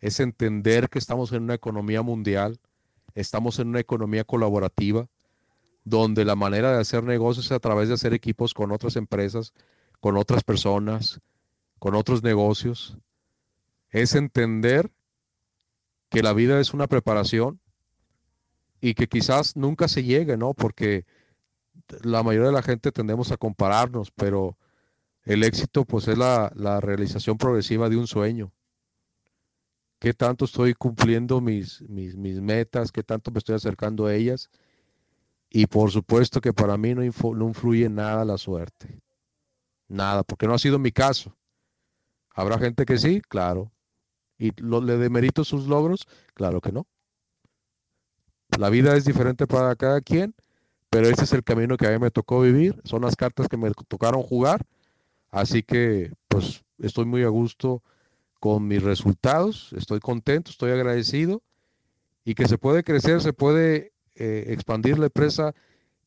es 0.00 0.20
entender 0.20 0.88
que 0.88 0.98
estamos 0.98 1.32
en 1.32 1.42
una 1.42 1.54
economía 1.54 2.02
mundial, 2.02 2.58
Estamos 3.18 3.58
en 3.58 3.66
una 3.66 3.80
economía 3.80 4.22
colaborativa 4.22 5.08
donde 5.82 6.24
la 6.24 6.36
manera 6.36 6.72
de 6.72 6.80
hacer 6.80 7.02
negocios 7.02 7.46
es 7.46 7.52
a 7.52 7.58
través 7.58 7.88
de 7.88 7.94
hacer 7.94 8.14
equipos 8.14 8.54
con 8.54 8.70
otras 8.70 8.94
empresas, 8.94 9.54
con 9.98 10.16
otras 10.16 10.44
personas, 10.44 11.20
con 11.80 11.96
otros 11.96 12.22
negocios. 12.22 12.96
Es 13.90 14.14
entender 14.14 14.92
que 16.10 16.22
la 16.22 16.32
vida 16.32 16.60
es 16.60 16.74
una 16.74 16.86
preparación 16.86 17.60
y 18.80 18.94
que 18.94 19.08
quizás 19.08 19.56
nunca 19.56 19.88
se 19.88 20.04
llegue, 20.04 20.36
¿no? 20.36 20.54
Porque 20.54 21.06
la 22.02 22.22
mayoría 22.22 22.48
de 22.48 22.54
la 22.54 22.62
gente 22.62 22.92
tendemos 22.92 23.32
a 23.32 23.36
compararnos, 23.36 24.10
pero 24.12 24.58
el 25.24 25.44
éxito 25.44 25.84
pues 25.84 26.08
es 26.08 26.18
la, 26.18 26.52
la 26.56 26.80
realización 26.80 27.38
progresiva 27.38 27.88
de 27.88 27.96
un 27.96 28.06
sueño. 28.06 28.52
qué 29.98 30.14
tanto 30.14 30.44
estoy 30.44 30.74
cumpliendo 30.74 31.40
mis, 31.40 31.82
mis, 31.88 32.16
mis 32.16 32.40
metas, 32.40 32.92
qué 32.92 33.02
tanto 33.02 33.30
me 33.30 33.38
estoy 33.38 33.54
acercando 33.56 34.06
a 34.06 34.14
ellas. 34.14 34.50
Y 35.50 35.66
por 35.66 35.90
supuesto 35.90 36.40
que 36.40 36.52
para 36.52 36.76
mí 36.76 36.94
no, 36.94 37.02
no 37.02 37.48
influye 37.48 37.88
nada 37.90 38.24
la 38.24 38.38
suerte. 38.38 39.00
Nada, 39.88 40.22
porque 40.24 40.46
no 40.46 40.54
ha 40.54 40.58
sido 40.58 40.78
mi 40.78 40.92
caso. 40.92 41.36
¿Habrá 42.34 42.58
gente 42.58 42.86
que 42.86 42.98
sí? 42.98 43.20
Claro. 43.28 43.72
¿Y 44.38 44.52
le 44.62 44.96
demerito 44.96 45.44
sus 45.44 45.66
logros? 45.66 46.06
Claro 46.34 46.60
que 46.60 46.72
no. 46.72 46.86
La 48.56 48.70
vida 48.70 48.96
es 48.96 49.04
diferente 49.04 49.46
para 49.46 49.74
cada 49.76 50.00
quien, 50.00 50.34
pero 50.90 51.08
ese 51.08 51.24
es 51.24 51.32
el 51.32 51.44
camino 51.44 51.76
que 51.76 51.86
a 51.86 51.90
mí 51.90 51.98
me 51.98 52.10
tocó 52.10 52.40
vivir. 52.40 52.80
Son 52.84 53.02
las 53.02 53.16
cartas 53.16 53.48
que 53.48 53.56
me 53.56 53.70
tocaron 53.88 54.22
jugar. 54.22 54.64
Así 55.30 55.62
que, 55.62 56.12
pues, 56.28 56.64
estoy 56.78 57.04
muy 57.04 57.24
a 57.24 57.28
gusto 57.28 57.82
con 58.40 58.66
mis 58.66 58.82
resultados. 58.82 59.72
Estoy 59.76 60.00
contento, 60.00 60.50
estoy 60.50 60.70
agradecido. 60.70 61.42
Y 62.24 62.34
que 62.34 62.46
se 62.46 62.58
puede 62.58 62.84
crecer, 62.84 63.20
se 63.20 63.32
puede 63.32 63.92
eh, 64.14 64.46
expandir 64.48 64.98
la 64.98 65.06
empresa 65.06 65.54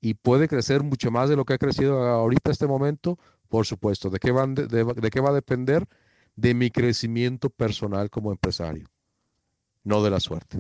y 0.02 0.16
puede 0.16 0.48
crecer 0.48 0.84
mucho 0.84 1.12
más 1.12 1.30
de 1.30 1.36
lo 1.36 1.46
que 1.46 1.54
ha 1.54 1.58
crecido 1.58 2.04
ahorita 2.04 2.52
este 2.52 2.68
momento, 2.68 3.20
por 3.48 3.66
supuesto. 3.66 4.10
¿De 4.10 4.20
qué, 4.20 4.34
de, 4.34 5.10
qué 5.10 5.22
va 5.22 5.30
a 5.30 5.34
depender? 5.34 5.88
De 6.36 6.54
mi 6.54 6.72
crecimiento 6.72 7.50
personal 7.50 8.10
como 8.10 8.32
empresario, 8.32 8.90
no 9.84 10.04
de 10.04 10.10
la 10.10 10.20
suerte. 10.20 10.60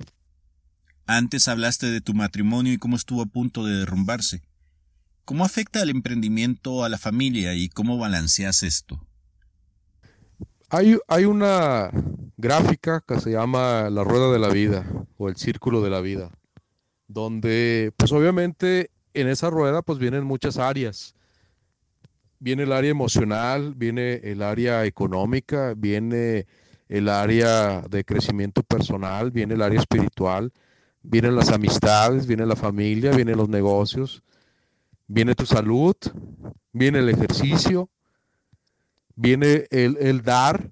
Antes 1.05 1.47
hablaste 1.47 1.87
de 1.87 2.01
tu 2.01 2.13
matrimonio 2.13 2.73
y 2.73 2.77
cómo 2.77 2.95
estuvo 2.95 3.21
a 3.21 3.25
punto 3.25 3.65
de 3.65 3.77
derrumbarse. 3.77 4.41
¿Cómo 5.25 5.45
afecta 5.45 5.81
el 5.81 5.89
emprendimiento 5.89 6.83
a 6.83 6.89
la 6.89 6.97
familia 6.97 7.53
y 7.53 7.69
cómo 7.69 7.97
balanceas 7.97 8.63
esto? 8.63 9.05
Hay, 10.69 10.97
hay, 11.07 11.25
una 11.25 11.91
gráfica 12.37 13.03
que 13.05 13.19
se 13.19 13.31
llama 13.31 13.89
la 13.89 14.03
rueda 14.03 14.31
de 14.31 14.39
la 14.39 14.49
vida 14.49 14.85
o 15.17 15.27
el 15.27 15.35
círculo 15.35 15.81
de 15.81 15.89
la 15.89 15.99
vida 16.01 16.31
donde 17.13 17.93
pues 17.97 18.11
obviamente 18.11 18.91
en 19.13 19.27
esa 19.27 19.49
rueda 19.49 19.81
pues 19.81 19.99
vienen 19.99 20.23
muchas 20.23 20.57
áreas. 20.57 21.15
Viene 22.43 22.63
el 22.63 22.71
área 22.71 22.89
emocional, 22.89 23.75
viene 23.75 24.15
el 24.23 24.41
área 24.41 24.83
económica, 24.85 25.75
viene 25.77 26.47
el 26.89 27.07
área 27.07 27.81
de 27.81 28.03
crecimiento 28.03 28.63
personal, 28.63 29.29
viene 29.29 29.53
el 29.53 29.61
área 29.61 29.79
espiritual, 29.79 30.51
vienen 31.03 31.35
las 31.35 31.51
amistades, 31.51 32.25
viene 32.25 32.47
la 32.47 32.55
familia, 32.55 33.11
vienen 33.11 33.37
los 33.37 33.47
negocios, 33.47 34.23
viene 35.05 35.35
tu 35.35 35.45
salud, 35.45 35.95
viene 36.73 36.97
el 36.97 37.09
ejercicio, 37.09 37.91
viene 39.15 39.67
el, 39.69 40.23
dar. 40.23 40.71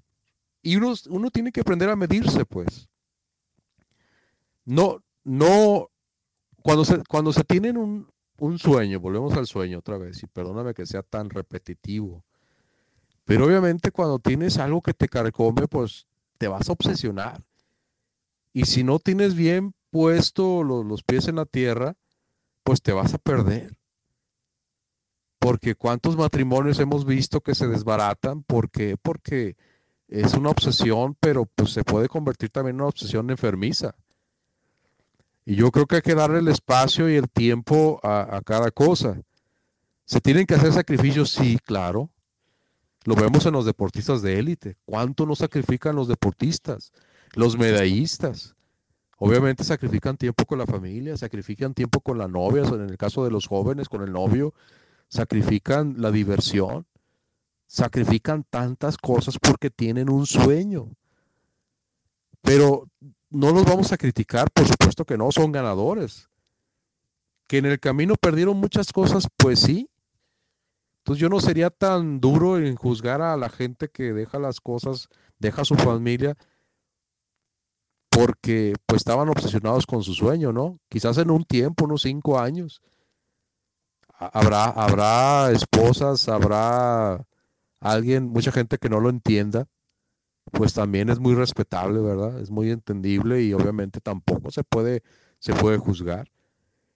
Y 0.62 0.74
uno, 0.74 0.94
uno 1.08 1.30
tiene 1.30 1.52
que 1.52 1.60
aprender 1.60 1.88
a 1.88 1.94
medirse, 1.94 2.44
pues. 2.46 2.88
No, 4.64 5.04
no, 5.22 5.88
cuando 6.64 6.84
se, 6.84 7.00
cuando 7.04 7.32
se 7.32 7.44
tienen 7.44 7.76
un, 7.76 8.08
un 8.40 8.58
sueño, 8.58 9.00
volvemos 9.00 9.34
al 9.34 9.46
sueño 9.46 9.78
otra 9.78 9.98
vez, 9.98 10.22
y 10.22 10.26
perdóname 10.26 10.74
que 10.74 10.86
sea 10.86 11.02
tan 11.02 11.30
repetitivo, 11.30 12.24
pero 13.24 13.46
obviamente 13.46 13.92
cuando 13.92 14.18
tienes 14.18 14.58
algo 14.58 14.82
que 14.82 14.94
te 14.94 15.08
carcome, 15.08 15.68
pues 15.68 16.06
te 16.38 16.48
vas 16.48 16.68
a 16.68 16.72
obsesionar. 16.72 17.44
Y 18.52 18.64
si 18.64 18.82
no 18.82 18.98
tienes 18.98 19.36
bien 19.36 19.72
puesto 19.90 20.64
los, 20.64 20.84
los 20.84 21.04
pies 21.04 21.28
en 21.28 21.36
la 21.36 21.44
tierra, 21.44 21.96
pues 22.64 22.82
te 22.82 22.92
vas 22.92 23.14
a 23.14 23.18
perder. 23.18 23.76
Porque 25.38 25.74
cuántos 25.74 26.16
matrimonios 26.16 26.80
hemos 26.80 27.06
visto 27.06 27.40
que 27.40 27.54
se 27.54 27.68
desbaratan, 27.68 28.42
¿por 28.42 28.70
qué? 28.70 28.96
Porque 29.00 29.56
es 30.08 30.34
una 30.34 30.50
obsesión, 30.50 31.16
pero 31.20 31.46
pues 31.46 31.70
se 31.70 31.84
puede 31.84 32.08
convertir 32.08 32.50
también 32.50 32.76
en 32.76 32.80
una 32.80 32.88
obsesión 32.88 33.30
enfermiza. 33.30 33.94
Y 35.50 35.56
yo 35.56 35.72
creo 35.72 35.84
que 35.84 35.96
hay 35.96 36.02
que 36.02 36.14
darle 36.14 36.38
el 36.38 36.46
espacio 36.46 37.10
y 37.10 37.16
el 37.16 37.28
tiempo 37.28 37.98
a, 38.04 38.40
cada 38.44 38.70
cosa. 38.70 39.20
¿Se 40.04 40.20
tienen 40.20 40.46
que 40.46 40.54
hacer 40.54 40.72
sacrificios? 40.72 41.32
Sí, 41.32 41.58
claro. 41.58 42.08
Lo 43.04 43.16
vemos 43.16 43.44
en 43.46 43.54
los 43.54 43.66
deportistas 43.66 44.22
de 44.22 44.38
élite. 44.38 44.76
¿Cuánto 44.84 45.26
no 45.26 45.34
sacrifican 45.34 45.96
los 45.96 46.06
deportistas? 46.06 46.92
Los 47.34 47.58
medallistas. 47.58 48.54
Obviamente 49.18 49.64
sacrifican 49.64 50.16
tiempo 50.16 50.46
con 50.46 50.56
la 50.56 50.66
familia, 50.66 51.16
sacrifican 51.16 51.74
tiempo 51.74 52.00
con 52.00 52.16
la 52.16 52.28
novia, 52.28 52.62
en 52.62 52.88
el 52.88 52.96
caso 52.96 53.24
de 53.24 53.32
los 53.32 53.48
jóvenes, 53.48 53.88
con 53.88 54.02
el 54.04 54.12
novio, 54.12 54.54
sacrifican 55.08 55.96
la 55.98 56.12
diversión, 56.12 56.86
sacrifican 57.66 58.44
tantas 58.48 58.96
cosas 58.96 59.36
porque 59.40 59.68
tienen 59.68 60.10
un 60.10 60.26
sueño. 60.26 60.86
Pero 62.40 62.86
no 63.30 63.52
los 63.52 63.64
vamos 63.64 63.92
a 63.92 63.96
criticar, 63.96 64.50
por 64.52 64.66
supuesto 64.66 65.04
que 65.04 65.16
no, 65.16 65.30
son 65.32 65.52
ganadores. 65.52 66.28
Que 67.46 67.58
en 67.58 67.66
el 67.66 67.80
camino 67.80 68.14
perdieron 68.16 68.56
muchas 68.56 68.92
cosas, 68.92 69.26
pues 69.36 69.60
sí. 69.60 69.88
Entonces 70.98 71.20
yo 71.20 71.28
no 71.28 71.40
sería 71.40 71.70
tan 71.70 72.20
duro 72.20 72.58
en 72.58 72.76
juzgar 72.76 73.22
a 73.22 73.36
la 73.36 73.48
gente 73.48 73.88
que 73.88 74.12
deja 74.12 74.38
las 74.38 74.60
cosas, 74.60 75.08
deja 75.38 75.64
su 75.64 75.74
familia, 75.76 76.36
porque 78.10 78.74
pues 78.86 79.00
estaban 79.00 79.28
obsesionados 79.28 79.86
con 79.86 80.02
su 80.02 80.14
sueño, 80.14 80.52
¿no? 80.52 80.78
Quizás 80.88 81.16
en 81.18 81.30
un 81.30 81.44
tiempo, 81.44 81.84
unos 81.84 82.02
cinco 82.02 82.38
años. 82.38 82.82
Habrá, 84.18 84.64
habrá 84.64 85.50
esposas, 85.50 86.28
habrá 86.28 87.24
alguien, 87.80 88.28
mucha 88.28 88.52
gente 88.52 88.76
que 88.76 88.90
no 88.90 89.00
lo 89.00 89.08
entienda, 89.08 89.66
pues 90.50 90.74
también 90.74 91.08
es 91.10 91.18
muy 91.18 91.34
respetable, 91.34 92.00
¿verdad? 92.00 92.40
Es 92.40 92.50
muy 92.50 92.70
entendible 92.70 93.42
y 93.42 93.52
obviamente 93.52 94.00
tampoco 94.00 94.50
se 94.50 94.64
puede, 94.64 95.02
se 95.38 95.54
puede 95.54 95.78
juzgar. 95.78 96.30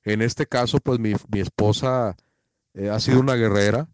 En 0.04 0.22
este 0.22 0.46
caso, 0.46 0.78
pues 0.80 0.98
mi, 0.98 1.14
esposa 1.32 2.16
eh, 2.74 2.90
ha 2.90 3.00
sido 3.00 3.20
una 3.20 3.34
guerrera 3.34 3.88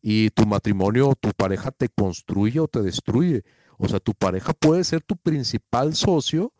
y 0.00 0.30
tu 0.30 0.46
matrimonio, 0.46 1.14
tu 1.20 1.30
pareja 1.30 1.70
te 1.70 1.88
construye 1.88 2.60
o 2.60 2.68
te 2.68 2.82
destruye. 2.82 3.44
O 3.76 3.88
sea, 3.88 4.00
tu 4.00 4.14
pareja 4.14 4.52
puede 4.54 4.84
ser 4.84 5.02
tu 5.02 5.16
principal 5.16 5.94
socio 5.94 6.52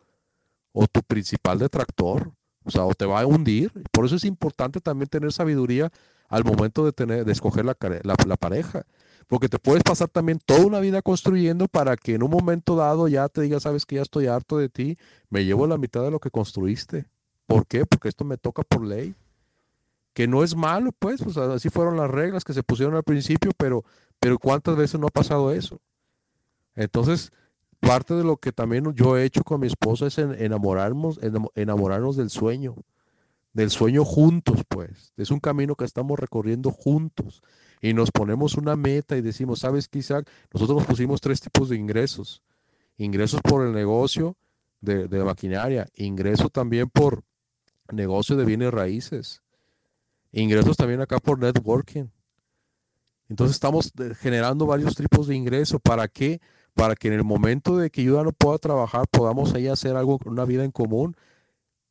o 0.71 0.87
tu 0.87 1.01
principal 1.01 1.59
detractor. 1.59 2.31
O 2.63 2.71
sea, 2.71 2.83
o 2.85 2.93
te 2.93 3.05
va 3.05 3.21
a 3.21 3.25
hundir. 3.25 3.71
Por 3.91 4.05
eso 4.05 4.15
es 4.15 4.25
importante 4.25 4.81
también 4.81 5.07
tener 5.07 5.31
sabiduría 5.31 5.91
al 6.27 6.43
momento 6.43 6.85
de, 6.85 6.91
tener, 6.91 7.25
de 7.25 7.31
escoger 7.31 7.65
la, 7.65 7.77
la 8.03 8.37
pareja. 8.37 8.85
Porque 9.27 9.49
te 9.49 9.57
puedes 9.57 9.83
pasar 9.83 10.07
también 10.07 10.39
toda 10.45 10.65
una 10.65 10.79
vida 10.79 11.01
construyendo 11.01 11.67
para 11.67 11.97
que 11.97 12.13
en 12.13 12.23
un 12.23 12.29
momento 12.29 12.75
dado 12.75 13.07
ya 13.07 13.27
te 13.27 13.41
diga, 13.41 13.59
sabes 13.59 13.85
que 13.85 13.95
ya 13.95 14.03
estoy 14.03 14.27
harto 14.27 14.57
de 14.57 14.69
ti, 14.69 14.97
me 15.29 15.45
llevo 15.45 15.65
la 15.65 15.77
mitad 15.77 16.03
de 16.03 16.11
lo 16.11 16.19
que 16.19 16.29
construiste. 16.29 17.07
¿Por 17.47 17.65
qué? 17.65 17.85
Porque 17.85 18.09
esto 18.09 18.23
me 18.23 18.37
toca 18.37 18.63
por 18.63 18.85
ley. 18.85 19.15
Que 20.13 20.27
no 20.27 20.43
es 20.43 20.55
malo, 20.55 20.91
pues, 20.97 21.21
pues 21.21 21.37
así 21.37 21.69
fueron 21.69 21.97
las 21.97 22.09
reglas 22.09 22.43
que 22.43 22.53
se 22.53 22.63
pusieron 22.63 22.95
al 22.95 23.03
principio, 23.03 23.51
pero, 23.57 23.83
pero 24.19 24.39
¿cuántas 24.39 24.77
veces 24.77 24.99
no 24.99 25.07
ha 25.07 25.11
pasado 25.11 25.51
eso? 25.51 25.81
Entonces, 26.75 27.31
parte 27.79 28.13
de 28.13 28.23
lo 28.23 28.37
que 28.37 28.51
también 28.51 28.93
yo 28.93 29.17
he 29.17 29.25
hecho 29.25 29.43
con 29.43 29.59
mi 29.59 29.67
esposa 29.67 30.07
es 30.07 30.17
enamorarnos, 30.17 31.19
enamorarnos 31.55 32.15
del 32.15 32.29
sueño, 32.29 32.75
del 33.55 33.71
sueño 33.71 34.03
juntos, 34.03 34.63
pues. 34.67 35.13
Es 35.15 35.31
un 35.31 35.39
camino 35.39 35.75
que 35.75 35.85
estamos 35.85 36.19
recorriendo 36.19 36.71
juntos 36.71 37.41
y 37.81 37.93
nos 37.93 38.11
ponemos 38.11 38.55
una 38.55 38.75
meta 38.75 39.15
y 39.15 39.21
decimos, 39.21 39.59
¿sabes 39.59 39.87
qué, 39.87 39.99
Isaac? 39.99 40.29
Nosotros 40.53 40.79
nos 40.79 40.85
pusimos 40.85 41.21
tres 41.21 41.39
tipos 41.39 41.69
de 41.69 41.77
ingresos. 41.77 42.43
Ingresos 42.97 43.41
por 43.41 43.65
el 43.65 43.71
negocio 43.71 44.35
de, 44.81 45.07
maquinaria, 45.23 45.87
ingreso 45.95 46.49
también 46.49 46.89
por 46.89 47.23
negocio 47.91 48.35
de 48.35 48.43
bienes 48.43 48.71
raíces, 48.71 49.41
ingresos 50.33 50.75
también 50.75 50.99
acá 50.99 51.19
por 51.19 51.39
networking. 51.39 52.07
Entonces 53.29 53.55
estamos 53.55 53.93
generando 54.19 54.65
varios 54.65 54.95
tipos 54.95 55.27
de 55.27 55.35
ingresos. 55.35 55.79
¿Para 55.81 56.09
qué? 56.09 56.41
Para 56.73 56.95
que 56.95 57.07
en 57.07 57.13
el 57.13 57.23
momento 57.23 57.77
de 57.77 57.89
que 57.89 58.03
yo 58.03 58.17
ya 58.17 58.23
no 58.23 58.33
pueda 58.33 58.57
trabajar, 58.57 59.07
podamos 59.09 59.53
ahí 59.53 59.67
hacer 59.67 59.95
algo, 59.95 60.19
una 60.25 60.43
vida 60.43 60.65
en 60.65 60.71
común, 60.71 61.15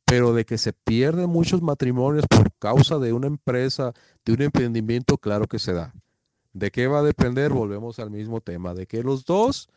pero 0.05 0.33
de 0.33 0.45
que 0.45 0.57
se 0.57 0.71
pierden 0.71 1.29
muchos 1.29 1.61
matrimonios 1.61 2.25
por 2.27 2.53
causa 2.53 2.99
de 2.99 3.11
una 3.11 3.27
empresa, 3.27 3.93
de 4.23 4.33
un 4.33 4.43
emprendimiento, 4.43 5.17
claro 5.17 5.47
que 5.47 5.59
se 5.59 5.73
da. 5.73 5.93
¿De 6.53 6.71
qué 6.71 6.87
va 6.87 6.99
a 6.99 7.03
depender? 7.03 7.51
Volvemos 7.51 7.99
al 7.99 8.11
mismo 8.11 8.39
tema, 8.39 8.73
de 8.73 8.85
que 8.85 9.03
los 9.03 9.25
dos 9.25 9.67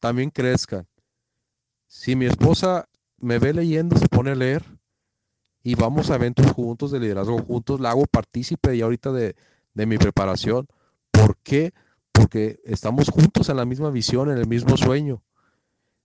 también 0.00 0.30
crezcan. 0.30 0.86
Si 1.86 2.16
mi 2.16 2.26
esposa 2.26 2.88
me 3.18 3.38
ve 3.38 3.52
leyendo, 3.52 3.96
se 3.96 4.08
pone 4.08 4.30
a 4.30 4.34
leer 4.34 4.64
y 5.62 5.74
vamos 5.74 6.10
a 6.10 6.14
eventos 6.14 6.50
juntos, 6.52 6.90
de 6.90 7.00
liderazgo 7.00 7.38
juntos, 7.42 7.78
la 7.78 7.90
hago 7.90 8.06
partícipe 8.06 8.74
y 8.74 8.80
ahorita 8.80 9.12
de, 9.12 9.36
de 9.74 9.86
mi 9.86 9.98
preparación. 9.98 10.66
¿Por 11.10 11.36
qué? 11.38 11.72
Porque 12.12 12.60
estamos 12.64 13.10
juntos 13.10 13.48
en 13.48 13.56
la 13.56 13.64
misma 13.64 13.90
visión, 13.90 14.30
en 14.30 14.38
el 14.38 14.48
mismo 14.48 14.76
sueño. 14.76 15.22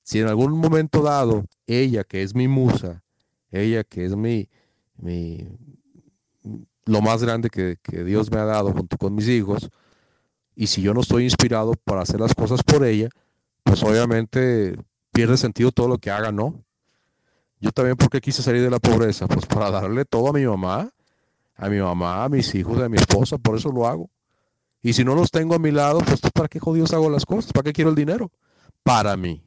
Si 0.04 0.20
en 0.20 0.28
algún 0.28 0.52
momento 0.52 1.02
dado, 1.02 1.46
ella, 1.66 2.04
que 2.04 2.24
es 2.24 2.36
mi 2.36 2.48
musa, 2.48 3.04
ella 3.54 3.84
que 3.84 4.06
es 4.06 4.16
mi, 4.16 4.50
mi 4.98 5.48
lo 6.86 7.02
más 7.02 7.24
grande 7.24 7.50
que, 7.50 7.78
Dios 8.04 8.32
me 8.32 8.40
ha 8.40 8.46
dado 8.46 8.74
junto 8.74 8.98
con 8.98 9.16
mis 9.16 9.28
hijos, 9.28 9.70
y 10.56 10.68
si 10.68 10.82
yo 10.82 10.94
no 10.94 11.02
estoy 11.02 11.24
inspirado 11.24 11.74
para 11.84 12.02
hacer 12.02 12.20
las 12.20 12.36
cosas 12.36 12.62
por 12.64 12.86
ella, 12.86 13.10
pues 13.64 13.82
obviamente 13.84 14.76
pierde 15.12 15.38
sentido 15.38 15.72
todo 15.72 15.88
lo 15.88 15.98
que 15.98 16.12
haga, 16.12 16.32
¿no? 16.32 16.64
Yo 17.60 17.72
también, 17.72 17.96
¿por 17.96 18.10
qué 18.10 18.20
quise 18.20 18.44
salir 18.44 18.62
de 18.62 18.70
la 18.70 18.80
pobreza? 18.80 19.26
Pues 19.28 19.46
para 19.46 19.72
darle 19.72 20.04
todo 20.04 20.30
a 20.30 20.34
mi 20.34 20.46
mamá, 20.46 20.92
a 21.56 21.70
mi 21.70 21.80
mamá, 21.80 22.26
a 22.26 22.30
mis 22.30 22.54
hijos, 22.56 22.80
a 22.80 22.90
mi 22.90 22.98
esposa, 22.98 23.38
por 23.38 23.58
eso 23.58 23.72
lo 23.72 23.88
hago. 23.88 24.10
Y 24.82 24.94
si 24.94 25.06
no 25.06 25.16
los 25.16 25.32
tengo 25.32 25.56
a 25.56 25.60
mi 25.60 25.72
lado, 25.72 26.00
pues 26.00 26.20
¿para 26.34 26.50
qué 26.50 26.60
jodidos 26.60 26.94
hago 26.94 27.10
las 27.10 27.26
cosas? 27.26 27.54
¿Para 27.54 27.64
qué 27.64 27.74
quiero 27.74 27.90
el 27.90 27.96
dinero? 27.96 28.30
Para 28.84 29.16
mí. 29.16 29.42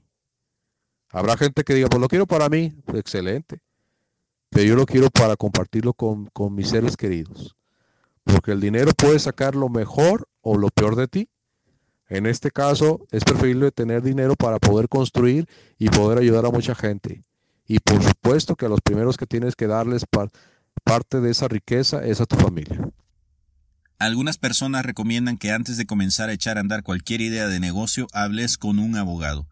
Habrá 1.11 1.37
gente 1.37 1.63
que 1.63 1.75
diga, 1.75 1.89
pues 1.89 2.01
lo 2.01 2.09
quiero 2.09 2.27
para 2.27 2.49
mí, 2.49 2.75
pues, 2.85 2.99
excelente. 2.99 3.61
Pero 4.51 4.65
yo 4.65 4.77
lo 4.77 4.87
quiero 4.87 5.11
para 5.11 5.37
compartirlo 5.37 5.93
con, 5.93 6.27
con 6.27 6.55
mis 6.55 6.69
seres 6.69 6.97
queridos. 6.97 7.57
Porque 8.25 8.53
el 8.53 8.61
dinero 8.61 8.93
puede 8.97 9.19
sacar 9.19 9.55
lo 9.55 9.69
mejor 9.69 10.29
o 10.41 10.57
lo 10.57 10.69
peor 10.69 10.97
de 10.97 11.09
ti. 11.09 11.29
En 12.09 12.27
este 12.27 12.51
caso, 12.51 13.07
es 13.11 13.25
preferible 13.25 13.73
tener 13.73 14.03
dinero 14.03 14.37
para 14.37 14.59
poder 14.59 14.89
construir 14.89 15.49
y 15.79 15.89
poder 15.89 16.19
ayudar 16.19 16.47
a 16.47 16.51
mucha 16.51 16.75
gente. 16.75 17.25
Y 17.67 17.81
por 17.81 18.03
supuesto 18.03 18.55
que 18.55 18.67
a 18.67 18.69
los 18.69 18.81
primeros 18.81 19.17
que 19.17 19.27
tienes 19.27 19.57
que 19.57 19.67
darles 19.67 20.05
parte 20.85 21.21
de 21.21 21.31
esa 21.31 21.49
riqueza 21.49 22.05
es 22.05 22.21
a 22.21 22.27
tu 22.27 22.37
familia. 22.37 22.81
Algunas 23.99 24.37
personas 24.37 24.85
recomiendan 24.85 25.39
que 25.39 25.53
antes 25.53 25.77
de 25.79 25.87
comenzar 25.87 26.29
a 26.29 26.35
echar 26.35 26.59
a 26.59 26.61
andar 26.61 26.83
cualquier 26.83 27.23
idea 27.23 27.49
de 27.49 27.61
negocio 27.61 28.07
hables 28.13 28.59
con 28.59 28.79
un 28.79 28.97
abogado. 28.97 29.49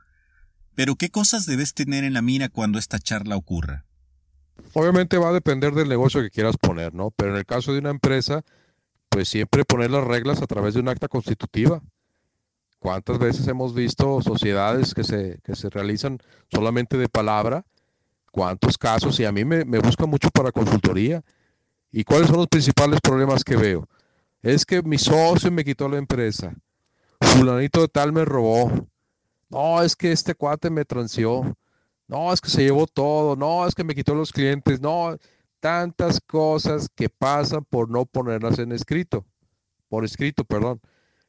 Pero 0.74 0.96
¿qué 0.96 1.08
cosas 1.08 1.46
debes 1.46 1.72
tener 1.72 2.04
en 2.04 2.12
la 2.12 2.22
mira 2.22 2.48
cuando 2.48 2.78
esta 2.78 2.98
charla 2.98 3.36
ocurra? 3.36 3.84
Obviamente 4.72 5.18
va 5.18 5.28
a 5.28 5.32
depender 5.32 5.72
del 5.72 5.88
negocio 5.88 6.20
que 6.22 6.30
quieras 6.30 6.56
poner, 6.56 6.94
¿no? 6.94 7.10
Pero 7.10 7.30
en 7.32 7.36
el 7.36 7.46
caso 7.46 7.72
de 7.72 7.78
una 7.78 7.90
empresa, 7.90 8.44
pues 9.08 9.28
siempre 9.28 9.64
poner 9.64 9.90
las 9.90 10.04
reglas 10.04 10.42
a 10.42 10.46
través 10.46 10.74
de 10.74 10.80
un 10.80 10.88
acta 10.88 11.08
constitutiva. 11.08 11.80
¿Cuántas 12.78 13.18
veces 13.18 13.46
hemos 13.48 13.74
visto 13.74 14.20
sociedades 14.20 14.94
que 14.94 15.04
se, 15.04 15.38
que 15.42 15.56
se 15.56 15.70
realizan 15.70 16.18
solamente 16.50 16.98
de 16.98 17.08
palabra 17.08 17.64
cuántos 18.34 18.76
casos 18.76 19.20
y 19.20 19.24
a 19.24 19.30
mí 19.30 19.44
me, 19.44 19.64
me 19.64 19.78
buscan 19.78 20.10
mucho 20.10 20.28
para 20.28 20.50
consultoría. 20.50 21.22
¿Y 21.92 22.02
cuáles 22.02 22.26
son 22.26 22.38
los 22.38 22.48
principales 22.48 23.00
problemas 23.00 23.44
que 23.44 23.54
veo? 23.54 23.88
Es 24.42 24.66
que 24.66 24.82
mi 24.82 24.98
socio 24.98 25.52
me 25.52 25.64
quitó 25.64 25.88
la 25.88 25.98
empresa. 25.98 26.52
Fulanito 27.20 27.80
de 27.80 27.88
tal 27.88 28.12
me 28.12 28.24
robó. 28.24 28.72
No, 29.48 29.80
es 29.80 29.94
que 29.94 30.10
este 30.10 30.34
cuate 30.34 30.68
me 30.68 30.84
transió. 30.84 31.56
No, 32.06 32.32
es 32.32 32.40
que 32.40 32.50
se 32.50 32.62
llevó 32.62 32.86
todo. 32.86 33.36
No, 33.36 33.66
es 33.66 33.74
que 33.74 33.84
me 33.84 33.94
quitó 33.94 34.14
los 34.14 34.32
clientes. 34.32 34.80
No, 34.80 35.16
tantas 35.60 36.20
cosas 36.20 36.88
que 36.94 37.08
pasan 37.08 37.64
por 37.64 37.90
no 37.90 38.04
ponerlas 38.04 38.58
en 38.58 38.72
escrito. 38.72 39.24
Por 39.88 40.04
escrito, 40.04 40.44
perdón. 40.44 40.80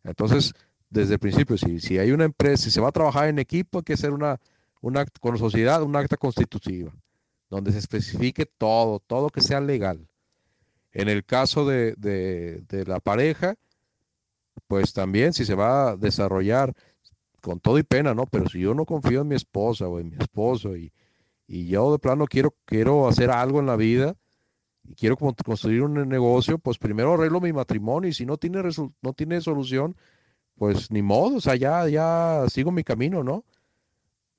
Entonces, 0.04 0.54
desde 0.90 1.14
el 1.14 1.20
principio, 1.20 1.58
si, 1.58 1.80
si 1.80 1.98
hay 1.98 2.12
una 2.12 2.26
empresa, 2.26 2.64
si 2.64 2.72
se 2.72 2.82
va 2.82 2.90
a 2.90 2.94
trabajar 2.94 3.28
en 3.28 3.40
equipo, 3.40 3.80
hay 3.80 3.84
que 3.84 3.94
hacer 3.94 4.12
una, 4.12 4.40
un 4.82 4.98
acto, 4.98 5.20
con 5.20 5.38
sociedad, 5.38 5.82
un 5.82 5.96
acta 5.96 6.18
constitutiva, 6.18 6.94
donde 7.50 7.72
se 7.72 7.80
especifique 7.80 8.46
todo, 8.46 9.00
todo 9.00 9.30
que 9.30 9.42
sea 9.42 9.60
legal. 9.60 10.08
En 10.92 11.10
el 11.10 11.26
caso 11.26 11.66
de, 11.66 11.96
de, 11.96 12.86
la 12.86 13.00
pareja, 13.00 13.56
pues 14.68 14.94
también 14.94 15.34
si 15.34 15.44
se 15.44 15.56
va 15.56 15.90
a 15.90 15.96
desarrollar 15.98 16.74
con 17.46 17.60
todo 17.60 17.78
y 17.78 17.84
pena, 17.84 18.16
¿no? 18.16 18.26
Pero 18.26 18.50
si 18.50 18.60
yo 18.60 18.74
no 18.74 18.86
confío 18.86 19.22
en 19.22 19.28
mi 19.28 19.36
esposa 19.36 19.88
o 19.88 20.00
en 20.00 20.10
mi 20.10 20.18
esposo 20.18 20.76
y, 20.76 20.92
y 21.48 21.68
yo 21.68 21.92
de 21.92 22.00
plano 22.00 22.26
quiero, 22.26 22.56
quiero 22.66 23.08
hacer 23.08 23.30
algo 23.30 23.60
en 23.60 23.68
la 23.68 23.76
vida 23.76 24.16
y 24.84 24.96
quiero 24.96 25.16
construir 25.16 25.84
un 25.84 26.10
negocio, 26.10 26.58
pues 26.58 26.80
primero 26.80 27.14
arreglo 27.14 27.40
mi 27.40 27.54
matrimonio 27.54 28.10
y 28.10 28.14
si 28.14 28.26
no 28.26 28.38
tiene, 28.38 28.64
no 29.04 29.14
tiene 29.14 29.42
solución, 29.42 29.96
pues 30.56 30.90
ni 30.90 31.04
modo, 31.04 31.36
o 31.36 31.40
sea, 31.40 31.56
ya, 31.56 31.88
ya 31.88 32.46
sigo 32.50 32.72
mi 32.72 32.84
camino, 32.84 33.24
¿no? 33.24 33.46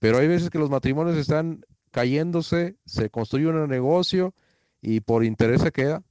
Pero 0.01 0.19
hay 0.19 0.27
veces 0.27 0.51
que 0.51 0.59
los 0.59 0.69
matrimonios 0.69 1.17
están 1.17 1.65
cayéndose, 1.93 2.75
se 2.87 3.09
construye 3.09 3.47
un 3.47 3.69
negocio 3.69 4.35
y 4.81 4.99
por 4.99 5.25
interés 5.25 5.63
se 5.63 5.71
queda. 5.71 6.03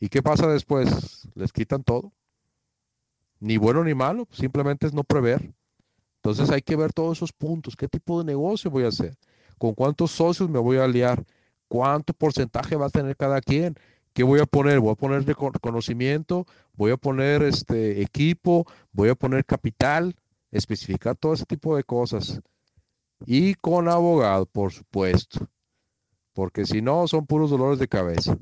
¿Y 0.00 0.10
qué 0.10 0.22
pasa 0.22 0.48
después? 0.48 1.28
Les 1.34 1.50
quitan 1.50 1.82
todo. 1.82 2.12
Ni 3.40 3.56
bueno 3.56 3.82
ni 3.82 3.94
malo, 3.94 4.28
simplemente 4.30 4.86
es 4.86 4.92
no 4.92 5.02
prever. 5.02 5.52
Entonces 6.16 6.50
hay 6.50 6.60
que 6.60 6.76
ver 6.76 6.92
todos 6.92 7.18
esos 7.18 7.32
puntos. 7.32 7.74
¿Qué 7.74 7.88
tipo 7.88 8.18
de 8.18 8.26
negocio 8.26 8.70
voy 8.70 8.84
a 8.84 8.88
hacer? 8.88 9.16
¿Con 9.58 9.74
cuántos 9.74 10.10
socios 10.10 10.48
me 10.50 10.58
voy 10.58 10.76
a 10.76 10.84
aliar? 10.84 11.24
¿Cuánto 11.68 12.12
porcentaje 12.12 12.76
va 12.76 12.86
a 12.86 12.90
tener 12.90 13.16
cada 13.16 13.40
quien? 13.40 13.74
¿Qué 14.12 14.22
voy 14.22 14.40
a 14.40 14.46
poner? 14.46 14.80
Voy 14.80 14.92
a 14.92 14.96
poner 14.96 15.24
de 15.24 15.34
conocimiento, 15.34 16.46
voy 16.74 16.90
a 16.90 16.96
poner 16.96 17.42
este 17.42 18.02
equipo, 18.02 18.66
voy 18.92 19.08
a 19.08 19.14
poner 19.14 19.44
capital, 19.44 20.14
especificar 20.50 21.16
todo 21.16 21.32
ese 21.32 21.46
tipo 21.46 21.76
de 21.76 21.84
cosas. 21.84 22.40
Y 23.24 23.54
con 23.54 23.88
abogado, 23.88 24.46
por 24.46 24.72
supuesto, 24.72 25.48
porque 26.32 26.66
si 26.66 26.82
no 26.82 27.06
son 27.06 27.26
puros 27.26 27.50
dolores 27.50 27.78
de 27.78 27.88
cabeza. 27.88 28.36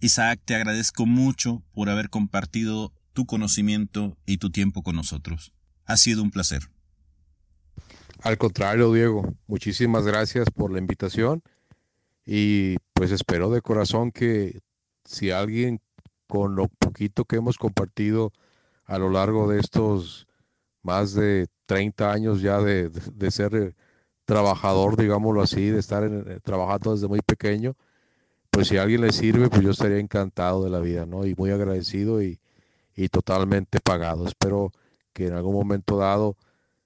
Isaac, 0.00 0.40
te 0.44 0.54
agradezco 0.54 1.06
mucho 1.06 1.62
por 1.72 1.88
haber 1.88 2.10
compartido 2.10 2.92
tu 3.14 3.24
conocimiento 3.24 4.18
y 4.26 4.36
tu 4.36 4.50
tiempo 4.50 4.82
con 4.82 4.96
nosotros. 4.96 5.52
Ha 5.86 5.96
sido 5.96 6.22
un 6.22 6.30
placer. 6.30 6.68
Al 8.22 8.36
contrario, 8.38 8.92
Diego, 8.92 9.34
muchísimas 9.46 10.04
gracias 10.04 10.50
por 10.50 10.72
la 10.72 10.78
invitación 10.78 11.42
y 12.26 12.76
pues 12.92 13.12
espero 13.12 13.50
de 13.50 13.62
corazón 13.62 14.10
que 14.10 14.60
si 15.04 15.30
alguien 15.30 15.80
con 16.26 16.56
lo 16.56 16.68
poquito 16.68 17.24
que 17.24 17.36
hemos 17.36 17.56
compartido 17.56 18.32
a 18.86 18.98
lo 18.98 19.10
largo 19.10 19.48
de 19.48 19.60
estos 19.60 20.26
más 20.82 21.14
de 21.14 21.46
30 21.66 22.12
años 22.12 22.40
ya 22.40 22.60
de, 22.60 22.90
ser 23.30 23.54
eh, 23.54 23.74
trabajador, 24.24 24.96
digámoslo 24.96 25.42
así, 25.42 25.70
de 25.70 25.78
estar 25.78 26.04
eh, 26.04 26.40
trabajando 26.42 26.94
desde 26.94 27.08
muy 27.08 27.20
pequeño, 27.20 27.76
pues 28.50 28.68
si 28.68 28.76
alguien 28.78 29.02
le 29.02 29.12
sirve, 29.12 29.48
pues 29.48 29.62
yo 29.62 29.70
estaría 29.70 29.98
encantado 29.98 30.64
de 30.64 30.70
la 30.70 30.80
vida, 30.80 31.06
¿no? 31.06 31.26
Y 31.26 31.34
muy 31.34 31.50
agradecido 31.50 32.22
y, 32.22 32.38
totalmente 33.10 33.80
pagado. 33.80 34.26
Espero 34.26 34.72
que 35.12 35.26
en 35.26 35.34
algún 35.34 35.54
momento 35.54 35.96
dado, 35.98 36.36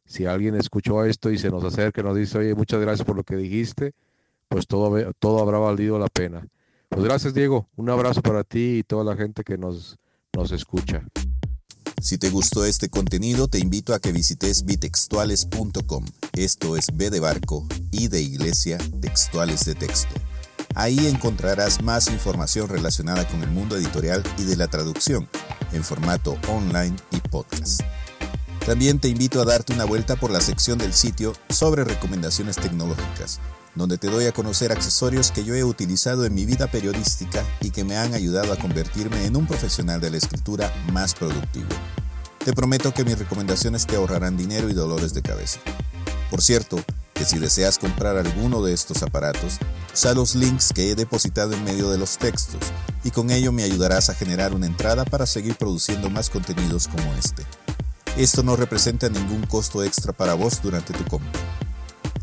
si 0.04 0.26
alguien 0.26 0.54
escuchó 0.54 1.04
esto 1.04 1.30
y 1.30 1.38
se 1.38 1.50
nos 1.50 1.64
acerca 1.64 2.00
y 2.00 2.04
nos 2.04 2.16
dice, 2.16 2.38
oye, 2.38 2.54
muchas 2.54 2.80
gracias 2.80 3.06
por 3.06 3.16
lo 3.16 3.24
que 3.24 3.36
dijiste, 3.36 3.92
pues 4.48 4.66
todo, 4.66 5.12
todo 5.18 5.40
habrá 5.40 5.58
valido 5.58 5.98
la 5.98 6.08
pena. 6.08 6.46
Pues 6.88 7.04
gracias, 7.04 7.34
Diego. 7.34 7.68
Un 7.76 7.90
abrazo 7.90 8.22
para 8.22 8.44
ti 8.44 8.78
y 8.78 8.82
toda 8.82 9.04
la 9.04 9.16
gente 9.16 9.44
que 9.44 9.58
nos, 9.58 9.98
nos 10.34 10.52
escucha. 10.52 11.04
Si 12.00 12.16
te 12.16 12.30
gustó 12.30 12.64
este 12.64 12.88
contenido, 12.88 13.48
te 13.48 13.58
invito 13.58 13.92
a 13.92 13.98
que 13.98 14.12
visites 14.12 14.64
bitextuales.com. 14.64 16.04
Esto 16.32 16.76
es 16.76 16.96
B 16.96 17.10
de 17.10 17.20
barco 17.20 17.66
y 17.90 18.08
de 18.08 18.22
iglesia, 18.22 18.78
textuales 19.00 19.64
de 19.64 19.74
texto. 19.74 20.14
Ahí 20.78 21.08
encontrarás 21.08 21.82
más 21.82 22.06
información 22.06 22.68
relacionada 22.68 23.26
con 23.26 23.42
el 23.42 23.50
mundo 23.50 23.76
editorial 23.76 24.22
y 24.38 24.44
de 24.44 24.54
la 24.56 24.68
traducción, 24.68 25.28
en 25.72 25.82
formato 25.82 26.38
online 26.46 26.94
y 27.10 27.18
podcast. 27.18 27.80
También 28.64 29.00
te 29.00 29.08
invito 29.08 29.42
a 29.42 29.44
darte 29.44 29.72
una 29.72 29.84
vuelta 29.84 30.14
por 30.14 30.30
la 30.30 30.40
sección 30.40 30.78
del 30.78 30.94
sitio 30.94 31.32
sobre 31.48 31.82
recomendaciones 31.82 32.54
tecnológicas, 32.54 33.40
donde 33.74 33.98
te 33.98 34.06
doy 34.06 34.26
a 34.26 34.32
conocer 34.32 34.70
accesorios 34.70 35.32
que 35.32 35.42
yo 35.42 35.56
he 35.56 35.64
utilizado 35.64 36.24
en 36.24 36.32
mi 36.32 36.46
vida 36.46 36.68
periodística 36.68 37.44
y 37.60 37.72
que 37.72 37.82
me 37.82 37.96
han 37.96 38.14
ayudado 38.14 38.52
a 38.52 38.56
convertirme 38.56 39.24
en 39.24 39.34
un 39.34 39.48
profesional 39.48 40.00
de 40.00 40.12
la 40.12 40.18
escritura 40.18 40.72
más 40.92 41.12
productivo. 41.12 41.66
Te 42.44 42.52
prometo 42.52 42.94
que 42.94 43.04
mis 43.04 43.18
recomendaciones 43.18 43.84
te 43.84 43.96
ahorrarán 43.96 44.36
dinero 44.36 44.70
y 44.70 44.74
dolores 44.74 45.12
de 45.12 45.22
cabeza. 45.22 45.58
Por 46.30 46.40
cierto, 46.40 46.78
que 47.18 47.24
si 47.24 47.38
deseas 47.40 47.78
comprar 47.78 48.16
alguno 48.16 48.62
de 48.62 48.72
estos 48.72 49.02
aparatos, 49.02 49.58
usa 49.92 50.14
los 50.14 50.36
links 50.36 50.72
que 50.72 50.90
he 50.90 50.94
depositado 50.94 51.52
en 51.52 51.64
medio 51.64 51.90
de 51.90 51.98
los 51.98 52.16
textos 52.16 52.60
y 53.02 53.10
con 53.10 53.30
ello 53.30 53.50
me 53.50 53.64
ayudarás 53.64 54.08
a 54.08 54.14
generar 54.14 54.54
una 54.54 54.66
entrada 54.66 55.04
para 55.04 55.26
seguir 55.26 55.56
produciendo 55.56 56.10
más 56.10 56.30
contenidos 56.30 56.86
como 56.86 57.12
este. 57.14 57.42
Esto 58.16 58.44
no 58.44 58.54
representa 58.54 59.08
ningún 59.08 59.44
costo 59.46 59.82
extra 59.82 60.12
para 60.12 60.34
vos 60.34 60.62
durante 60.62 60.92
tu 60.92 61.04
compra. 61.06 61.40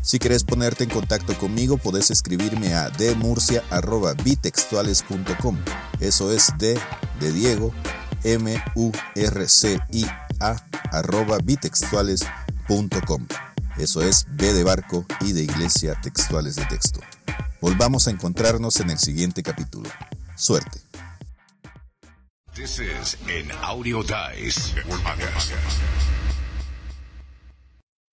Si 0.00 0.18
quieres 0.18 0.44
ponerte 0.44 0.84
en 0.84 0.90
contacto 0.90 1.36
conmigo, 1.36 1.76
puedes 1.76 2.10
escribirme 2.10 2.72
a 2.74 2.88
dmurcia.bitextuales.com. 2.90 5.58
Eso 6.00 6.32
es 6.32 6.54
D 6.58 6.80
de 7.20 7.32
Diego, 7.32 7.74
M-U-R-C-I-A, 8.22 8.56
arroba 10.90 11.36
bitextuales.com. 11.42 12.45
Eso 13.78 14.02
es 14.02 14.26
B 14.30 14.52
de 14.52 14.64
barco 14.64 15.04
y 15.20 15.32
de 15.32 15.42
iglesia 15.42 15.94
textuales 16.02 16.56
de 16.56 16.64
texto. 16.66 17.00
Volvamos 17.60 18.08
a 18.08 18.10
encontrarnos 18.10 18.80
en 18.80 18.90
el 18.90 18.98
siguiente 18.98 19.42
capítulo. 19.42 19.88
Suerte. 20.34 20.80
This 22.54 22.78
is 22.78 23.18
an 23.28 23.50
audio 23.62 24.02
dice. 24.02 24.74